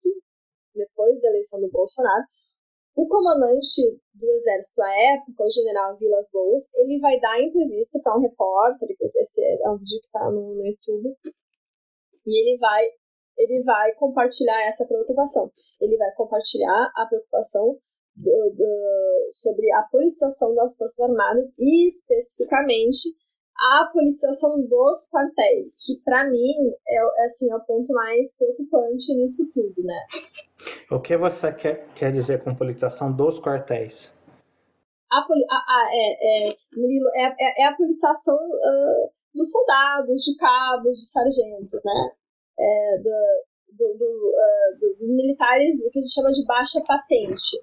depois 0.74 1.22
da 1.22 1.30
eleição 1.30 1.59
do 1.59 1.70
Bolsonaro, 1.70 2.24
o 2.95 3.07
comandante 3.07 3.82
do 4.14 4.30
exército 4.32 4.82
à 4.84 4.89
época, 5.16 5.43
o 5.43 5.49
general 5.49 5.97
Vilas 5.97 6.30
Boas, 6.32 6.74
ele 6.76 6.99
vai 6.99 7.20
dar 7.20 7.41
entrevista 7.41 7.99
para 8.03 8.18
um 8.18 8.22
repórter, 8.22 8.89
esse 8.99 9.41
é 9.43 9.70
um 9.70 9.78
vídeo 9.78 9.99
que 10.01 10.07
está 10.07 10.30
no, 10.30 10.55
no, 10.55 10.66
YouTube, 10.66 11.16
e 12.26 12.41
ele 12.41 12.57
vai, 12.57 12.86
ele 13.38 13.64
vai 13.64 13.93
compartilhar 13.95 14.62
essa 14.68 14.86
preocupação. 14.86 15.51
Ele 15.80 15.97
vai 15.97 16.14
compartilhar 16.16 16.91
a 16.95 17.05
preocupação 17.07 17.80
do, 18.24 18.55
do, 18.55 19.28
sobre 19.32 19.72
a 19.74 19.84
politização 19.84 20.53
das 20.55 20.78
Forças 20.78 20.99
Armadas 21.09 21.53
e, 21.57 21.88
especificamente, 21.88 23.15
a 23.57 23.89
politização 23.91 24.59
dos 24.61 25.09
quartéis, 25.11 25.78
que 25.86 26.01
para 26.03 26.28
mim 26.30 26.53
é, 26.88 26.95
é, 26.95 27.26
assim, 27.26 27.51
é 27.51 27.55
o 27.55 27.61
ponto 27.61 27.93
mais 27.93 28.36
preocupante 28.38 29.15
nisso 29.15 29.47
tudo, 29.53 29.84
né? 29.84 29.99
O 30.89 30.99
que 30.99 31.15
você 31.17 31.53
quer, 31.53 31.88
quer 31.93 32.11
dizer 32.11 32.43
com 32.43 32.55
politização 32.55 33.11
dos 33.11 33.39
quartéis? 33.39 34.13
a, 35.11 35.17
a, 35.17 35.22
a 35.22 35.89
é, 35.91 36.49
é, 36.49 36.57
Murilo, 36.76 37.09
é, 37.13 37.26
é, 37.26 37.63
é 37.63 37.65
a 37.65 37.76
politização 37.76 38.36
uh, 38.36 39.11
dos 39.36 39.51
soldados, 39.51 40.22
de 40.22 40.36
cabos, 40.38 40.95
de 40.95 41.11
sargentos, 41.11 41.82
né? 41.86 42.11
É, 42.59 42.97
do, 42.97 43.78
do, 43.78 43.97
do, 43.97 44.05
uh, 44.05 44.97
dos 44.97 45.09
militares, 45.11 45.86
o 45.86 45.91
que 45.91 45.99
a 45.99 46.01
gente 46.01 46.13
chama 46.13 46.32
de 46.32 46.45
baixa 46.45 46.82
patente. 46.88 47.61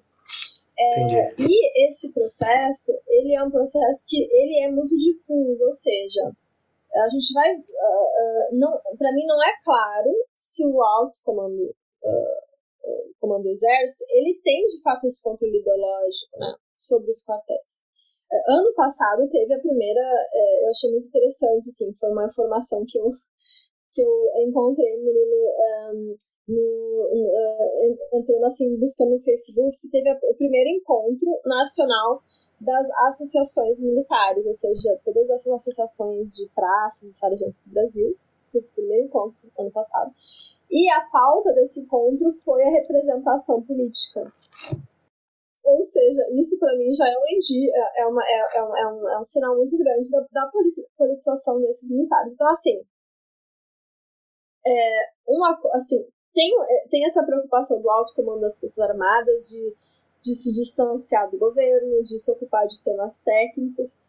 É, 0.79 1.33
e 1.37 1.89
esse 1.89 2.13
processo, 2.13 2.93
ele 3.05 3.35
é 3.35 3.43
um 3.43 3.51
processo 3.51 4.05
que 4.07 4.17
ele 4.31 4.63
é 4.65 4.71
muito 4.71 4.95
difuso, 4.95 5.65
ou 5.65 5.73
seja, 5.73 6.31
a 6.95 7.09
gente 7.09 7.33
vai, 7.33 7.53
uh, 7.53 7.59
uh, 7.59 8.57
não, 8.57 8.71
para 8.97 9.11
mim 9.13 9.25
não 9.27 9.43
é 9.43 9.53
claro 9.63 10.09
se 10.37 10.65
o 10.65 10.81
alto 10.81 11.19
comando, 11.23 11.63
uh, 11.63 13.13
comando 13.19 13.43
do 13.43 13.49
exército, 13.49 14.05
ele 14.09 14.39
tem 14.43 14.63
de 14.65 14.81
fato 14.81 15.05
esse 15.05 15.21
controle 15.21 15.59
ideológico, 15.59 16.39
né, 16.39 16.55
sobre 16.77 17.09
os 17.09 17.25
quartéis. 17.25 17.83
ano 18.47 18.73
passado 18.73 19.27
teve 19.29 19.53
a 19.53 19.59
primeira, 19.59 20.01
eh, 20.33 20.63
eu 20.63 20.69
achei 20.69 20.91
muito 20.91 21.07
interessante, 21.07 21.69
assim, 21.69 21.93
foi 21.95 22.09
uma 22.09 22.25
informação 22.25 22.85
que 22.87 22.97
eu 22.97 23.11
que 23.99 24.01
eu 24.01 24.47
encontrei, 24.47 24.97
Murilo, 24.97 25.35
um, 25.93 26.15
no, 26.47 27.09
uh, 27.11 28.17
entrando 28.17 28.45
assim, 28.45 28.77
buscando 28.77 29.11
no 29.11 29.19
Facebook, 29.19 29.77
que 29.81 29.89
teve 29.89 30.09
a, 30.09 30.17
o 30.23 30.35
primeiro 30.35 30.69
encontro 30.69 31.27
nacional 31.45 32.23
das 32.61 32.89
associações 33.07 33.81
militares, 33.81 34.45
ou 34.47 34.53
seja, 34.53 34.97
todas 35.03 35.29
essas 35.29 35.53
associações 35.53 36.29
de 36.35 36.49
praças 36.55 37.09
e 37.09 37.13
sargentos 37.13 37.65
do 37.65 37.73
Brasil, 37.73 38.15
o 38.53 38.61
primeiro 38.75 39.07
encontro 39.07 39.37
ano 39.57 39.71
passado. 39.71 40.11
E 40.71 40.89
a 40.91 41.01
pauta 41.11 41.51
desse 41.53 41.81
encontro 41.81 42.31
foi 42.33 42.63
a 42.63 42.71
representação 42.71 43.61
política. 43.61 44.31
Ou 45.63 45.83
seja, 45.83 46.25
isso 46.31 46.57
para 46.57 46.75
mim 46.77 46.91
já 46.91 47.07
é 47.07 47.17
um, 47.17 47.23
é, 47.25 48.01
é, 48.01 48.07
uma, 48.07 48.23
é, 48.23 48.57
é, 48.57 48.63
um, 48.63 48.77
é, 48.77 48.87
um, 48.87 49.09
é 49.09 49.19
um 49.19 49.23
sinal 49.23 49.55
muito 49.55 49.77
grande 49.77 50.09
da, 50.09 50.21
da 50.31 50.51
politização 50.97 51.59
desses 51.61 51.89
militares. 51.89 52.33
Então, 52.33 52.47
assim, 52.47 52.81
é, 54.69 55.11
uma, 55.27 55.59
assim, 55.73 56.05
tem, 56.33 56.51
é, 56.53 56.87
tem 56.89 57.05
essa 57.05 57.23
preocupação 57.23 57.81
do 57.81 57.89
alto 57.89 58.13
comando 58.13 58.41
das 58.41 58.59
Forças 58.59 58.79
Armadas 58.79 59.49
de, 59.49 59.75
de 60.21 60.35
se 60.35 60.53
distanciar 60.53 61.29
do 61.29 61.37
governo, 61.37 62.03
de 62.03 62.19
se 62.19 62.31
ocupar 62.31 62.67
de 62.67 62.81
temas 62.83 63.21
técnicos, 63.21 64.01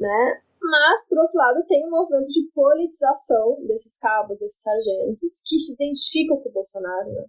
né? 0.00 0.42
Mas, 0.60 1.08
por 1.08 1.18
outro 1.18 1.36
lado, 1.36 1.64
tem 1.68 1.86
um 1.86 1.90
movimento 1.90 2.28
de 2.28 2.50
politização 2.54 3.58
desses 3.66 3.98
cabos, 3.98 4.38
desses 4.38 4.62
sargentos, 4.62 5.42
que 5.44 5.58
se 5.58 5.74
identificam 5.74 6.40
com 6.40 6.48
o 6.48 6.52
Bolsonaro, 6.52 7.12
né? 7.12 7.24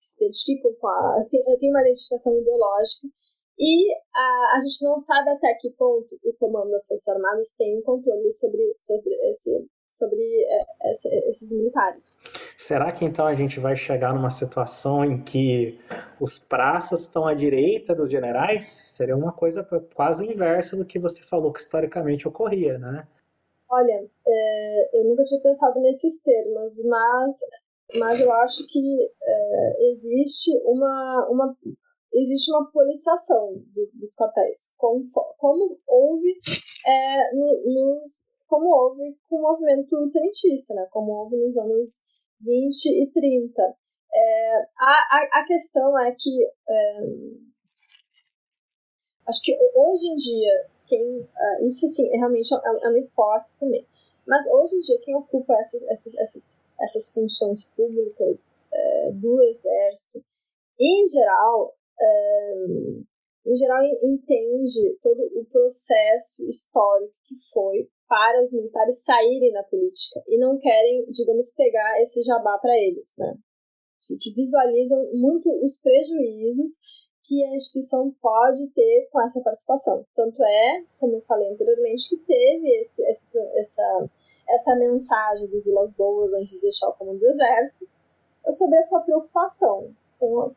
Que 0.00 0.08
se 0.08 0.24
identificam 0.24 0.74
com 0.74 0.88
a. 0.88 1.24
Tem, 1.30 1.58
tem 1.58 1.70
uma 1.70 1.80
identificação 1.80 2.36
ideológica. 2.38 3.08
E 3.58 3.92
a, 4.14 4.56
a 4.56 4.60
gente 4.60 4.84
não 4.84 4.98
sabe 4.98 5.30
até 5.30 5.54
que 5.60 5.70
ponto 5.70 6.18
o 6.24 6.32
comando 6.38 6.70
das 6.70 6.86
Forças 6.86 7.08
Armadas 7.08 7.54
tem 7.56 7.78
um 7.78 7.82
controle 7.82 8.32
sobre, 8.32 8.74
sobre 8.78 9.14
esse, 9.28 9.68
sobre 10.00 10.20
é, 10.20 10.90
esses 11.28 11.56
militares. 11.56 12.18
Será 12.56 12.90
que 12.90 13.04
então 13.04 13.26
a 13.26 13.34
gente 13.34 13.60
vai 13.60 13.76
chegar 13.76 14.14
numa 14.14 14.30
situação 14.30 15.04
em 15.04 15.22
que 15.22 15.78
os 16.18 16.38
praças 16.38 17.02
estão 17.02 17.26
à 17.26 17.34
direita 17.34 17.94
dos 17.94 18.10
generais? 18.10 18.82
Seria 18.86 19.16
uma 19.16 19.32
coisa 19.32 19.62
quase 19.94 20.26
inversa 20.26 20.76
do 20.76 20.84
que 20.84 20.98
você 20.98 21.22
falou 21.22 21.52
que 21.52 21.60
historicamente 21.60 22.26
ocorria, 22.26 22.78
né? 22.78 23.06
Olha, 23.70 24.04
é, 24.26 24.98
eu 24.98 25.04
nunca 25.04 25.22
tinha 25.22 25.40
pensado 25.40 25.78
nesses 25.80 26.20
termos, 26.22 26.84
mas, 26.86 27.38
mas 27.94 28.20
eu 28.20 28.32
acho 28.32 28.66
que 28.66 28.98
é, 29.22 29.90
existe 29.90 30.50
uma, 30.64 31.28
uma 31.30 31.56
existe 32.12 32.50
uma 32.50 32.70
politização 32.70 33.54
dos, 33.72 33.92
dos 33.94 34.16
quartéis, 34.16 34.74
como, 34.76 35.04
como 35.38 35.78
houve 35.86 36.34
é, 36.86 37.34
no, 37.34 37.62
nos, 37.66 38.26
como 38.50 38.68
houve 38.68 39.16
com 39.28 39.36
o 39.36 39.42
movimento 39.42 40.10
tenentista, 40.10 40.74
né? 40.74 40.86
como 40.90 41.12
houve 41.12 41.36
nos 41.36 41.56
anos 41.56 42.02
20 42.40 42.86
e 42.86 43.10
30. 43.12 43.62
É, 44.12 44.56
a, 44.76 44.90
a, 44.90 45.40
a 45.40 45.46
questão 45.46 45.96
é 46.00 46.12
que 46.12 46.44
é, 46.68 46.98
acho 49.28 49.40
que 49.40 49.56
hoje 49.72 50.08
em 50.08 50.14
dia 50.16 50.68
quem 50.88 51.20
uh, 51.20 51.62
isso 51.62 51.86
assim 51.86 52.08
realmente 52.18 52.52
é, 52.52 52.56
é 52.56 52.88
uma 52.88 52.98
hipótese 52.98 53.56
também 53.56 53.86
mas 54.26 54.44
hoje 54.50 54.74
em 54.74 54.78
dia 54.80 54.98
quem 55.04 55.14
ocupa 55.14 55.54
essas 55.60 55.86
essas, 55.86 56.18
essas, 56.18 56.60
essas 56.80 57.12
funções 57.14 57.70
públicas 57.70 58.60
é, 58.72 59.12
do 59.12 59.40
exército 59.44 60.24
em 60.80 61.06
geral 61.06 61.78
é, 62.00 62.54
em 63.46 63.54
geral 63.54 63.84
entende 64.02 64.98
todo 65.00 65.22
o 65.36 65.44
processo 65.44 66.44
histórico 66.48 67.14
que 67.28 67.36
foi 67.52 67.88
para 68.10 68.42
os 68.42 68.52
militares 68.52 69.04
saírem 69.04 69.52
da 69.52 69.62
política 69.62 70.20
e 70.26 70.36
não 70.36 70.58
querem, 70.58 71.06
digamos, 71.10 71.54
pegar 71.54 72.02
esse 72.02 72.20
jabá 72.22 72.58
para 72.58 72.76
eles, 72.76 73.14
né? 73.16 73.38
Que 74.20 74.34
visualizam 74.34 74.98
muito 75.14 75.48
os 75.62 75.80
prejuízos 75.80 76.80
que 77.22 77.44
a 77.44 77.54
instituição 77.54 78.12
pode 78.20 78.68
ter 78.70 79.08
com 79.12 79.22
essa 79.22 79.40
participação. 79.40 80.04
Tanto 80.16 80.42
é, 80.42 80.82
como 80.98 81.14
eu 81.14 81.20
falei 81.20 81.48
anteriormente, 81.52 82.08
que 82.08 82.16
teve 82.16 82.68
esse, 82.80 83.08
esse, 83.08 83.28
essa, 83.54 84.10
essa 84.48 84.74
mensagem 84.74 85.46
do 85.46 85.62
Vilas 85.62 85.94
Boas 85.94 86.32
antes 86.32 86.54
de 86.54 86.62
deixar 86.62 86.88
o 86.88 86.94
comando 86.94 87.20
do 87.20 87.28
Exército 87.28 87.88
sobre 88.50 88.76
a 88.76 88.82
sua 88.82 89.02
preocupação 89.02 89.94
com 90.18 90.40
a 90.40 90.50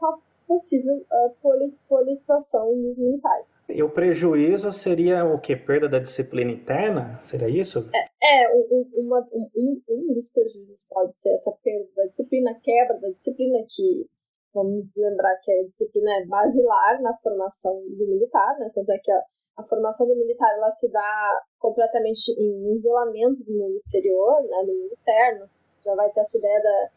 possível 0.48 0.96
uh, 0.96 1.76
politização 1.88 2.82
dos 2.82 3.00
militares. 3.00 3.56
E 3.70 3.82
o 3.84 3.90
prejuízo 3.90 4.72
seria 4.72 5.26
o 5.26 5.40
que? 5.40 5.56
Perda 5.56 5.90
da 5.90 6.00
disciplina 6.00 6.52
interna? 6.52 7.20
Seria 7.22 7.50
isso? 7.50 7.90
É, 7.94 8.44
é 8.44 8.56
um, 8.56 8.90
uma, 8.96 9.28
um, 9.34 9.82
um 9.90 10.14
dos 10.14 10.32
prejuízos 10.32 10.88
pode 10.90 11.16
ser 11.16 11.34
essa 11.34 11.52
perda 11.64 11.88
da 11.96 12.06
disciplina, 12.06 12.58
quebra 12.62 13.00
da 13.00 13.10
disciplina, 13.10 13.60
que 13.70 14.10
vamos 14.54 14.96
lembrar 14.98 15.36
que 15.38 15.52
a 15.52 15.64
disciplina 15.64 16.12
é 16.22 16.26
basilar 16.26 17.02
na 17.02 17.16
formação 17.18 17.82
do 17.90 18.08
militar, 18.08 18.58
né? 18.60 18.72
Tanto 18.74 18.92
é 18.92 19.00
que 19.00 19.12
a, 19.12 19.24
a 19.58 19.64
formação 19.66 20.08
do 20.08 20.16
militar 20.16 20.54
ela 20.56 20.70
se 20.70 20.92
dá 20.92 21.42
completamente 21.58 22.32
em 22.38 22.72
isolamento 22.72 23.44
do 23.44 23.54
mundo 23.54 23.76
exterior, 23.76 24.42
né? 24.44 24.64
do 24.66 24.74
mundo 24.74 24.90
externo. 24.92 25.50
Já 25.84 25.96
vai 25.96 26.10
ter 26.12 26.22
essa 26.22 26.38
ideia 26.38 26.62
da 26.62 26.90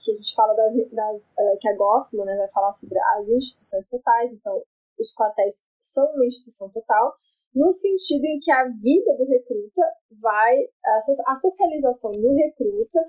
que 0.00 0.12
a 0.12 0.14
gente 0.14 0.34
fala 0.34 0.54
das, 0.54 0.74
das 0.90 1.32
uh, 1.32 1.58
que 1.60 1.68
a 1.68 1.76
Goffman 1.76 2.24
né, 2.24 2.36
vai 2.36 2.50
falar 2.50 2.72
sobre 2.72 2.98
as 3.16 3.28
instituições 3.28 3.88
totais, 3.90 4.32
então 4.32 4.62
os 4.98 5.14
quartéis 5.14 5.62
são 5.80 6.06
uma 6.14 6.26
instituição 6.26 6.68
total, 6.70 7.14
no 7.54 7.72
sentido 7.72 8.24
em 8.24 8.38
que 8.38 8.50
a 8.50 8.64
vida 8.64 9.16
do 9.16 9.24
recruta 9.24 9.82
vai, 10.20 10.56
a, 11.26 11.36
socialização 11.36 12.12
do 12.12 12.34
recruta 12.34 13.00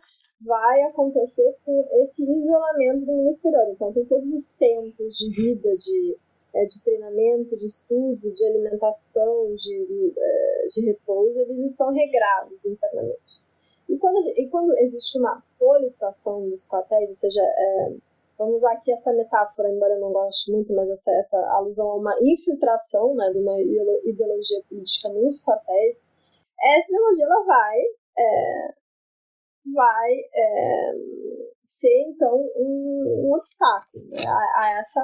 vai 0.42 0.82
acontecer 0.84 1.56
com 1.64 1.88
esse 2.02 2.24
isolamento 2.28 3.06
do 3.06 3.28
exterior. 3.30 3.68
Então, 3.70 3.94
tem 3.94 4.06
todos 4.06 4.32
os 4.32 4.56
tempos 4.56 5.16
de 5.18 5.30
vida, 5.30 5.76
de, 5.76 6.18
é, 6.56 6.66
de 6.66 6.84
treinamento, 6.84 7.56
de 7.56 7.66
estudo, 7.66 8.34
de 8.34 8.46
alimentação, 8.48 9.54
de, 9.56 10.14
é, 10.18 10.68
de 10.68 10.86
repouso, 10.88 11.40
eles 11.40 11.60
estão 11.70 11.92
regrados 11.92 12.66
internamente. 12.66 13.44
E 13.92 13.98
quando, 13.98 14.26
e 14.26 14.50
quando 14.50 14.72
existe 14.78 15.20
uma 15.20 15.44
politização 15.60 16.50
dos 16.50 16.66
quartéis, 16.66 17.10
ou 17.10 17.16
seja, 17.16 17.44
é, 17.44 17.94
vamos 18.38 18.56
usar 18.56 18.72
aqui 18.72 18.90
essa 18.90 19.12
metáfora, 19.12 19.70
embora 19.70 19.96
eu 19.96 20.00
não 20.00 20.14
goste 20.14 20.50
muito, 20.54 20.74
mas 20.74 20.90
essa, 20.90 21.12
essa 21.12 21.38
alusão 21.58 21.92
a 21.92 21.96
uma 21.96 22.16
infiltração 22.22 23.14
né, 23.14 23.30
de 23.32 23.40
uma 23.40 23.60
ideologia 23.62 24.64
política 24.70 25.10
nos 25.10 25.44
quartéis, 25.44 26.08
essa 26.58 26.90
ideologia 26.90 27.26
ela 27.26 27.44
vai, 27.44 27.80
é, 28.18 28.74
vai 29.76 30.14
é, 30.36 30.92
ser, 31.62 32.04
então, 32.08 32.34
um, 32.56 33.28
um 33.28 33.36
obstáculo 33.36 34.06
né, 34.06 34.24
a, 34.26 34.62
a, 34.62 34.80
essa, 34.80 35.04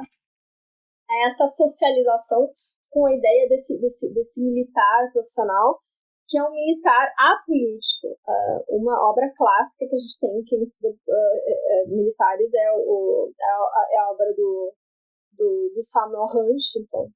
a 1.10 1.28
essa 1.28 1.46
socialização 1.50 2.50
com 2.90 3.06
a 3.06 3.14
ideia 3.14 3.50
desse, 3.50 3.78
desse, 3.82 4.14
desse 4.14 4.42
militar 4.46 5.12
profissional 5.12 5.82
que 6.28 6.38
é 6.38 6.44
um 6.44 6.52
militar 6.52 7.14
apolítico. 7.18 8.08
Uh, 8.08 8.78
uma 8.78 9.10
obra 9.10 9.32
clássica 9.36 9.88
que 9.88 9.96
a 9.96 9.98
gente 9.98 10.20
tem, 10.20 10.44
quem 10.44 10.62
estuda 10.62 10.90
uh, 10.90 11.90
militares, 11.90 12.54
é, 12.54 12.72
o, 12.74 13.32
é, 13.40 13.46
a, 13.46 13.88
é 13.92 13.98
a 14.00 14.12
obra 14.12 14.34
do, 14.36 14.74
do, 15.34 15.72
do 15.74 15.84
Samuel 15.84 16.26
Huntington, 16.26 17.10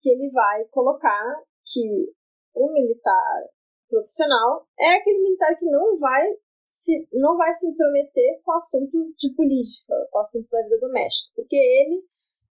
que 0.00 0.10
ele 0.10 0.30
vai 0.30 0.64
colocar 0.66 1.42
que 1.66 2.12
o 2.54 2.72
militar 2.72 3.44
profissional 3.88 4.66
é 4.78 4.94
aquele 4.94 5.22
militar 5.22 5.56
que 5.58 5.66
não 5.66 5.98
vai 5.98 6.24
se, 6.66 7.06
não 7.12 7.36
vai 7.36 7.52
se 7.54 7.68
intrometer 7.68 8.40
com 8.44 8.52
assuntos 8.52 9.08
de 9.18 9.34
política, 9.34 9.94
com 10.10 10.18
assuntos 10.20 10.48
da 10.50 10.62
vida 10.62 10.78
doméstica, 10.78 11.32
porque 11.34 11.56
ele, 11.56 12.04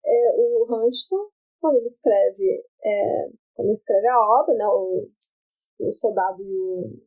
é, 0.04 0.34
o 0.36 0.66
Huntington, 0.68 1.30
quando 1.60 1.76
ele 1.76 1.86
escreve, 1.86 2.64
é, 2.84 3.28
quando 3.54 3.68
ele 3.68 3.72
escreve 3.72 4.08
a 4.08 4.20
obra, 4.20 4.54
né, 4.54 4.66
o 4.66 5.08
o 5.78 5.92
soldado 5.92 6.42
e 6.42 6.58
o, 6.58 6.98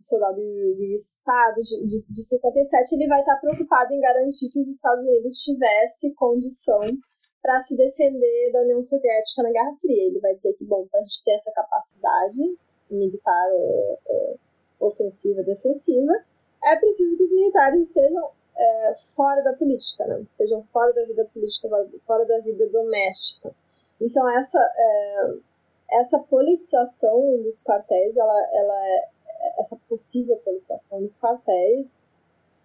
o 0.00 0.02
soldado 0.02 0.40
e 0.40 0.90
o, 0.90 0.94
Estado 0.94 1.60
de, 1.60 1.86
de, 1.86 2.12
de 2.12 2.22
57, 2.22 2.94
ele 2.94 3.08
vai 3.08 3.20
estar 3.20 3.36
preocupado 3.36 3.92
em 3.92 4.00
garantir 4.00 4.50
que 4.50 4.58
os 4.58 4.68
Estados 4.68 5.04
Unidos 5.04 5.42
tivesse 5.42 6.12
condição 6.14 6.80
para 7.42 7.60
se 7.60 7.76
defender 7.76 8.52
da 8.52 8.62
União 8.62 8.82
Soviética 8.82 9.42
na 9.42 9.50
Guerra 9.50 9.76
Fria. 9.80 10.06
Ele 10.06 10.18
vai 10.18 10.34
dizer 10.34 10.54
que, 10.54 10.64
bom, 10.64 10.86
para 10.90 11.00
a 11.00 11.02
gente 11.02 11.22
ter 11.24 11.32
essa 11.32 11.52
capacidade 11.52 12.40
militar 12.90 13.48
é, 13.50 13.98
é, 14.08 14.34
ofensiva 14.80 15.42
defensiva, 15.42 16.12
é 16.64 16.76
preciso 16.76 17.16
que 17.16 17.22
os 17.22 17.32
militares 17.32 17.88
estejam 17.88 18.30
é, 18.56 18.92
fora 19.14 19.42
da 19.42 19.52
política, 19.52 20.06
né? 20.06 20.20
estejam 20.22 20.62
fora 20.72 20.92
da 20.92 21.04
vida 21.04 21.24
política, 21.32 21.68
fora 22.06 22.24
da 22.24 22.38
vida 22.40 22.66
doméstica. 22.68 23.54
Então, 24.00 24.28
essa, 24.30 24.58
é, 24.58 25.34
essa 25.98 26.18
politização 26.18 27.42
dos 27.42 27.62
quartéis, 27.62 28.16
ela, 28.16 28.48
ela 28.52 28.86
é, 28.86 29.60
essa 29.60 29.78
possível 29.88 30.36
politização 30.38 31.00
dos 31.00 31.18
quartéis, 31.18 31.96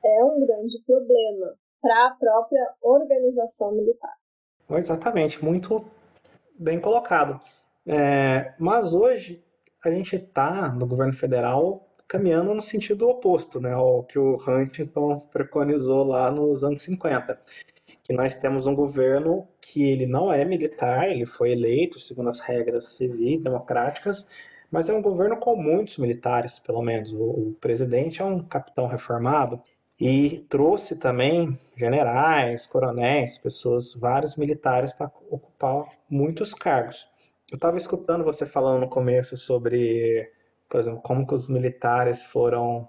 é 0.04 0.24
um 0.24 0.46
grande 0.46 0.82
problema 0.86 1.54
para 1.82 2.08
a 2.08 2.12
própria 2.12 2.74
organização 2.82 3.72
militar. 3.72 4.16
Exatamente, 4.70 5.44
muito 5.44 5.86
bem 6.58 6.80
colocado. 6.80 7.40
É, 7.86 8.54
mas 8.60 8.94
hoje 8.94 9.44
a 9.84 9.90
gente 9.90 10.16
está 10.16 10.72
no 10.72 10.86
governo 10.86 11.14
federal 11.14 11.86
caminhando 12.08 12.54
no 12.56 12.62
sentido 12.62 13.08
oposto, 13.08 13.62
né, 13.62 13.72
ao 13.72 14.04
que 14.04 14.18
o 14.18 14.36
Huntington 14.36 15.20
preconizou 15.32 16.04
lá 16.04 16.32
nos 16.32 16.64
anos 16.64 16.82
50, 16.82 17.40
que 18.10 18.14
nós 18.16 18.34
temos 18.34 18.66
um 18.66 18.74
governo 18.74 19.48
que 19.62 19.88
ele 19.88 20.08
não 20.08 20.34
é 20.34 20.44
militar, 20.44 21.08
ele 21.12 21.28
foi 21.28 21.52
eleito 21.52 22.00
segundo 22.00 22.32
as 22.32 22.40
regras 22.40 22.96
civis 22.96 23.40
democráticas, 23.40 24.28
mas 24.72 24.90
é 24.90 24.94
um 24.96 25.02
governo 25.04 25.38
com 25.38 25.56
muitos 25.56 26.00
militares, 26.00 26.58
pelo 26.58 26.82
menos. 26.82 27.14
O, 27.14 27.20
o 27.20 27.58
presidente 27.62 28.20
é 28.20 28.26
um 28.26 28.44
capitão 28.44 28.88
reformado 28.88 29.62
e 30.00 30.44
trouxe 30.50 30.96
também 30.96 31.56
generais, 31.78 32.66
coronéis, 32.66 33.38
pessoas, 33.38 33.94
vários 33.94 34.36
militares 34.38 34.92
para 34.92 35.12
ocupar 35.30 35.86
muitos 36.10 36.52
cargos. 36.52 37.08
Eu 37.52 37.58
estava 37.58 37.78
escutando 37.78 38.24
você 38.24 38.44
falando 38.44 38.82
no 38.82 38.90
começo 38.90 39.38
sobre 39.38 40.28
por 40.68 40.80
exemplo, 40.80 41.02
como 41.02 41.28
que 41.28 41.34
os 41.36 41.48
militares 41.48 42.24
foram 42.24 42.88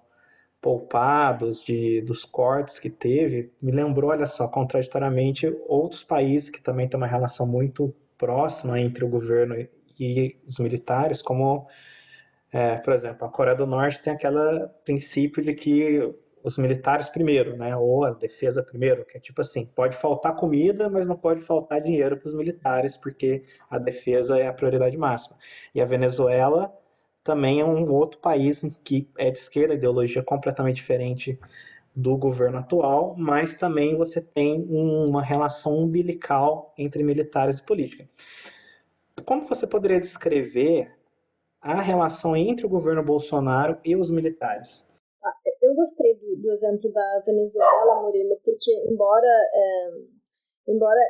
poupados 0.61 1.65
de, 1.65 2.03
dos 2.03 2.25
cortes 2.25 2.79
que 2.79 2.91
teve, 2.91 3.53
me 3.61 3.73
lembrou, 3.73 4.11
olha 4.11 4.27
só, 4.27 4.47
contraditoriamente, 4.47 5.47
outros 5.67 6.05
países 6.05 6.51
que 6.51 6.61
também 6.61 6.89
têm 6.89 6.99
uma 6.99 7.07
relação 7.07 7.47
muito 7.47 7.95
próxima 8.19 8.79
entre 8.79 9.05
o 9.05 9.09
governo 9.09 9.57
e 9.99 10.37
os 10.47 10.59
militares, 10.59 11.23
como, 11.23 11.67
é, 12.53 12.77
por 12.77 12.93
exemplo, 12.93 13.27
a 13.27 13.31
Coreia 13.31 13.57
do 13.57 13.67
Norte 13.67 14.03
tem 14.03 14.13
aquele 14.13 14.67
princípio 14.85 15.43
de 15.43 15.55
que 15.55 16.15
os 16.43 16.57
militares 16.57 17.09
primeiro, 17.09 17.57
né, 17.57 17.77
ou 17.77 18.05
a 18.05 18.13
defesa 18.13 18.63
primeiro, 18.63 19.05
que 19.05 19.17
é 19.17 19.21
tipo 19.21 19.41
assim, 19.41 19.67
pode 19.67 19.97
faltar 19.97 20.35
comida, 20.35 20.89
mas 20.89 21.07
não 21.07 21.17
pode 21.17 21.41
faltar 21.41 21.81
dinheiro 21.81 22.17
para 22.17 22.29
os 22.29 22.35
militares, 22.35 22.97
porque 22.97 23.45
a 23.69 23.79
defesa 23.79 24.39
é 24.39 24.47
a 24.47 24.53
prioridade 24.53 24.97
máxima. 24.97 25.37
E 25.75 25.81
a 25.81 25.85
Venezuela 25.85 26.75
também 27.23 27.61
é 27.61 27.65
um 27.65 27.93
outro 27.93 28.19
país 28.21 28.63
que 28.83 29.09
é 29.19 29.31
de 29.31 29.39
esquerda, 29.39 29.75
ideologia 29.75 30.23
completamente 30.23 30.77
diferente 30.77 31.39
do 31.95 32.17
governo 32.17 32.59
atual, 32.59 33.15
mas 33.19 33.55
também 33.55 33.97
você 33.97 34.21
tem 34.21 34.65
uma 34.69 35.23
relação 35.23 35.77
umbilical 35.77 36.73
entre 36.79 37.03
militares 37.03 37.59
e 37.59 37.63
política. 37.63 38.09
Como 39.25 39.47
você 39.47 39.67
poderia 39.67 40.01
descrever 40.01 40.95
a 41.61 41.81
relação 41.83 42.35
entre 42.35 42.65
o 42.65 42.69
governo 42.69 43.03
Bolsonaro 43.03 43.79
e 43.85 43.95
os 43.95 44.11
militares? 44.11 44.89
Ah, 45.23 45.33
eu 45.61 45.75
gostei 45.75 46.15
do, 46.15 46.37
do 46.37 46.51
exemplo 46.51 46.91
da 46.91 47.23
Venezuela, 47.27 48.03
Murilo, 48.03 48.39
porque 48.43 48.73
embora, 48.89 49.27
é, 49.27 49.91
embora 50.69 51.01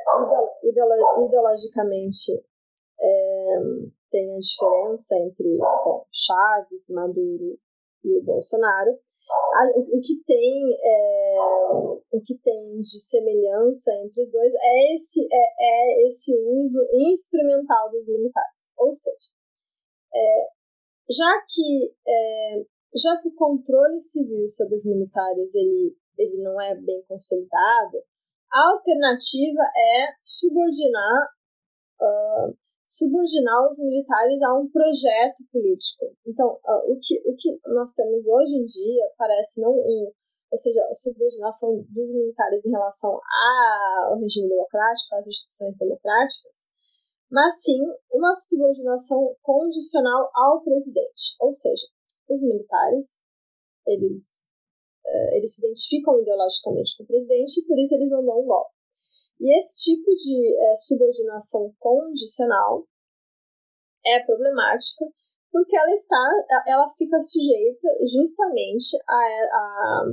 ideologicamente 1.17 2.43
é, 2.99 3.59
tem 4.11 4.33
a 4.33 4.37
diferença 4.37 5.15
entre 5.17 5.57
bom, 5.57 6.05
Chaves, 6.11 6.85
Maduro 6.89 7.57
e 8.03 8.19
o 8.19 8.23
Bolsonaro. 8.23 8.91
O, 9.75 9.97
o 9.97 10.01
que 10.01 10.21
tem 10.25 10.77
é, 10.83 11.35
o 11.39 12.21
que 12.21 12.37
tem 12.43 12.77
de 12.79 12.99
semelhança 12.99 13.91
entre 14.03 14.21
os 14.21 14.31
dois 14.31 14.53
é 14.53 14.93
esse 14.93 15.25
é, 15.31 15.45
é 15.59 16.07
esse 16.07 16.37
uso 16.37 16.79
instrumental 17.09 17.89
dos 17.91 18.07
militares, 18.07 18.73
ou 18.77 18.91
seja, 18.91 19.29
é, 20.13 20.47
já 21.09 21.31
que 21.47 21.95
é, 22.05 22.65
já 22.93 23.21
que 23.21 23.29
o 23.29 23.35
controle 23.35 24.01
civil 24.01 24.49
sobre 24.49 24.75
os 24.75 24.85
militares 24.85 25.55
ele 25.55 25.95
ele 26.17 26.43
não 26.43 26.59
é 26.61 26.75
bem 26.75 27.03
consolidado, 27.07 28.03
a 28.51 28.71
alternativa 28.73 29.61
é 29.61 30.13
subordinar 30.25 31.29
uh, 32.01 32.57
subordinar 32.91 33.65
os 33.69 33.79
militares 33.79 34.41
a 34.43 34.59
um 34.59 34.67
projeto 34.67 35.39
político. 35.49 36.11
Então, 36.27 36.59
uh, 36.59 36.91
o, 36.91 36.99
que, 36.99 37.15
o 37.23 37.33
que 37.37 37.57
nós 37.71 37.93
temos 37.93 38.27
hoje 38.27 38.57
em 38.57 38.65
dia 38.65 39.09
parece 39.17 39.61
não 39.61 39.71
um, 39.71 40.11
ou 40.51 40.57
seja, 40.57 40.83
a 40.83 40.93
subordinação 40.93 41.85
dos 41.87 42.13
militares 42.13 42.65
em 42.65 42.71
relação 42.71 43.15
ao 43.15 44.19
regime 44.19 44.49
democrático, 44.49 45.15
às 45.15 45.25
instituições 45.25 45.77
democráticas, 45.77 46.67
mas 47.31 47.63
sim 47.63 47.79
uma 48.11 48.35
subordinação 48.35 49.37
condicional 49.41 50.29
ao 50.35 50.61
presidente. 50.61 51.37
Ou 51.39 51.49
seja, 51.49 51.87
os 52.27 52.41
militares, 52.41 53.23
eles, 53.87 54.49
uh, 55.05 55.35
eles 55.37 55.55
se 55.55 55.65
identificam 55.65 56.19
ideologicamente 56.19 56.97
com 56.97 57.03
o 57.05 57.07
presidente 57.07 57.61
e 57.61 57.65
por 57.65 57.79
isso 57.79 57.95
eles 57.95 58.11
não 58.11 58.25
dão 58.25 58.41
um 58.41 58.47
golpe. 58.47 58.80
E 59.41 59.59
esse 59.59 59.91
tipo 59.91 60.13
de 60.15 60.55
é, 60.55 60.75
subordinação 60.75 61.73
condicional 61.79 62.85
é 64.05 64.19
problemática 64.23 65.05
porque 65.51 65.75
ela 65.75 65.89
está, 65.89 66.29
ela 66.67 66.89
fica 66.91 67.19
sujeita 67.19 67.87
justamente 68.05 68.97
a, 69.07 69.17
a, 69.17 70.03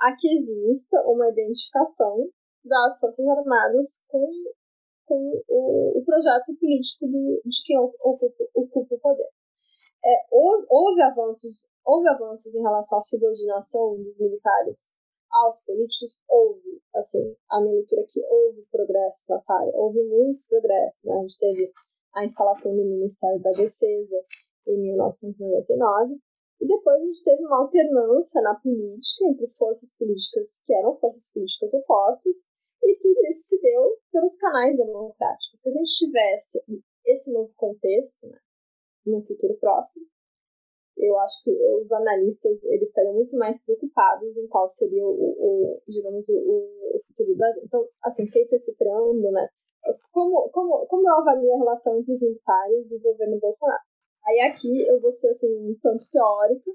a 0.00 0.16
que 0.18 0.28
exista 0.28 1.00
uma 1.06 1.30
identificação 1.30 2.28
das 2.64 2.98
Forças 2.98 3.26
Armadas 3.28 4.04
com, 4.08 4.26
com 5.06 5.42
o, 5.48 5.98
o 6.00 6.04
projeto 6.04 6.54
político 6.58 7.06
do, 7.06 7.40
de 7.44 7.62
quem 7.64 7.78
ocupa, 7.78 8.26
ocupa 8.54 8.94
o 8.94 8.98
poder. 8.98 9.30
É, 10.04 10.26
houve, 10.30 10.66
houve, 10.68 11.00
avanços, 11.00 11.64
houve 11.84 12.08
avanços 12.08 12.54
em 12.56 12.62
relação 12.62 12.98
à 12.98 13.00
subordinação 13.00 14.02
dos 14.02 14.18
militares 14.18 14.96
aos 15.34 15.60
políticos, 15.64 16.22
houve, 16.28 16.80
assim, 16.94 17.36
a 17.50 17.60
minha 17.60 17.74
leitura 17.74 18.02
aqui, 18.02 18.22
houve 18.24 18.66
progressos 18.70 19.26
nessa 19.28 19.54
área, 19.54 19.72
houve 19.74 20.02
muitos 20.04 20.46
progressos, 20.46 21.04
né? 21.04 21.14
A 21.14 21.22
gente 21.22 21.38
teve 21.38 21.72
a 22.14 22.24
instalação 22.24 22.76
do 22.76 22.84
Ministério 22.84 23.42
da 23.42 23.50
Defesa 23.50 24.24
em 24.66 24.78
1999, 24.78 26.14
e 26.60 26.66
depois 26.66 27.02
a 27.02 27.04
gente 27.04 27.24
teve 27.24 27.44
uma 27.44 27.62
alternância 27.62 28.40
na 28.40 28.54
política 28.54 29.26
entre 29.26 29.48
forças 29.50 29.94
políticas 29.98 30.62
que 30.64 30.72
eram 30.74 30.96
forças 30.96 31.30
políticas 31.32 31.74
opostas, 31.74 32.46
e 32.82 32.98
tudo 33.00 33.20
isso 33.26 33.48
se 33.48 33.60
deu 33.60 33.98
pelos 34.12 34.36
canais 34.36 34.76
democráticos. 34.76 35.60
Se 35.60 35.68
a 35.68 35.72
gente 35.72 35.92
tivesse 35.96 36.62
esse 37.04 37.32
novo 37.32 37.52
contexto, 37.56 38.26
né, 38.28 38.38
no 39.04 39.22
futuro 39.26 39.56
próximo, 39.58 40.06
eu 41.08 41.18
acho 41.18 41.42
que 41.42 41.50
os 41.50 41.92
analistas 41.92 42.62
eles 42.64 42.88
estariam 42.88 43.14
muito 43.14 43.36
mais 43.36 43.64
preocupados 43.64 44.36
em 44.38 44.46
qual 44.48 44.68
seria 44.68 45.04
o, 45.04 45.10
o 45.10 45.82
digamos, 45.88 46.28
o, 46.28 46.34
o, 46.34 47.00
futuro 47.06 47.30
do 47.30 47.36
Brasil. 47.36 47.62
Então, 47.64 47.86
assim, 48.02 48.26
feito 48.28 48.54
esse 48.54 48.74
preâmbulo, 48.76 49.30
né, 49.30 49.48
como, 50.12 50.48
como, 50.50 50.86
como 50.86 51.08
eu 51.08 51.14
avalio 51.14 51.54
a 51.54 51.58
relação 51.58 51.98
entre 51.98 52.12
os 52.12 52.22
militares 52.22 52.92
e 52.92 52.96
o 52.96 53.02
governo 53.02 53.38
Bolsonaro? 53.38 53.82
Aí 54.26 54.40
aqui 54.50 54.88
eu 54.88 55.00
vou 55.00 55.10
ser, 55.10 55.28
assim, 55.28 55.52
um 55.52 55.76
tanto 55.82 56.10
teórica, 56.10 56.70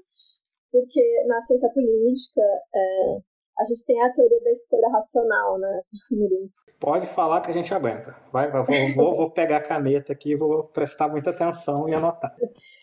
porque 0.70 1.24
na 1.26 1.40
ciência 1.40 1.70
política 1.72 2.42
é, 2.74 3.16
a 3.58 3.64
gente 3.64 3.86
tem 3.86 4.00
a 4.00 4.12
teoria 4.12 4.40
da 4.40 4.50
escolha 4.50 4.88
racional, 4.88 5.58
né, 5.58 5.82
Murilo? 6.12 6.50
Pode 6.80 7.04
falar 7.06 7.42
que 7.42 7.50
a 7.50 7.52
gente 7.52 7.74
aguenta. 7.74 8.16
Vai, 8.32 8.50
vou, 8.50 8.64
vou, 8.96 9.16
vou 9.16 9.30
pegar 9.30 9.58
a 9.58 9.62
caneta 9.62 10.14
aqui, 10.14 10.34
vou 10.34 10.64
prestar 10.64 11.08
muita 11.08 11.28
atenção 11.28 11.86
e 11.86 11.94
anotar. 11.94 12.34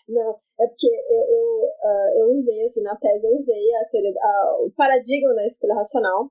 Não, 0.08 0.38
é 0.60 0.66
porque 0.68 0.86
eu, 0.86 1.20
eu, 1.20 1.64
uh, 1.82 2.20
eu 2.20 2.32
usei, 2.32 2.64
assim, 2.64 2.82
na 2.82 2.94
tese, 2.94 3.26
eu 3.26 3.34
usei 3.34 3.74
a 3.74 3.88
teoria, 3.90 4.12
uh, 4.12 4.66
o 4.66 4.70
paradigma 4.76 5.34
da 5.34 5.44
escolha 5.44 5.74
racional 5.74 6.30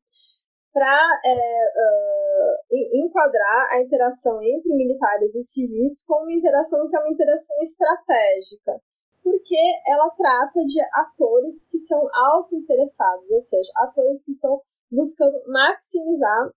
para 0.74 1.20
é, 1.26 1.34
uh, 1.34 3.03
enquadrar 3.03 3.74
a 3.74 3.82
interação 3.82 4.41
entre 4.41 4.74
militares 4.74 5.36
e 5.36 5.41
civis 5.41 6.05
como 6.05 6.22
uma 6.22 6.34
interação 6.34 6.88
que 6.88 6.95
é 6.95 6.99
uma 6.99 7.11
interação 7.11 7.55
estratégica, 7.61 8.80
porque 9.24 9.57
ela 9.88 10.09
trata 10.11 10.63
de 10.65 10.80
atores 10.93 11.68
que 11.70 11.80
são 11.80 11.99
auto-interessados, 12.32 13.30
ou 13.32 13.41
seja, 13.41 13.72
atores 13.78 14.24
que 14.24 14.32
estão 14.32 14.61
buscando 14.89 15.41
maximizar 15.47 16.51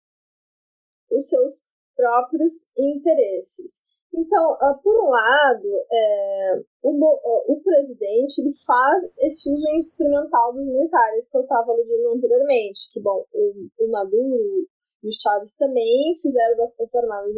os 1.11 1.29
seus 1.29 1.69
próprios 1.97 2.69
interesses. 2.79 3.83
Então, 4.13 4.55
uh, 4.55 4.83
por 4.83 4.97
um 5.05 5.11
lado, 5.11 5.69
é, 5.91 6.63
o, 6.83 6.91
uh, 6.91 7.53
o 7.53 7.63
presidente 7.63 8.41
ele 8.41 8.51
faz 8.67 9.13
esse 9.19 9.53
uso 9.53 9.69
instrumental 9.77 10.53
dos 10.53 10.67
militares 10.67 11.31
que 11.31 11.37
eu 11.37 11.43
estava 11.43 11.71
aludindo 11.71 12.11
anteriormente, 12.11 12.91
que, 12.93 13.01
bom, 13.01 13.25
o, 13.33 13.69
o 13.79 13.91
Maduro 13.91 14.67
E 15.03 15.09
os 15.09 15.17
Chaves 15.17 15.55
também 15.57 16.17
fizeram 16.21 16.57
das 16.57 16.75
Forças 16.75 17.03
Armadas 17.03 17.37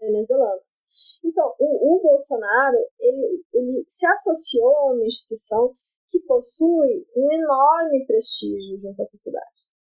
venezuelanas. 0.00 0.84
Então, 1.22 1.54
o, 1.58 1.96
o 1.96 2.02
Bolsonaro, 2.02 2.78
ele, 2.98 3.44
ele 3.52 3.84
se 3.86 4.06
associou 4.06 4.74
a 4.76 4.92
uma 4.92 5.06
instituição 5.06 5.76
que 6.10 6.20
possui 6.20 7.06
um 7.14 7.30
enorme 7.30 8.06
prestígio 8.06 8.78
junto 8.78 9.02
à 9.02 9.04
sociedade. 9.04 9.73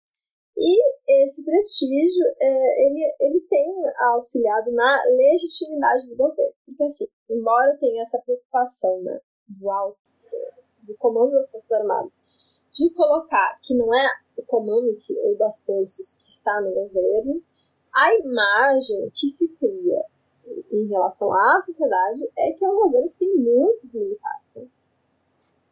E 0.56 1.26
esse 1.26 1.44
prestígio, 1.44 2.26
é, 2.40 2.88
ele, 2.88 3.16
ele 3.22 3.42
tem 3.50 3.74
auxiliado 4.12 4.72
na 4.72 4.96
legitimidade 5.16 6.10
do 6.10 6.16
governo. 6.16 6.54
Porque, 6.66 6.84
assim, 6.84 7.08
embora 7.30 7.78
tenha 7.80 8.02
essa 8.02 8.20
preocupação 8.20 9.02
né, 9.02 9.20
do 9.48 9.70
alto, 9.70 9.98
do 10.84 10.96
comando 10.98 11.32
das 11.32 11.50
Forças 11.50 11.72
Armadas, 11.72 12.22
de 12.72 12.94
colocar 12.94 13.60
que 13.64 13.76
não 13.76 13.94
é 13.94 14.08
o 14.38 14.44
comando 14.44 14.96
que, 14.98 15.18
ou 15.20 15.38
das 15.38 15.64
forças 15.64 16.20
que 16.20 16.30
está 16.30 16.62
no 16.62 16.72
governo, 16.72 17.42
a 17.94 18.14
imagem 18.16 19.12
que 19.14 19.28
se 19.28 19.48
cria 19.56 20.04
em 20.72 20.88
relação 20.88 21.32
à 21.34 21.62
sociedade 21.62 22.28
é 22.38 22.52
que 22.54 22.66
é 22.66 22.70
um 22.70 22.82
governo 22.82 23.10
que 23.12 23.20
tem 23.20 23.36
muitos 23.38 23.94
militares. 23.94 24.56
Né? 24.56 24.68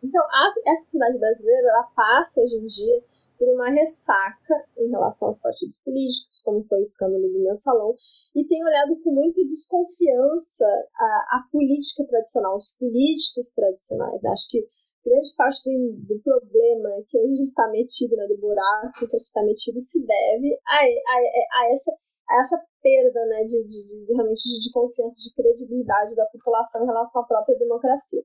Então, 0.03 0.23
a, 0.23 0.47
essa 0.67 0.83
sociedade 0.83 1.17
brasileira 1.17 1.67
ela 1.67 1.91
passa 1.95 2.41
hoje 2.41 2.57
em 2.57 2.65
dia 2.65 3.03
por 3.41 3.49
uma 3.49 3.71
ressaca 3.73 4.53
em 4.77 4.87
relação 4.91 5.27
aos 5.27 5.41
partidos 5.41 5.81
políticos, 5.83 6.45
como 6.45 6.63
foi 6.69 6.77
o 6.77 6.85
escândalo 6.85 7.25
do 7.27 7.41
mensalão, 7.41 7.95
e 8.35 8.45
tem 8.45 8.63
olhado 8.63 8.95
com 9.01 9.09
muita 9.09 9.41
desconfiança 9.41 10.63
a, 10.93 11.41
a 11.41 11.47
política 11.51 12.05
tradicional, 12.05 12.55
os 12.55 12.75
políticos 12.77 13.49
tradicionais. 13.49 14.21
Né? 14.21 14.29
Acho 14.29 14.47
que 14.47 14.61
grande 15.03 15.33
parte 15.35 15.57
do, 15.65 15.73
do 16.05 16.21
problema 16.21 17.01
que 17.09 17.17
hoje 17.17 17.33
a 17.33 17.35
gente 17.41 17.47
está 17.49 17.67
metido, 17.71 18.15
né, 18.15 18.27
do 18.27 18.37
buraco 18.37 19.09
que 19.09 19.15
a 19.15 19.17
gente 19.17 19.33
está 19.33 19.41
metido, 19.41 19.81
se 19.81 19.99
deve 20.05 20.53
a, 20.61 20.77
a, 20.77 21.65
a, 21.65 21.73
essa, 21.73 21.91
a 22.29 22.39
essa 22.41 22.61
perda 22.77 23.25
né, 23.25 23.43
de, 23.43 23.65
de, 23.65 24.05
de 24.05 24.13
realmente 24.13 24.43
de, 24.43 24.61
de, 24.61 24.71
confiança, 24.71 25.17
de 25.17 25.33
credibilidade 25.33 26.15
da 26.15 26.27
população 26.27 26.83
em 26.83 26.85
relação 26.85 27.23
à 27.23 27.25
própria 27.25 27.57
democracia. 27.57 28.21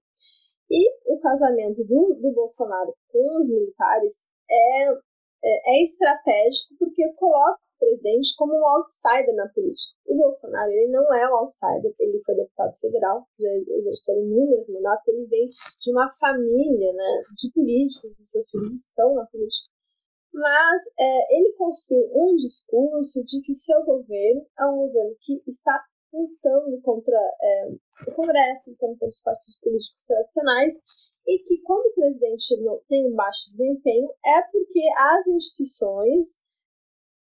E 0.70 1.10
o 1.10 1.18
casamento 1.20 1.82
do, 1.84 2.18
do 2.20 2.32
Bolsonaro 2.34 2.92
com 3.08 3.38
os 3.40 3.48
militares 3.48 4.28
é, 4.50 5.05
é, 5.46 5.78
é 5.78 5.84
estratégico 5.84 6.74
porque 6.78 7.12
coloca 7.14 7.60
o 7.76 7.78
presidente 7.78 8.34
como 8.36 8.54
um 8.54 8.66
outsider 8.66 9.34
na 9.36 9.48
política. 9.48 9.94
O 10.06 10.16
Bolsonaro 10.16 10.70
ele 10.72 10.90
não 10.90 11.04
é 11.14 11.30
um 11.30 11.36
outsider, 11.36 11.94
ele 12.00 12.20
foi 12.24 12.34
deputado 12.34 12.76
federal, 12.80 13.26
já 13.38 13.48
exerceu 13.78 14.16
inúmeros 14.20 14.68
mandatos, 14.70 15.08
ele 15.08 15.26
vem 15.26 15.48
de 15.48 15.92
uma 15.92 16.10
família 16.18 16.92
né, 16.92 17.22
de 17.36 17.52
políticos, 17.52 18.12
os 18.12 18.30
seus 18.30 18.50
filhos 18.50 18.74
estão 18.74 19.14
na 19.14 19.26
política 19.26 19.70
mas 20.36 20.82
é, 21.00 21.38
ele 21.38 21.54
construiu 21.56 22.10
um 22.14 22.34
discurso 22.34 23.24
de 23.24 23.40
que 23.40 23.52
o 23.52 23.54
seu 23.54 23.82
governo 23.84 24.46
é 24.58 24.66
um 24.66 24.76
governo 24.86 25.16
que 25.22 25.42
está 25.46 25.82
lutando 26.12 26.78
contra 26.82 27.16
é, 27.16 27.68
o 28.06 28.14
Congresso, 28.14 28.70
lutando 28.70 28.98
contra 28.98 29.08
os 29.08 29.22
partidos 29.22 29.58
políticos 29.62 30.04
tradicionais, 30.06 30.74
e 31.26 31.42
que 31.42 31.60
quando 31.62 31.86
o 31.86 31.94
presidente 31.94 32.62
não 32.62 32.80
tem 32.88 33.06
um 33.06 33.14
baixo 33.14 33.48
desempenho 33.48 34.08
é 34.24 34.42
porque 34.42 34.80
as 34.98 35.26
instituições 35.26 36.42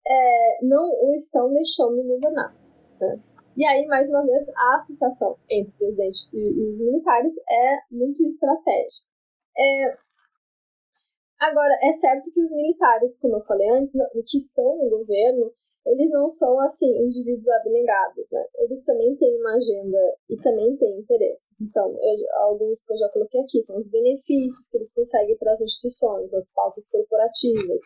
é, 0.08 0.66
não 0.66 0.84
o 0.84 1.14
estão 1.14 1.52
deixando 1.52 2.04
governar. 2.04 2.56
Né? 3.00 3.24
E 3.58 3.66
aí, 3.66 3.86
mais 3.88 4.10
uma 4.10 4.26
vez, 4.26 4.47
a 4.47 4.76
associação 4.78 5.38
entre 5.50 5.74
o 5.74 5.78
presidente 5.78 6.30
e, 6.34 6.38
e 6.38 6.70
os 6.70 6.80
militares 6.80 7.34
é 7.38 7.78
muito 7.91 8.24
estratégica. 8.24 9.10
É, 9.58 9.97
Agora, 11.39 11.74
é 11.84 11.93
certo 11.93 12.30
que 12.32 12.41
os 12.41 12.52
militares, 12.52 13.18
como 13.18 13.38
eu 13.38 13.43
falei 13.45 13.70
antes, 13.70 13.93
que 13.93 14.38
estão 14.38 14.78
no 14.78 14.89
governo, 14.89 15.54
eles 15.86 16.11
não 16.11 16.30
são, 16.30 16.59
assim, 16.59 16.89
indivíduos 17.03 17.47
abnegados, 17.47 18.30
né? 18.32 18.45
Eles 18.59 18.84
também 18.86 19.15
têm 19.15 19.39
uma 19.39 19.55
agenda 19.55 19.97
e 20.30 20.38
também 20.38 20.75
têm 20.77 20.99
interesses. 20.99 21.61
Então, 21.61 21.89
eu, 21.89 22.43
alguns 22.43 22.84
que 22.84 22.93
eu 22.93 22.97
já 22.97 23.09
coloquei 23.09 23.41
aqui 23.41 23.61
são 23.61 23.77
os 23.77 23.89
benefícios 23.89 24.69
que 24.69 24.77
eles 24.77 24.93
conseguem 24.93 25.38
para 25.38 25.51
as 25.51 25.61
instituições, 25.61 26.34
as 26.34 26.53
pautas 26.53 26.89
corporativas, 26.89 27.82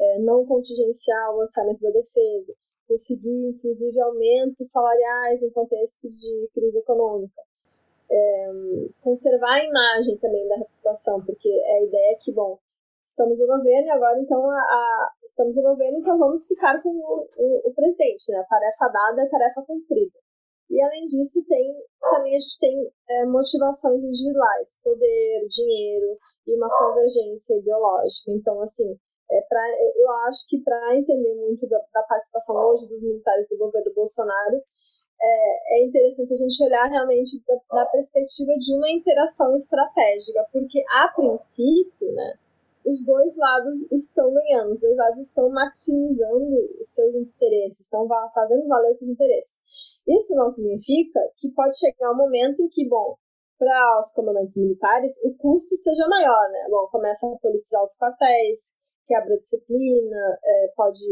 é, 0.00 0.18
não 0.20 0.44
contingenciar 0.46 1.34
o 1.34 1.38
orçamento 1.38 1.80
da 1.80 1.90
defesa, 1.90 2.54
conseguir, 2.88 3.48
inclusive, 3.50 4.00
aumentos 4.00 4.70
salariais 4.70 5.42
em 5.42 5.50
contexto 5.50 6.10
de 6.10 6.48
crise 6.54 6.78
econômica. 6.78 7.42
É, 8.10 8.52
conservar 9.00 9.54
a 9.54 9.64
imagem 9.64 10.18
também 10.18 10.46
da 10.48 10.56
reputação, 10.56 11.24
porque 11.24 11.48
é 11.48 11.78
a 11.78 11.84
ideia 11.84 12.12
é 12.14 12.18
que, 12.20 12.32
bom, 12.32 12.58
estamos 13.04 13.38
no 13.38 13.46
governo 13.46 13.86
e 13.86 13.90
agora 13.90 14.18
então 14.18 14.50
a, 14.50 14.56
a, 14.56 15.10
estamos 15.22 15.54
no 15.54 15.62
governo, 15.62 15.98
então 15.98 16.18
vamos 16.18 16.46
ficar 16.46 16.82
com 16.82 16.88
o, 16.88 17.28
o, 17.36 17.68
o, 17.68 17.74
presidente, 17.74 18.32
né? 18.32 18.38
A 18.38 18.46
tarefa 18.46 18.88
dada 18.88 19.22
é 19.22 19.28
tarefa 19.28 19.62
cumprida. 19.62 20.18
E 20.70 20.82
além 20.82 21.04
disso, 21.04 21.44
tem 21.46 21.76
também 22.00 22.34
a 22.34 22.38
gente 22.38 22.58
tem 22.58 22.90
é, 23.10 23.26
motivações 23.26 24.02
individuais, 24.02 24.80
poder, 24.82 25.46
dinheiro 25.48 26.18
e 26.46 26.56
uma 26.56 26.68
convergência 26.78 27.58
ideológica. 27.58 28.32
Então, 28.32 28.60
assim, 28.62 28.98
é 29.30 29.40
pra, 29.42 29.60
eu 29.96 30.10
acho 30.28 30.48
que 30.48 30.58
para 30.60 30.96
entender 30.96 31.34
muito 31.34 31.68
da, 31.68 31.78
da, 31.92 32.02
participação 32.02 32.56
hoje 32.56 32.88
dos 32.88 33.02
militares 33.02 33.46
do 33.48 33.58
governo 33.58 33.92
Bolsonaro, 33.94 34.62
é, 35.20 35.78
é 35.78 35.84
interessante 35.84 36.32
a 36.32 36.36
gente 36.36 36.64
olhar 36.64 36.86
realmente 36.86 37.42
da, 37.46 37.84
da 37.84 37.86
perspectiva 37.90 38.52
de 38.58 38.74
uma 38.74 38.90
interação 38.90 39.54
estratégica, 39.54 40.46
porque 40.50 40.82
a 40.90 41.08
princípio, 41.08 42.12
né, 42.12 42.38
os 42.84 43.04
dois 43.04 43.36
lados 43.36 43.90
estão 43.90 44.32
ganhando, 44.32 44.72
os 44.72 44.80
dois 44.80 44.96
lados 44.96 45.20
estão 45.20 45.48
maximizando 45.48 46.54
os 46.80 46.92
seus 46.92 47.14
interesses, 47.16 47.80
estão 47.80 48.06
fazendo 48.34 48.66
valer 48.68 48.90
os 48.90 48.98
seus 48.98 49.10
interesses. 49.10 49.62
Isso 50.06 50.34
não 50.34 50.50
significa 50.50 51.20
que 51.36 51.50
pode 51.50 51.78
chegar 51.78 52.12
um 52.12 52.16
momento 52.16 52.62
em 52.62 52.68
que, 52.68 52.86
bom, 52.88 53.16
para 53.58 54.00
os 54.00 54.12
comandantes 54.12 54.56
militares, 54.56 55.12
o 55.24 55.34
custo 55.34 55.76
seja 55.76 56.06
maior, 56.08 56.50
né? 56.50 56.66
Bom, 56.68 56.86
começa 56.88 57.26
a 57.26 57.38
politizar 57.40 57.82
os 57.82 57.96
quartéis, 57.96 58.76
quebra 59.06 59.36
disciplina, 59.36 60.38
é, 60.44 60.72
pode 60.76 61.04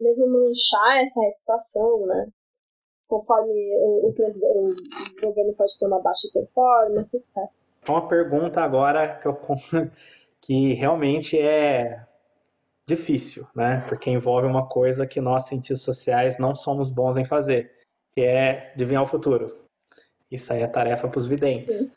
mesmo 0.00 0.26
manchar 0.26 1.04
essa 1.04 1.20
reputação, 1.20 2.06
né? 2.06 2.28
Conforme 3.06 3.52
o, 3.80 4.06
o, 4.06 4.08
o 4.08 5.26
governo 5.26 5.54
pode 5.54 5.78
ter 5.78 5.86
uma 5.86 6.00
baixa 6.00 6.28
performance, 6.32 7.16
etc. 7.16 7.50
Uma 7.88 8.08
pergunta 8.08 8.62
agora 8.62 9.18
que 9.18 9.26
eu 9.26 9.34
que 10.40 10.74
realmente 10.74 11.38
é 11.38 12.04
difícil, 12.86 13.46
né? 13.54 13.84
Porque 13.88 14.10
envolve 14.10 14.46
uma 14.46 14.66
coisa 14.66 15.06
que 15.06 15.20
nós, 15.20 15.44
cientistas 15.44 15.82
sociais, 15.82 16.38
não 16.38 16.54
somos 16.54 16.90
bons 16.90 17.16
em 17.16 17.24
fazer, 17.24 17.72
que 18.12 18.22
é 18.22 18.72
adivinhar 18.74 19.02
o 19.02 19.06
futuro. 19.06 19.52
Isso 20.30 20.52
aí 20.52 20.62
é 20.62 20.66
tarefa 20.66 21.08
para 21.08 21.18
os 21.18 21.26
videntes. 21.26 21.90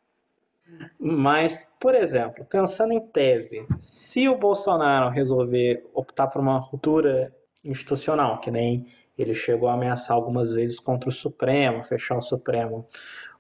Mas, 1.00 1.68
por 1.80 1.94
exemplo, 1.94 2.46
pensando 2.46 2.94
em 2.94 3.00
tese, 3.00 3.66
se 3.78 4.28
o 4.28 4.38
Bolsonaro 4.38 5.10
resolver 5.10 5.88
optar 5.94 6.28
por 6.28 6.42
uma 6.42 6.58
ruptura 6.58 7.34
institucional, 7.64 8.40
que 8.40 8.50
nem 8.50 8.88
ele 9.18 9.36
chegou 9.36 9.70
a 9.70 9.74
ameaçar 9.74 10.16
algumas 10.16 10.52
vezes 10.52 10.80
contra 10.80 11.10
o 11.10 11.12
Supremo, 11.12 11.84
fechar 11.84 12.18
o 12.18 12.22
Supremo, 12.22 12.88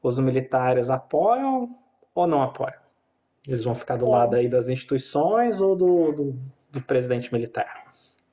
os 0.02 0.20
militares 0.20 0.90
apoiam 0.90 1.76
ou 2.14 2.28
não 2.28 2.44
apoiam? 2.44 2.83
Eles 3.48 3.64
vão 3.64 3.76
ficar 3.76 3.98
do 3.98 4.06
é. 4.06 4.10
lado 4.10 4.36
aí 4.36 4.48
das 4.48 4.70
instituições 4.70 5.60
ou 5.60 5.76
do, 5.76 6.12
do, 6.12 6.36
do 6.72 6.82
presidente 6.82 7.32
militar? 7.34 7.84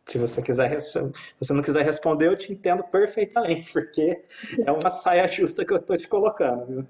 Se 0.07 0.19
você 0.19 0.43
quiser, 0.43 0.81
se 0.81 0.99
você 1.39 1.53
não 1.53 1.63
quiser 1.63 1.85
responder, 1.85 2.27
eu 2.27 2.37
te 2.37 2.53
entendo 2.53 2.83
perfeitamente, 2.85 3.71
porque 3.73 4.25
é 4.65 4.73
uma 4.73 4.91
saia 4.91 5.29
justa 5.29 5.65
que 5.65 5.73
eu 5.73 5.77
estou 5.77 5.97
te 5.97 6.09
colocando, 6.09 6.67
viu? 6.67 6.87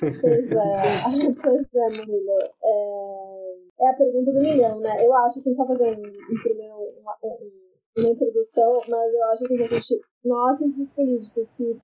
Pois 0.00 0.52
é, 0.52 1.32
pois 1.42 1.68
é, 1.72 1.88
Murilo. 1.98 2.38
É, 2.64 3.54
é, 3.80 3.88
a 3.88 3.94
pergunta 3.94 4.32
do 4.32 4.40
milhão, 4.40 4.80
né? 4.80 5.04
Eu 5.04 5.14
acho, 5.14 5.38
assim, 5.38 5.52
só 5.52 5.66
fazer 5.66 5.96
um, 5.96 6.02
um 6.02 6.42
primeiro, 6.42 6.86
uma, 7.00 7.16
uma, 7.22 8.10
introdução, 8.10 8.80
mas 8.88 9.14
eu 9.14 9.24
acho 9.24 9.44
assim 9.44 9.56
que 9.56 9.62
a 9.62 9.66
gente, 9.66 10.00
nós, 10.24 10.58
cientistas 10.58 10.92
políticos, 10.92 11.46
se, 11.46 11.78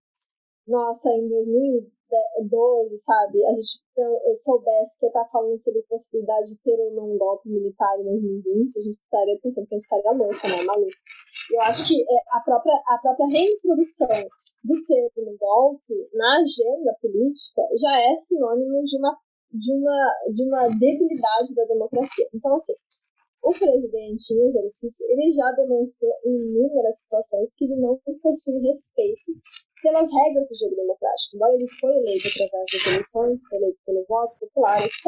nossa, 0.66 1.10
em 1.10 1.28
2000 1.28 1.90
12, 2.48 2.96
sabe, 2.98 3.44
a 3.46 3.52
gente 3.52 3.82
soubesse 4.42 4.98
que 4.98 5.06
ia 5.06 5.10
estar 5.10 5.24
falando 5.30 5.58
sobre 5.58 5.80
a 5.80 5.88
possibilidade 5.88 6.54
de 6.54 6.62
ter 6.62 6.78
ou 6.80 6.92
não 6.94 7.14
um 7.14 7.18
golpe 7.18 7.48
militar 7.48 7.98
em 8.00 8.04
2020, 8.04 8.76
a 8.76 8.80
gente 8.80 8.94
estaria 8.94 9.38
pensando 9.42 9.66
que 9.66 9.74
a 9.74 9.78
gente 9.78 9.82
estaria 9.82 10.12
louca, 10.12 10.48
né, 10.48 10.62
maluco. 10.64 10.98
Eu 11.52 11.60
acho 11.62 11.86
que 11.86 12.00
é, 12.00 12.16
a 12.32 12.40
própria, 12.40 12.74
a 12.86 12.98
própria 12.98 13.26
reintrodução 13.26 14.28
do 14.64 14.84
termo 14.84 15.36
golpe 15.38 15.94
na 16.14 16.40
agenda 16.40 16.94
política 17.00 17.62
já 17.80 17.98
é 17.98 18.18
sinônimo 18.18 18.84
de 18.84 18.98
uma, 18.98 19.16
de 19.52 19.74
uma, 19.74 20.14
de 20.34 20.42
uma 20.44 20.68
debilidade 20.68 21.54
da 21.54 21.64
democracia. 21.64 22.28
Então, 22.34 22.54
assim, 22.56 22.74
o 23.42 23.52
presidente 23.52 24.34
em 24.34 24.48
exercício, 24.48 25.06
ele 25.10 25.32
já 25.32 25.50
demonstrou 25.52 26.12
em 26.24 26.34
inúmeras 26.34 27.02
situações 27.02 27.54
que 27.56 27.64
ele 27.64 27.76
não 27.76 27.98
possui 28.22 28.60
respeito 28.60 29.32
pelas 29.82 30.08
regras 30.12 30.48
do 30.48 30.54
jogo 30.54 30.76
democrático. 30.76 31.36
Embora 31.36 31.54
ele 31.54 31.68
foi 31.68 31.94
eleito 31.96 32.28
através 32.28 32.66
das 32.72 32.86
eleições, 32.86 33.48
foi 33.48 33.58
eleito 33.58 33.78
pelo 33.84 34.04
voto 34.08 34.36
popular, 34.38 34.84
etc., 34.84 35.06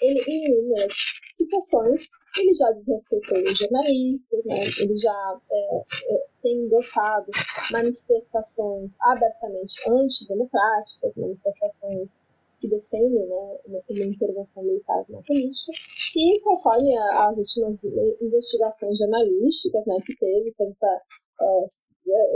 ele, 0.00 0.20
em 0.28 0.44
inúmeras 0.50 0.94
situações, 1.32 2.08
ele 2.38 2.54
já 2.54 2.70
desrespeitou 2.72 3.42
os 3.42 3.58
jornalistas, 3.58 4.44
né? 4.44 4.60
ele 4.80 4.96
já 4.96 5.40
é, 5.50 5.76
é, 5.76 6.26
tem 6.42 6.58
endossado 6.58 7.30
manifestações 7.70 8.96
abertamente 9.00 9.88
antidemocráticas, 9.88 11.16
manifestações 11.16 12.22
que 12.60 12.68
defendem 12.68 13.26
né, 13.26 13.58
uma, 13.66 13.82
uma 13.88 14.04
intervenção 14.04 14.62
militar 14.64 15.04
na 15.08 15.22
política, 15.22 15.72
e 16.16 16.40
conforme 16.40 16.96
as 16.96 17.36
últimas 17.36 17.84
investigações 18.20 18.98
jornalísticas 18.98 19.84
né, 19.86 19.96
que 20.04 20.16
teve, 20.16 20.54
é, 20.58 20.64
é, 20.64 21.66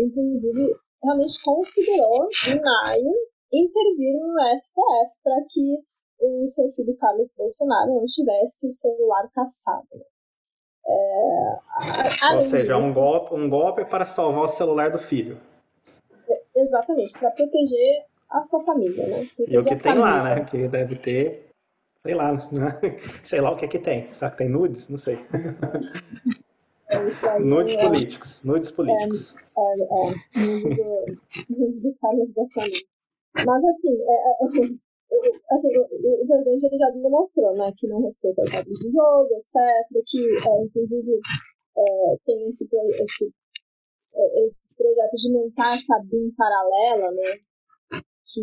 inclusive, 0.01 0.75
realmente 1.03 1.43
considerou, 1.43 2.29
em 2.49 2.61
maio, 2.61 3.15
intervir 3.53 4.19
no 4.21 4.35
STF 4.59 5.15
para 5.23 5.37
que 5.49 5.83
o 6.21 6.47
seu 6.47 6.71
filho 6.73 6.97
Carlos 6.97 7.33
Bolsonaro 7.37 7.95
não 7.95 8.07
tivesse 8.07 8.69
o 8.69 8.73
celular 8.73 9.29
caçado. 9.33 9.87
Né? 9.95 10.05
É, 10.89 12.35
Ou 12.35 12.43
seja, 12.43 12.57
disso, 12.57 12.77
um, 12.77 12.95
golpe, 12.95 13.35
um 13.35 13.49
golpe 13.49 13.85
para 13.85 14.07
salvar 14.07 14.45
o 14.45 14.49
celular 14.49 14.91
do 14.91 14.99
filho. 14.99 15.39
É, 16.29 16.43
exatamente, 16.57 17.19
para 17.19 17.31
proteger 17.31 18.07
a 18.31 18.45
sua 18.45 18.65
família, 18.65 19.07
né? 19.07 19.29
Proteger 19.37 19.55
e 19.55 19.59
o 19.59 19.63
que 19.63 19.69
tem 19.69 19.79
família. 19.79 20.01
lá, 20.01 20.25
né? 20.25 20.45
Que 20.45 20.69
deve 20.69 20.97
ter, 20.97 21.51
sei 22.03 22.15
lá, 22.15 22.33
né? 22.33 22.41
sei 23.23 23.41
lá 23.41 23.51
o 23.53 23.57
que 23.57 23.67
é 23.67 23.69
que 23.69 23.79
tem. 23.79 24.13
Será 24.13 24.31
que 24.31 24.39
tem 24.39 24.49
nudes? 24.49 24.89
Não 24.89 24.99
sei. 24.99 25.19
Nudes 27.41 27.75
é, 27.75 27.83
políticos, 27.83 28.43
nudes 28.45 28.71
políticos. 28.71 29.35
É, 29.57 29.61
é, 29.61 30.07
é 30.07 30.51
do, 31.51 31.95
Carlos 32.01 32.31
Bolsonaro. 32.33 32.73
Mas 33.47 33.65
assim, 33.65 33.95
é, 33.95 34.13
é 34.13 34.79
assim, 35.53 35.79
o, 35.79 36.23
o, 36.23 36.27
presidente 36.27 36.77
já 36.79 36.91
demonstrou, 36.91 37.55
né, 37.57 37.73
que 37.77 37.87
não 37.89 38.03
respeita 38.03 38.43
os 38.43 38.51
regras 38.51 38.79
do 38.79 38.91
jogo, 38.91 39.29
etc, 39.35 40.03
que, 40.07 40.49
é, 40.49 40.65
inclusive, 40.65 41.21
é, 41.77 42.17
tem 42.25 42.49
esse, 42.49 42.67
esse, 43.03 43.33
é, 44.15 44.47
esse 44.47 44.77
projeto 44.77 45.15
de 45.15 45.33
montar 45.33 45.75
essa 45.75 45.99
BIM 46.05 46.33
paralela, 46.37 47.11
né, 47.13 47.39
que 48.33 48.43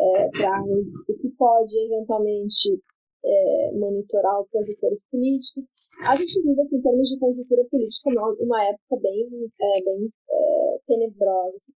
é 0.00 0.30
para 0.30 0.62
o 0.62 1.18
que 1.18 1.28
pode 1.36 1.78
eventualmente 1.86 2.80
é, 3.24 3.72
monitorar 3.74 4.40
opositores 4.40 5.04
políticos. 5.10 5.66
A 6.06 6.14
gente 6.14 6.40
vive, 6.42 6.60
assim, 6.60 6.76
em 6.76 6.82
termos 6.82 7.08
de 7.08 7.18
conjuntura 7.18 7.64
política, 7.70 8.10
uma, 8.10 8.64
época 8.64 9.00
bem, 9.02 9.28
é, 9.60 9.82
bem 9.82 10.12
é, 10.30 10.78
tenebrosa. 10.86 11.56
Assim. 11.56 11.72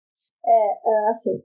É, 0.44 0.90
é, 0.90 1.08
assim, 1.08 1.42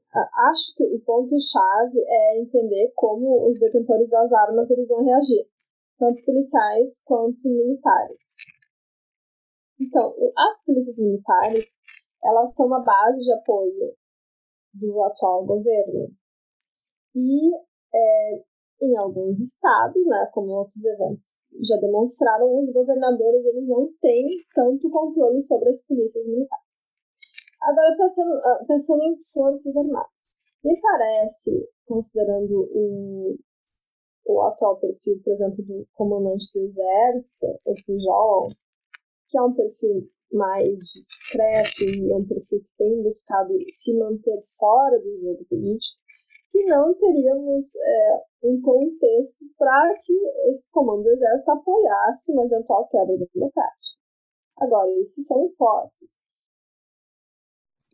acho 0.50 0.76
que 0.76 0.84
o 0.84 1.00
ponto-chave 1.02 2.00
é 2.00 2.42
entender 2.42 2.92
como 2.96 3.48
os 3.48 3.60
detentores 3.60 4.10
das 4.10 4.32
armas 4.32 4.72
eles 4.72 4.90
vão 4.90 5.04
reagir, 5.04 5.48
tanto 5.98 6.24
policiais 6.26 7.04
quanto 7.04 7.50
militares. 7.50 8.38
Então, 9.80 10.16
as 10.38 10.64
polícias 10.64 11.00
militares, 11.00 11.78
elas 12.24 12.54
são 12.56 12.68
uma 12.68 12.82
base 12.84 13.26
de 13.26 13.34
apoio 13.34 13.96
do 14.74 15.04
atual 15.04 15.46
governo. 15.46 16.12
E 17.16 17.56
é, 17.94 18.44
em 18.82 18.98
alguns 18.98 19.40
estados, 19.40 20.06
né, 20.06 20.30
como 20.34 20.52
outros 20.52 20.84
eventos 20.86 21.40
já 21.64 21.78
demonstraram, 21.78 22.60
os 22.60 22.72
governadores 22.72 23.46
eles 23.46 23.68
não 23.68 23.90
têm 24.02 24.28
tanto 24.54 24.90
controle 24.90 25.42
sobre 25.42 25.70
as 25.70 25.86
polícias 25.86 26.28
militares. 26.28 26.66
Agora, 27.62 27.96
pensando, 27.98 28.34
ah, 28.34 28.66
pensando 28.68 29.04
em 29.04 29.18
Forças 29.34 29.78
Armadas, 29.78 30.40
me 30.64 30.80
parece, 30.82 31.70
considerando 31.86 32.70
o, 32.72 33.38
o 34.26 34.42
atual 34.42 34.78
perfil, 34.80 35.22
por 35.24 35.32
exemplo, 35.32 35.64
do 35.64 35.88
comandante 35.94 36.52
do 36.54 36.66
Exército, 36.66 37.48
o 37.66 37.74
Pujol, 37.86 38.48
que 39.30 39.38
é 39.38 39.42
um 39.42 39.54
perfil 39.54 40.10
mais 40.32 40.80
discreto 40.80 41.84
e 41.84 42.12
é 42.12 42.16
um 42.16 42.26
perfil 42.26 42.60
que 42.60 42.78
tem 42.78 43.02
buscado 43.02 43.54
se 43.68 43.98
manter 43.98 44.40
fora 44.58 45.00
do 45.00 45.18
jogo 45.18 45.46
político, 45.46 46.02
que 46.52 46.66
não 46.66 46.94
teríamos 46.96 47.76
é, 47.76 48.24
um 48.46 48.62
contexto 48.62 49.46
para 49.58 50.00
que 50.04 50.14
esse 50.52 50.72
comando 50.72 51.04
do 51.04 51.10
Exército 51.10 51.52
apoiasse 51.52 52.32
uma 52.34 52.46
eventual 52.46 52.88
quebra 52.88 53.18
democrática. 53.18 53.98
Agora, 54.58 54.90
isso 55.02 55.22
são 55.22 55.46
hipóteses. 55.46 56.24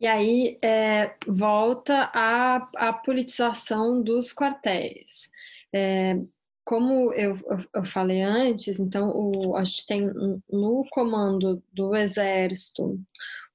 E 0.00 0.06
aí 0.06 0.58
é, 0.62 1.14
volta 1.28 2.10
a, 2.12 2.68
a 2.76 2.92
politização 2.92 4.02
dos 4.02 4.32
quartéis. 4.32 5.30
É, 5.72 6.16
como 6.64 7.12
eu, 7.14 7.34
eu, 7.74 7.84
falei 7.84 8.22
antes, 8.22 8.78
então 8.78 9.10
o, 9.10 9.56
a 9.56 9.64
gente 9.64 9.86
tem 9.86 10.10
no 10.50 10.84
comando 10.90 11.62
do 11.72 11.94
Exército 11.94 13.00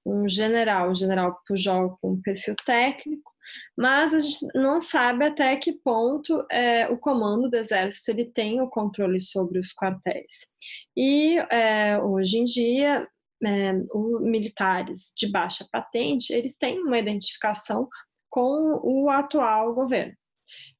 um 0.05 0.27
general, 0.27 0.91
o 0.91 0.95
general 0.95 1.37
Pujol 1.45 1.97
com 2.01 2.21
perfil 2.21 2.55
técnico, 2.65 3.31
mas 3.77 4.13
a 4.13 4.19
gente 4.19 4.47
não 4.55 4.79
sabe 4.79 5.25
até 5.25 5.55
que 5.55 5.73
ponto 5.73 6.45
é, 6.51 6.87
o 6.89 6.97
comando 6.97 7.49
do 7.49 7.55
Exército 7.55 8.11
ele 8.11 8.25
tem 8.31 8.61
o 8.61 8.69
controle 8.69 9.19
sobre 9.21 9.59
os 9.59 9.73
quartéis. 9.73 10.47
E 10.95 11.37
é, 11.49 11.99
hoje 11.99 12.37
em 12.37 12.43
dia 12.43 13.07
é, 13.45 13.73
os 13.93 14.21
militares 14.21 15.13
de 15.15 15.31
baixa 15.31 15.65
patente, 15.71 16.33
eles 16.33 16.57
têm 16.57 16.79
uma 16.79 16.97
identificação 16.97 17.87
com 18.29 18.79
o 18.83 19.09
atual 19.09 19.73
governo. 19.73 20.13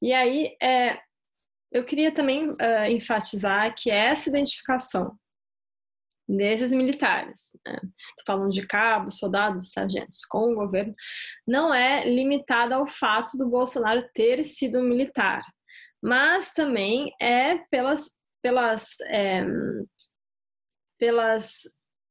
E 0.02 0.14
aí, 0.14 0.56
é, 0.62 1.00
eu 1.72 1.84
queria 1.84 2.12
também 2.12 2.50
uh, 2.50 2.56
enfatizar 2.90 3.74
que 3.76 3.90
essa 3.90 4.30
identificação 4.30 5.18
desses 6.28 6.74
militares, 6.74 7.58
né, 7.66 7.80
falando 8.26 8.52
de 8.52 8.66
cabos, 8.68 9.18
soldados, 9.18 9.72
sargentos, 9.72 10.26
com 10.26 10.52
o 10.52 10.56
governo, 10.56 10.94
não 11.48 11.74
é 11.74 12.08
limitada 12.10 12.76
ao 12.76 12.86
fato 12.86 13.38
do 13.38 13.50
Bolsonaro 13.50 14.08
ter 14.14 14.44
sido 14.44 14.82
militar, 14.82 15.44
mas 16.02 16.52
também 16.52 17.12
é 17.22 17.58
pelas, 17.70 18.18
pelas, 18.42 19.00
é, 19.10 19.46
pelas 21.00 21.62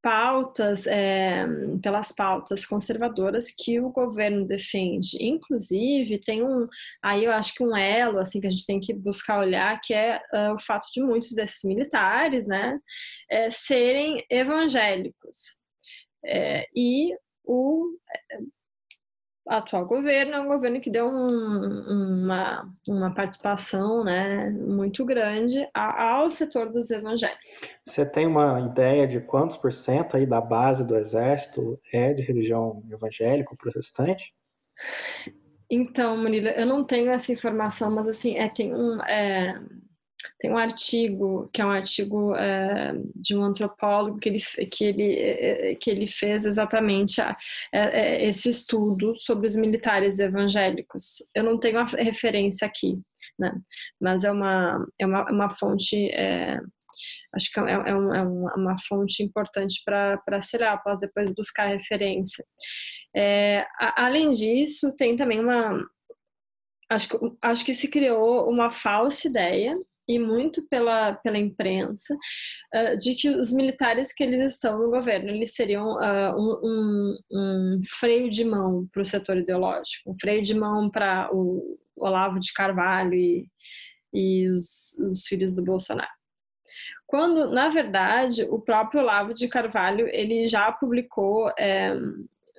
pautas, 0.07 0.87
é, 0.87 1.45
pelas 1.83 2.13
pautas 2.13 2.65
conservadoras 2.65 3.51
que 3.51 3.81
o 3.81 3.91
governo 3.91 4.47
defende. 4.47 5.21
Inclusive, 5.21 6.21
tem 6.21 6.45
um, 6.45 6.69
aí 7.03 7.25
eu 7.25 7.33
acho 7.33 7.53
que 7.53 7.65
um 7.65 7.77
elo, 7.77 8.21
assim, 8.21 8.41
que 8.41 8.47
a 8.47 8.51
gente 8.51 8.65
tem 8.65 8.79
que 8.79 8.95
buscar 8.95 9.41
olhar, 9.41 9.81
que 9.81 9.93
é 9.93 10.23
uh, 10.33 10.55
o 10.55 10.61
fato 10.61 10.87
de 10.93 11.03
muitos 11.03 11.33
desses 11.33 11.65
militares, 11.65 12.47
né, 12.47 12.79
é, 13.29 13.51
serem 13.51 14.25
evangélicos. 14.31 15.59
É, 16.25 16.65
e 16.73 17.13
o 17.45 17.91
atual 19.47 19.87
governo 19.87 20.35
é 20.35 20.41
um 20.41 20.49
governo 20.49 20.81
que 20.81 20.91
deu 20.91 21.09
um, 21.09 22.23
uma, 22.23 22.69
uma 22.87 23.15
participação 23.15 24.03
né, 24.05 24.51
muito 24.51 25.05
grande 25.05 25.69
ao 25.73 26.31
setor 26.31 26.71
dos 26.71 26.91
evangélicos. 26.91 27.47
Você 27.85 28.05
tem 28.05 28.27
uma 28.27 28.61
ideia 28.61 29.07
de 29.07 29.21
quantos 29.21 29.57
por 29.57 29.73
cento 29.73 30.17
aí 30.17 30.27
da 30.27 30.41
base 30.41 30.87
do 30.87 30.97
exército 30.97 31.79
é 31.93 32.13
de 32.13 32.23
religião 32.23 32.83
evangélica 32.91 33.53
ou 33.53 33.57
protestante? 33.57 34.35
Então, 35.71 36.17
Murilo, 36.17 36.49
eu 36.49 36.67
não 36.67 36.85
tenho 36.85 37.11
essa 37.11 37.33
informação, 37.33 37.91
mas 37.91 38.09
assim, 38.09 38.37
é, 38.37 38.49
tem 38.49 38.73
um. 38.75 39.03
É, 39.03 39.61
tem 40.39 40.51
um 40.51 40.59
artigo, 40.59 41.49
que 41.53 41.63
é 41.63 41.67
um 41.67 41.71
artigo 41.71 42.35
é, 42.35 42.93
de 43.15 43.35
um 43.35 43.43
antropólogo, 43.43 44.19
que 44.19 44.29
ele, 44.29 44.43
que 44.71 44.85
ele, 44.85 45.15
é, 45.15 45.71
é, 45.71 45.75
que 45.75 45.91
ele 45.91 46.07
fez 46.07 46.45
exatamente 46.45 47.21
a, 47.23 47.37
é, 47.73 48.25
esse 48.27 48.51
estudo 48.51 49.17
sobre 49.17 49.47
os 49.47 49.57
militares 49.57 50.19
evangélicos. 50.19 51.27
Eu 51.35 51.43
não 51.43 51.59
tenho 51.59 51.79
a 51.79 51.85
referência 51.85 52.67
aqui, 52.67 52.99
né? 53.39 53.51
mas 54.01 54.25
é 54.25 54.31
uma, 54.31 54.87
é 54.99 55.07
uma, 55.07 55.31
uma 55.31 55.51
fonte. 55.51 56.11
É, 56.11 56.61
acho 57.35 57.51
que 57.51 57.61
é, 57.61 57.73
é, 57.73 57.95
um, 57.95 58.15
é 58.15 58.23
uma 58.23 58.77
fonte 58.79 59.23
importante 59.23 59.83
para 59.85 60.43
se 60.43 60.57
olhar, 60.57 60.83
posso 60.83 61.01
depois 61.01 61.33
buscar 61.35 61.67
referência. 61.67 62.45
É, 63.15 63.67
a, 63.81 64.05
além 64.05 64.31
disso, 64.31 64.93
tem 64.97 65.17
também 65.17 65.41
uma. 65.41 65.83
Acho 66.91 67.09
que, 67.09 67.17
acho 67.43 67.65
que 67.65 67.75
se 67.75 67.89
criou 67.89 68.49
uma 68.49 68.71
falsa 68.71 69.27
ideia 69.27 69.77
e 70.09 70.19
muito 70.19 70.67
pela, 70.69 71.15
pela 71.15 71.39
imprensa 71.39 72.15
uh, 72.75 72.97
de 72.97 73.15
que 73.15 73.29
os 73.29 73.53
militares 73.53 74.13
que 74.13 74.23
eles 74.23 74.41
estão 74.41 74.79
no 74.79 74.91
governo 74.91 75.31
eles 75.31 75.55
seriam 75.55 75.97
uh, 75.97 76.37
um, 76.37 77.17
um, 77.33 77.81
freio 77.99 78.31
de 78.31 78.45
mão 78.45 78.89
para 78.93 79.03
o 79.03 79.05
setor 79.05 79.37
ideológico, 79.39 80.11
um 80.11 80.19
freio 80.19 80.43
de 80.43 80.55
mão 80.55 80.91
para 80.91 81.29
o 81.33 81.79
Olavo 81.97 82.39
de 82.39 82.53
Carvalho 82.53 83.15
e, 83.15 83.49
e 84.13 84.49
os, 84.49 84.99
os 85.01 85.27
filhos 85.27 85.55
do 85.55 85.63
Bolsonaro. 85.63 86.11
Quando, 87.07 87.51
na 87.51 87.69
verdade, 87.69 88.43
o 88.51 88.61
próprio 88.61 89.01
Olavo 89.01 89.33
de 89.33 89.49
Carvalho 89.49 90.09
ele 90.13 90.49
já 90.49 90.71
publicou 90.73 91.49
é, 91.57 91.95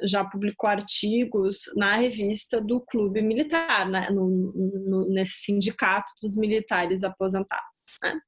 já 0.04 0.24
publicou 0.24 0.70
artigos 0.70 1.62
na 1.76 1.96
revista 1.96 2.62
do 2.62 2.82
Clube 2.82 3.22
Militar, 3.22 3.90
né, 3.90 4.10
no, 4.10 4.28
no, 4.28 5.10
nesse 5.10 5.44
sindicato 5.44 6.12
dos 6.22 6.36
militares 6.36 7.04
aposentados. 7.04 7.98
Né? 8.04 8.20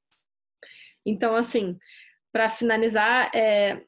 Então, 1.05 1.35
assim, 1.35 1.77
para 2.31 2.49
finalizar, 2.49 3.31
é, 3.35 3.81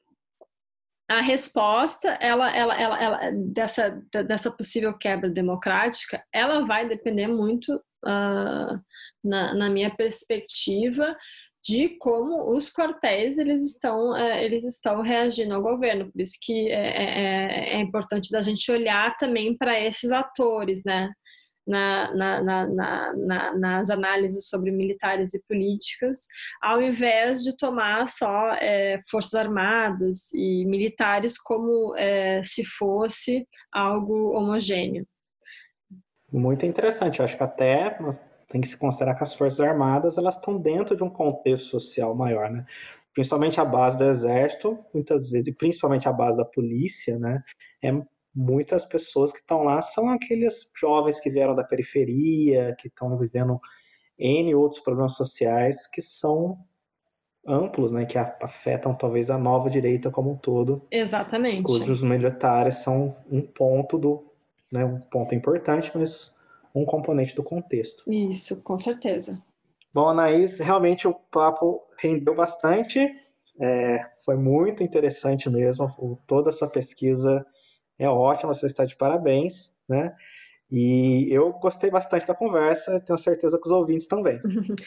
a 1.10 1.22
resposta 1.22 2.10
ela, 2.22 2.50
ela, 2.56 2.80
ela, 2.80 3.04
ela, 3.04 3.32
dessa, 3.32 3.90
dessa 4.26 4.50
possível 4.50 4.98
quebra 4.98 5.30
democrática, 5.30 6.24
ela 6.32 6.66
vai 6.66 6.88
depender 6.88 7.28
muito, 7.28 7.76
uh, 8.06 8.80
na, 9.24 9.54
na 9.54 9.70
minha 9.70 9.94
perspectiva, 9.94 11.16
de 11.64 11.90
como 12.00 12.56
os 12.56 12.72
quartéis 12.72 13.38
eles 13.38 13.64
estão, 13.64 14.16
é, 14.16 14.44
eles 14.44 14.64
estão 14.64 15.02
reagindo 15.02 15.54
ao 15.54 15.62
governo. 15.62 16.12
Por 16.12 16.22
isso 16.22 16.38
que 16.42 16.70
é, 16.70 16.74
é, 16.74 17.04
é, 17.04 17.74
é 17.76 17.80
importante 17.80 18.32
da 18.32 18.42
gente 18.42 18.72
olhar 18.72 19.16
também 19.18 19.56
para 19.56 19.80
esses 19.80 20.12
atores, 20.12 20.84
né? 20.84 21.12
Na, 21.66 22.14
na, 22.16 22.42
na, 22.42 23.14
na, 23.14 23.54
nas 23.56 23.90
análises 23.92 24.50
sobre 24.50 24.72
militares 24.72 25.36
e 25.36 25.44
políticas, 25.48 26.26
ao 26.60 26.82
invés 26.82 27.44
de 27.44 27.56
tomar 27.56 28.08
só 28.08 28.54
é, 28.56 28.98
forças 29.10 29.36
armadas 29.36 30.34
e 30.34 30.66
militares 30.66 31.38
como 31.38 31.96
é, 31.96 32.42
se 32.44 32.66
fosse 32.66 33.48
algo 33.72 34.32
homogêneo. 34.32 35.06
Muito 36.32 36.66
interessante, 36.66 37.20
eu 37.20 37.26
acho 37.26 37.38
que 37.38 37.44
até 37.44 37.96
tem 38.52 38.62
que 38.62 38.68
se 38.68 38.78
considerar 38.78 39.16
que 39.16 39.24
as 39.24 39.34
Forças 39.34 39.60
Armadas 39.60 40.18
elas 40.18 40.36
estão 40.36 40.58
dentro 40.58 40.96
de 40.96 41.04
um 41.04 41.10
contexto 41.10 41.68
social 41.68 42.14
maior, 42.14 42.50
né? 42.50 42.66
Principalmente 43.14 43.60
a 43.60 43.66
base 43.66 43.98
do 43.98 44.04
exército, 44.04 44.78
muitas 44.94 45.30
vezes, 45.30 45.48
e 45.48 45.56
principalmente 45.56 46.08
a 46.08 46.14
base 46.14 46.38
da 46.38 46.46
polícia, 46.46 47.18
né? 47.18 47.42
É 47.84 47.92
muitas 48.34 48.86
pessoas 48.86 49.32
que 49.32 49.40
estão 49.40 49.64
lá 49.64 49.82
são 49.82 50.10
aqueles 50.10 50.70
jovens 50.76 51.20
que 51.20 51.30
vieram 51.30 51.56
da 51.56 51.64
periferia, 51.64 52.76
que 52.80 52.88
estão 52.88 53.18
vivendo 53.18 53.60
N 54.18 54.56
outros 54.56 54.82
problemas 54.82 55.16
sociais 55.16 55.88
que 55.88 56.02
são 56.02 56.58
amplos, 57.46 57.92
né, 57.92 58.06
que 58.06 58.18
afetam 58.18 58.94
talvez 58.94 59.30
a 59.30 59.38
nova 59.38 59.70
direita 59.70 60.12
como 60.12 60.32
um 60.32 60.38
todo. 60.38 60.86
Exatamente. 60.92 61.64
Cujos 61.64 62.04
militares 62.04 62.76
são 62.76 63.18
um 63.30 63.42
ponto 63.42 63.98
do, 63.98 64.24
né, 64.72 64.86
um 64.86 65.00
ponto 65.00 65.34
importante, 65.34 65.92
mas 65.96 66.38
um 66.74 66.86
componente 66.86 67.36
do 67.36 67.44
contexto. 67.44 68.04
Isso, 68.12 68.62
com 68.62 68.78
certeza. 68.78 69.42
Bom, 69.94 70.10
Anaís, 70.10 70.60
realmente 70.60 71.08
o 71.08 71.14
papo 71.14 71.82
rendeu 72.00 72.34
bastante, 72.34 73.10
é, 73.60 74.06
foi 74.24 74.38
muito 74.38 74.84
interessante 74.84 75.50
mesmo, 75.50 76.18
toda 76.26 76.50
a 76.50 76.54
sua 76.54 76.70
pesquisa 76.70 77.46
é 78.00 78.08
ótima, 78.08 78.54
você 78.54 78.66
está 78.66 78.86
de 78.86 78.96
parabéns, 78.96 79.76
né? 79.88 80.16
E 80.72 81.28
eu 81.30 81.52
gostei 81.54 81.92
bastante 81.92 82.26
da 82.26 82.34
conversa, 82.34 83.02
tenho 83.02 83.20
certeza 83.20 83.60
que 83.60 83.68
os 83.68 83.72
ouvintes 83.72 84.08
também, 84.08 84.40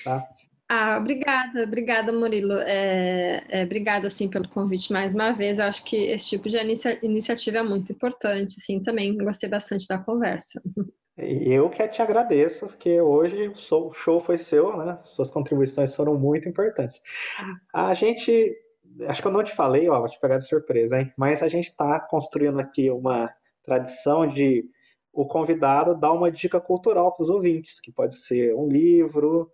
tá? 0.02 0.26
Ah, 0.66 0.96
obrigada, 0.98 1.62
obrigada, 1.62 2.10
Murilo. 2.10 2.54
É, 2.54 3.44
é, 3.50 3.64
obrigada, 3.64 4.06
assim, 4.06 4.28
pelo 4.28 4.48
convite 4.48 4.90
mais 4.90 5.14
uma 5.14 5.30
vez. 5.30 5.58
Eu 5.58 5.66
acho 5.66 5.84
que 5.84 5.94
esse 5.94 6.30
tipo 6.30 6.48
de 6.48 6.56
inicia 6.56 6.98
iniciativa 7.04 7.58
é 7.58 7.62
muito 7.62 7.92
importante, 7.92 8.54
sim, 8.54 8.80
também 8.80 9.16
gostei 9.18 9.48
bastante 9.48 9.86
da 9.86 9.98
conversa. 9.98 10.62
Eu 11.16 11.70
que 11.70 11.86
te 11.86 12.02
agradeço, 12.02 12.66
porque 12.66 13.00
hoje 13.00 13.48
o 13.48 13.92
show 13.92 14.20
foi 14.20 14.36
seu, 14.36 14.76
né? 14.76 14.98
Suas 15.04 15.30
contribuições 15.30 15.94
foram 15.94 16.18
muito 16.18 16.48
importantes. 16.48 17.00
A 17.72 17.94
gente, 17.94 18.56
acho 19.02 19.22
que 19.22 19.28
eu 19.28 19.32
não 19.32 19.44
te 19.44 19.54
falei, 19.54 19.88
ó, 19.88 20.00
vou 20.00 20.08
te 20.08 20.18
pegar 20.18 20.38
de 20.38 20.48
surpresa, 20.48 21.00
hein? 21.00 21.12
Mas 21.16 21.40
a 21.42 21.48
gente 21.48 21.68
está 21.68 22.00
construindo 22.00 22.58
aqui 22.58 22.90
uma 22.90 23.32
tradição 23.62 24.26
de 24.26 24.64
o 25.12 25.24
convidado 25.24 25.98
dar 25.98 26.12
uma 26.12 26.32
dica 26.32 26.60
cultural 26.60 27.12
para 27.14 27.22
os 27.22 27.30
ouvintes, 27.30 27.80
que 27.80 27.92
pode 27.92 28.18
ser 28.18 28.52
um 28.56 28.66
livro, 28.66 29.48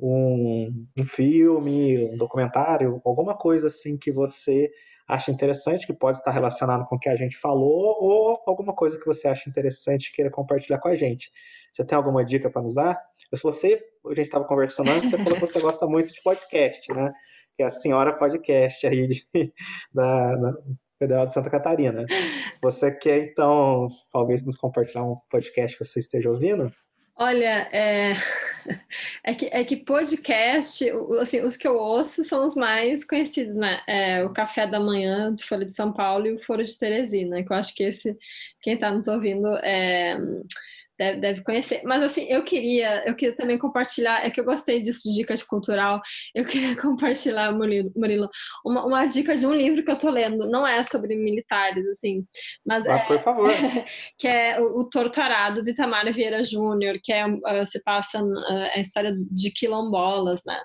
um, 0.00 0.86
um 0.98 1.04
filme, 1.04 2.06
um 2.06 2.16
documentário, 2.16 3.02
alguma 3.04 3.36
coisa 3.36 3.66
assim 3.66 3.98
que 3.98 4.10
você 4.10 4.70
acha 5.12 5.30
interessante, 5.30 5.86
que 5.86 5.92
pode 5.92 6.18
estar 6.18 6.30
relacionado 6.30 6.86
com 6.86 6.96
o 6.96 6.98
que 6.98 7.08
a 7.08 7.16
gente 7.16 7.36
falou, 7.36 7.96
ou 8.00 8.42
alguma 8.46 8.74
coisa 8.74 8.98
que 8.98 9.04
você 9.04 9.28
acha 9.28 9.48
interessante 9.48 10.06
e 10.06 10.12
queira 10.12 10.30
compartilhar 10.30 10.78
com 10.78 10.88
a 10.88 10.96
gente. 10.96 11.30
Você 11.70 11.84
tem 11.84 11.96
alguma 11.96 12.24
dica 12.24 12.50
para 12.50 12.62
nos 12.62 12.74
dar? 12.74 12.98
Se 13.34 13.42
você, 13.42 13.82
a 14.06 14.14
gente 14.14 14.26
estava 14.26 14.44
conversando 14.44 14.90
antes, 14.90 15.10
você 15.10 15.18
falou 15.18 15.34
que 15.34 15.52
você 15.52 15.60
gosta 15.60 15.86
muito 15.86 16.12
de 16.12 16.22
podcast, 16.22 16.92
né? 16.92 17.12
Que 17.56 17.62
é 17.62 17.66
a 17.66 17.70
senhora 17.70 18.16
podcast 18.16 18.86
aí 18.86 19.06
de, 19.06 19.26
da, 19.92 20.36
da 20.36 20.52
Federal 20.98 21.26
de 21.26 21.32
Santa 21.32 21.50
Catarina. 21.50 22.06
Você 22.62 22.90
quer, 22.90 23.18
então, 23.18 23.88
talvez 24.10 24.44
nos 24.44 24.56
compartilhar 24.56 25.04
um 25.04 25.16
podcast 25.28 25.76
que 25.76 25.84
você 25.84 25.98
esteja 25.98 26.30
ouvindo? 26.30 26.72
Olha, 27.14 27.68
é... 27.72 28.14
é, 29.24 29.34
que, 29.34 29.46
é 29.52 29.64
que 29.64 29.76
podcast, 29.76 30.84
assim, 31.20 31.40
os 31.42 31.56
que 31.56 31.68
eu 31.68 31.74
ouço 31.74 32.24
são 32.24 32.44
os 32.44 32.54
mais 32.54 33.04
conhecidos, 33.04 33.56
né? 33.56 33.80
É, 33.86 34.24
o 34.24 34.30
Café 34.30 34.66
da 34.66 34.80
Manhã 34.80 35.34
de 35.34 35.44
Folha 35.44 35.66
de 35.66 35.74
São 35.74 35.92
Paulo 35.92 36.26
e 36.26 36.32
o 36.34 36.42
Foro 36.42 36.64
de 36.64 36.78
Teresina, 36.78 37.42
que 37.42 37.52
eu 37.52 37.56
acho 37.56 37.74
que 37.74 37.84
esse, 37.84 38.16
quem 38.60 38.74
está 38.74 38.90
nos 38.90 39.08
ouvindo, 39.08 39.46
é 39.58 40.16
deve, 41.02 41.20
deve 41.20 41.42
conhecer. 41.42 41.82
Mas 41.84 42.02
assim, 42.02 42.26
eu 42.28 42.42
queria, 42.42 43.04
eu 43.06 43.14
queria 43.14 43.34
também 43.34 43.58
compartilhar, 43.58 44.24
é 44.24 44.30
que 44.30 44.40
eu 44.40 44.44
gostei 44.44 44.80
disso 44.80 45.08
de 45.08 45.16
dicas 45.16 45.42
cultural, 45.42 46.00
eu 46.34 46.44
queria 46.44 46.76
compartilhar, 46.80 47.52
Murilo, 47.52 47.92
Murilo 47.96 48.28
uma, 48.64 48.86
uma 48.86 49.06
dica 49.06 49.36
de 49.36 49.46
um 49.46 49.54
livro 49.54 49.84
que 49.84 49.90
eu 49.90 49.98
tô 49.98 50.10
lendo, 50.10 50.48
não 50.48 50.66
é 50.66 50.82
sobre 50.84 51.16
militares, 51.16 51.86
assim, 51.88 52.24
mas 52.64 52.86
ah, 52.86 52.96
é, 52.96 53.06
por 53.06 53.20
favor. 53.20 53.50
que 54.18 54.28
é 54.28 54.60
o, 54.60 54.80
o 54.80 54.88
Torturado 54.88 55.62
de 55.62 55.74
Tamara 55.74 56.12
Vieira 56.12 56.44
Júnior, 56.44 56.98
que 57.02 57.12
é, 57.12 57.26
uh, 57.26 57.66
se 57.66 57.82
passa 57.82 58.22
uh, 58.22 58.70
a 58.74 58.80
história 58.80 59.12
de 59.30 59.50
quilombolas, 59.50 60.40
né? 60.46 60.60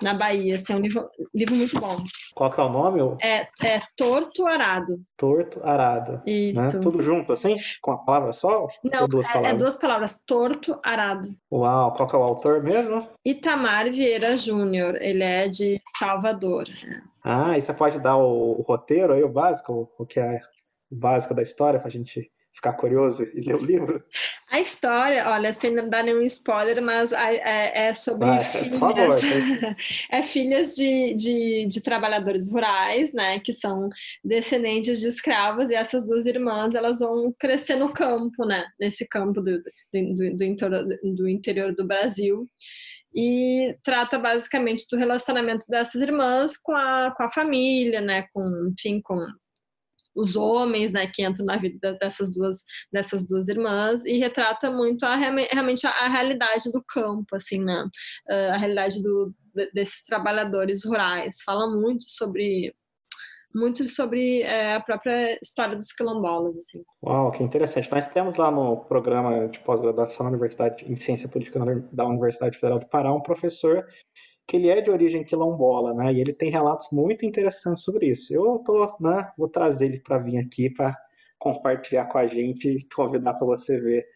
Na 0.00 0.14
Bahia. 0.14 0.54
Esse 0.54 0.72
é 0.72 0.76
um 0.76 0.80
livro, 0.80 1.08
livro 1.34 1.54
muito 1.54 1.78
bom. 1.78 2.02
Qual 2.34 2.50
que 2.50 2.60
é 2.60 2.64
o 2.64 2.68
nome? 2.68 3.00
É, 3.22 3.48
é 3.62 3.80
Torto 3.96 4.46
Arado. 4.46 5.00
Torto 5.16 5.60
Arado. 5.64 6.22
Né? 6.24 6.32
Isso. 6.32 6.76
Né? 6.76 6.80
Tudo 6.80 7.02
junto, 7.02 7.32
assim? 7.32 7.56
Com 7.80 7.92
a 7.92 7.98
palavra 7.98 8.32
só? 8.32 8.68
Não, 8.82 9.08
duas 9.08 9.26
é, 9.26 9.50
é, 9.50 9.54
duas 9.54 9.76
palavras. 9.76 10.20
Torto 10.24 10.78
Arado. 10.82 11.28
Uau, 11.50 11.92
qual 11.94 12.08
que 12.08 12.14
é 12.14 12.18
o 12.18 12.22
autor 12.22 12.62
mesmo? 12.62 13.08
Itamar 13.24 13.90
Vieira 13.90 14.36
Júnior. 14.36 14.96
Ele 15.00 15.22
é 15.22 15.48
de 15.48 15.80
Salvador. 15.98 16.66
Ah, 17.24 17.56
e 17.56 17.62
você 17.62 17.72
pode 17.72 18.00
dar 18.00 18.16
o, 18.16 18.58
o 18.58 18.62
roteiro 18.62 19.12
aí, 19.12 19.22
o 19.22 19.28
básico, 19.28 19.90
o 19.98 20.06
que 20.06 20.18
é 20.18 20.40
o 20.90 20.96
básico 20.96 21.34
da 21.34 21.42
história, 21.42 21.78
pra 21.78 21.90
gente 21.90 22.30
ficar 22.52 22.74
curioso 22.74 23.24
e 23.24 23.40
ler 23.40 23.54
o 23.54 23.64
livro? 23.64 24.02
A 24.52 24.60
história, 24.60 25.26
olha, 25.30 25.50
sem 25.50 25.74
não 25.74 25.88
dar 25.88 26.04
nenhum 26.04 26.20
spoiler, 26.20 26.82
mas 26.82 27.10
é, 27.10 27.86
é 27.88 27.94
sobre 27.94 28.28
ah, 28.28 28.38
filhas, 28.38 28.78
favor, 28.78 28.94
é 30.12 30.22
filhas 30.22 30.74
de, 30.74 31.14
de, 31.14 31.66
de, 31.66 31.82
trabalhadores 31.82 32.52
rurais, 32.52 33.14
né, 33.14 33.40
que 33.40 33.50
são 33.50 33.88
descendentes 34.22 35.00
de 35.00 35.08
escravos, 35.08 35.70
e 35.70 35.74
essas 35.74 36.06
duas 36.06 36.26
irmãs, 36.26 36.74
elas 36.74 36.98
vão 36.98 37.34
crescer 37.38 37.76
no 37.76 37.94
campo, 37.94 38.44
né, 38.44 38.66
nesse 38.78 39.08
campo 39.08 39.40
do, 39.40 39.56
do, 39.62 40.14
do, 40.14 40.36
do 40.36 40.44
interior, 40.44 40.86
do 41.02 41.26
interior 41.26 41.74
do 41.74 41.86
Brasil, 41.86 42.46
e 43.14 43.74
trata 43.82 44.18
basicamente 44.18 44.84
do 44.92 44.98
relacionamento 44.98 45.64
dessas 45.66 46.02
irmãs 46.02 46.58
com 46.58 46.76
a, 46.76 47.14
com 47.16 47.22
a 47.22 47.30
família, 47.30 48.02
né, 48.02 48.26
com, 48.34 48.70
enfim, 48.70 49.00
com 49.00 49.16
os 50.14 50.36
homens, 50.36 50.92
né, 50.92 51.06
que 51.06 51.24
entram 51.24 51.46
na 51.46 51.56
vida 51.56 51.96
dessas 52.00 52.34
duas 52.34 52.64
dessas 52.92 53.26
duas 53.26 53.48
irmãs 53.48 54.04
e 54.04 54.18
retrata 54.18 54.70
muito 54.70 55.04
a, 55.04 55.16
realmente 55.16 55.86
a, 55.86 55.90
a 55.90 56.08
realidade 56.08 56.70
do 56.70 56.82
campo, 56.82 57.34
assim, 57.34 57.58
né, 57.58 57.86
ah, 58.28 58.54
a 58.54 58.56
realidade 58.56 59.02
do, 59.02 59.34
desses 59.74 60.02
trabalhadores 60.04 60.84
rurais. 60.84 61.42
Fala 61.44 61.66
muito 61.74 62.04
sobre 62.06 62.74
muito 63.54 63.86
sobre 63.86 64.40
é, 64.42 64.76
a 64.76 64.80
própria 64.80 65.38
história 65.42 65.76
dos 65.76 65.92
quilombolas, 65.92 66.56
assim. 66.56 66.82
Uau, 67.04 67.30
que 67.30 67.42
interessante. 67.42 67.90
Nós 67.90 68.08
temos 68.08 68.38
lá 68.38 68.50
no 68.50 68.78
programa 68.78 69.46
de 69.48 69.60
pós-graduação 69.60 70.24
na 70.24 70.30
Universidade 70.30 70.84
em 70.90 70.96
Ciência 70.96 71.28
Política 71.28 71.60
da 71.92 72.06
Universidade 72.06 72.58
Federal 72.58 72.80
do 72.80 72.88
Pará 72.88 73.12
um 73.12 73.20
professor 73.20 73.86
que 74.46 74.56
ele 74.56 74.68
é 74.68 74.80
de 74.80 74.90
origem 74.90 75.24
quilombola, 75.24 75.94
né? 75.94 76.12
E 76.12 76.20
ele 76.20 76.32
tem 76.32 76.50
relatos 76.50 76.88
muito 76.90 77.24
interessantes 77.24 77.82
sobre 77.82 78.06
isso. 78.06 78.34
Eu 78.34 78.58
tô, 78.64 78.96
né, 79.00 79.30
vou 79.36 79.48
trazer 79.48 79.86
ele 79.86 80.00
para 80.00 80.18
vir 80.18 80.38
aqui 80.38 80.70
para 80.70 80.96
compartilhar 81.38 82.06
com 82.06 82.18
a 82.18 82.26
gente 82.26 82.68
e 82.68 82.88
convidar 82.94 83.34
para 83.34 83.46
você 83.46 83.80
ver. 83.80 84.06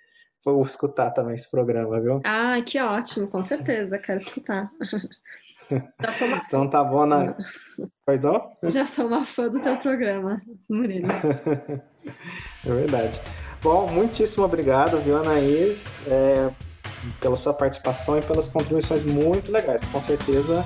Vou 0.44 0.62
escutar 0.62 1.10
também 1.10 1.34
esse 1.34 1.50
programa, 1.50 2.00
viu? 2.00 2.20
Ah, 2.24 2.60
que 2.64 2.80
ótimo, 2.80 3.26
com 3.28 3.42
certeza, 3.42 3.98
quero 3.98 4.18
escutar. 4.18 4.70
então 6.46 6.70
tá 6.70 6.84
bom, 6.84 7.04
né? 7.04 7.34
Perdão? 8.06 8.52
Já 8.62 8.86
sou 8.86 9.08
uma 9.08 9.26
fã 9.26 9.48
do 9.48 9.60
teu 9.60 9.76
programa, 9.78 10.40
Murilo. 10.68 11.08
é 12.64 12.68
verdade. 12.68 13.20
Bom, 13.60 13.88
muitíssimo 13.90 14.44
obrigado, 14.44 15.00
viu, 15.00 15.16
Anaís? 15.16 15.86
É, 16.06 16.48
pela 17.20 17.36
sua 17.36 17.52
participação 17.52 18.18
e 18.18 18.22
pelas 18.22 18.48
contribuições 18.48 19.04
muito 19.04 19.50
legais. 19.50 19.84
Com 19.86 20.02
certeza 20.02 20.64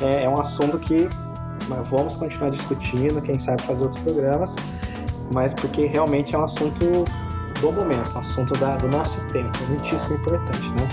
é, 0.00 0.24
é 0.24 0.28
um 0.28 0.40
assunto 0.40 0.78
que 0.78 1.08
vamos 1.90 2.14
continuar 2.14 2.50
discutindo, 2.50 3.20
quem 3.22 3.38
sabe 3.38 3.62
fazer 3.62 3.84
outros 3.84 4.02
programas, 4.02 4.54
mas 5.32 5.52
porque 5.54 5.86
realmente 5.86 6.34
é 6.34 6.38
um 6.38 6.44
assunto 6.44 7.04
do 7.60 7.72
momento, 7.72 8.14
um 8.14 8.20
assunto 8.20 8.52
da, 8.58 8.76
do 8.76 8.88
nosso 8.88 9.18
tempo, 9.32 9.58
muitíssimo 9.68 10.16
importante, 10.16 10.68
né? 10.70 10.88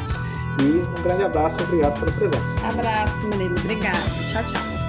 E 0.61 0.99
um 0.99 1.03
grande 1.03 1.23
abraço, 1.23 1.61
obrigado 1.63 1.99
pela 1.99 2.11
presença. 2.11 2.67
Abraço, 2.67 3.27
Murilo, 3.27 3.55
obrigado. 3.59 4.31
Tchau, 4.31 4.43
tchau. 4.45 4.82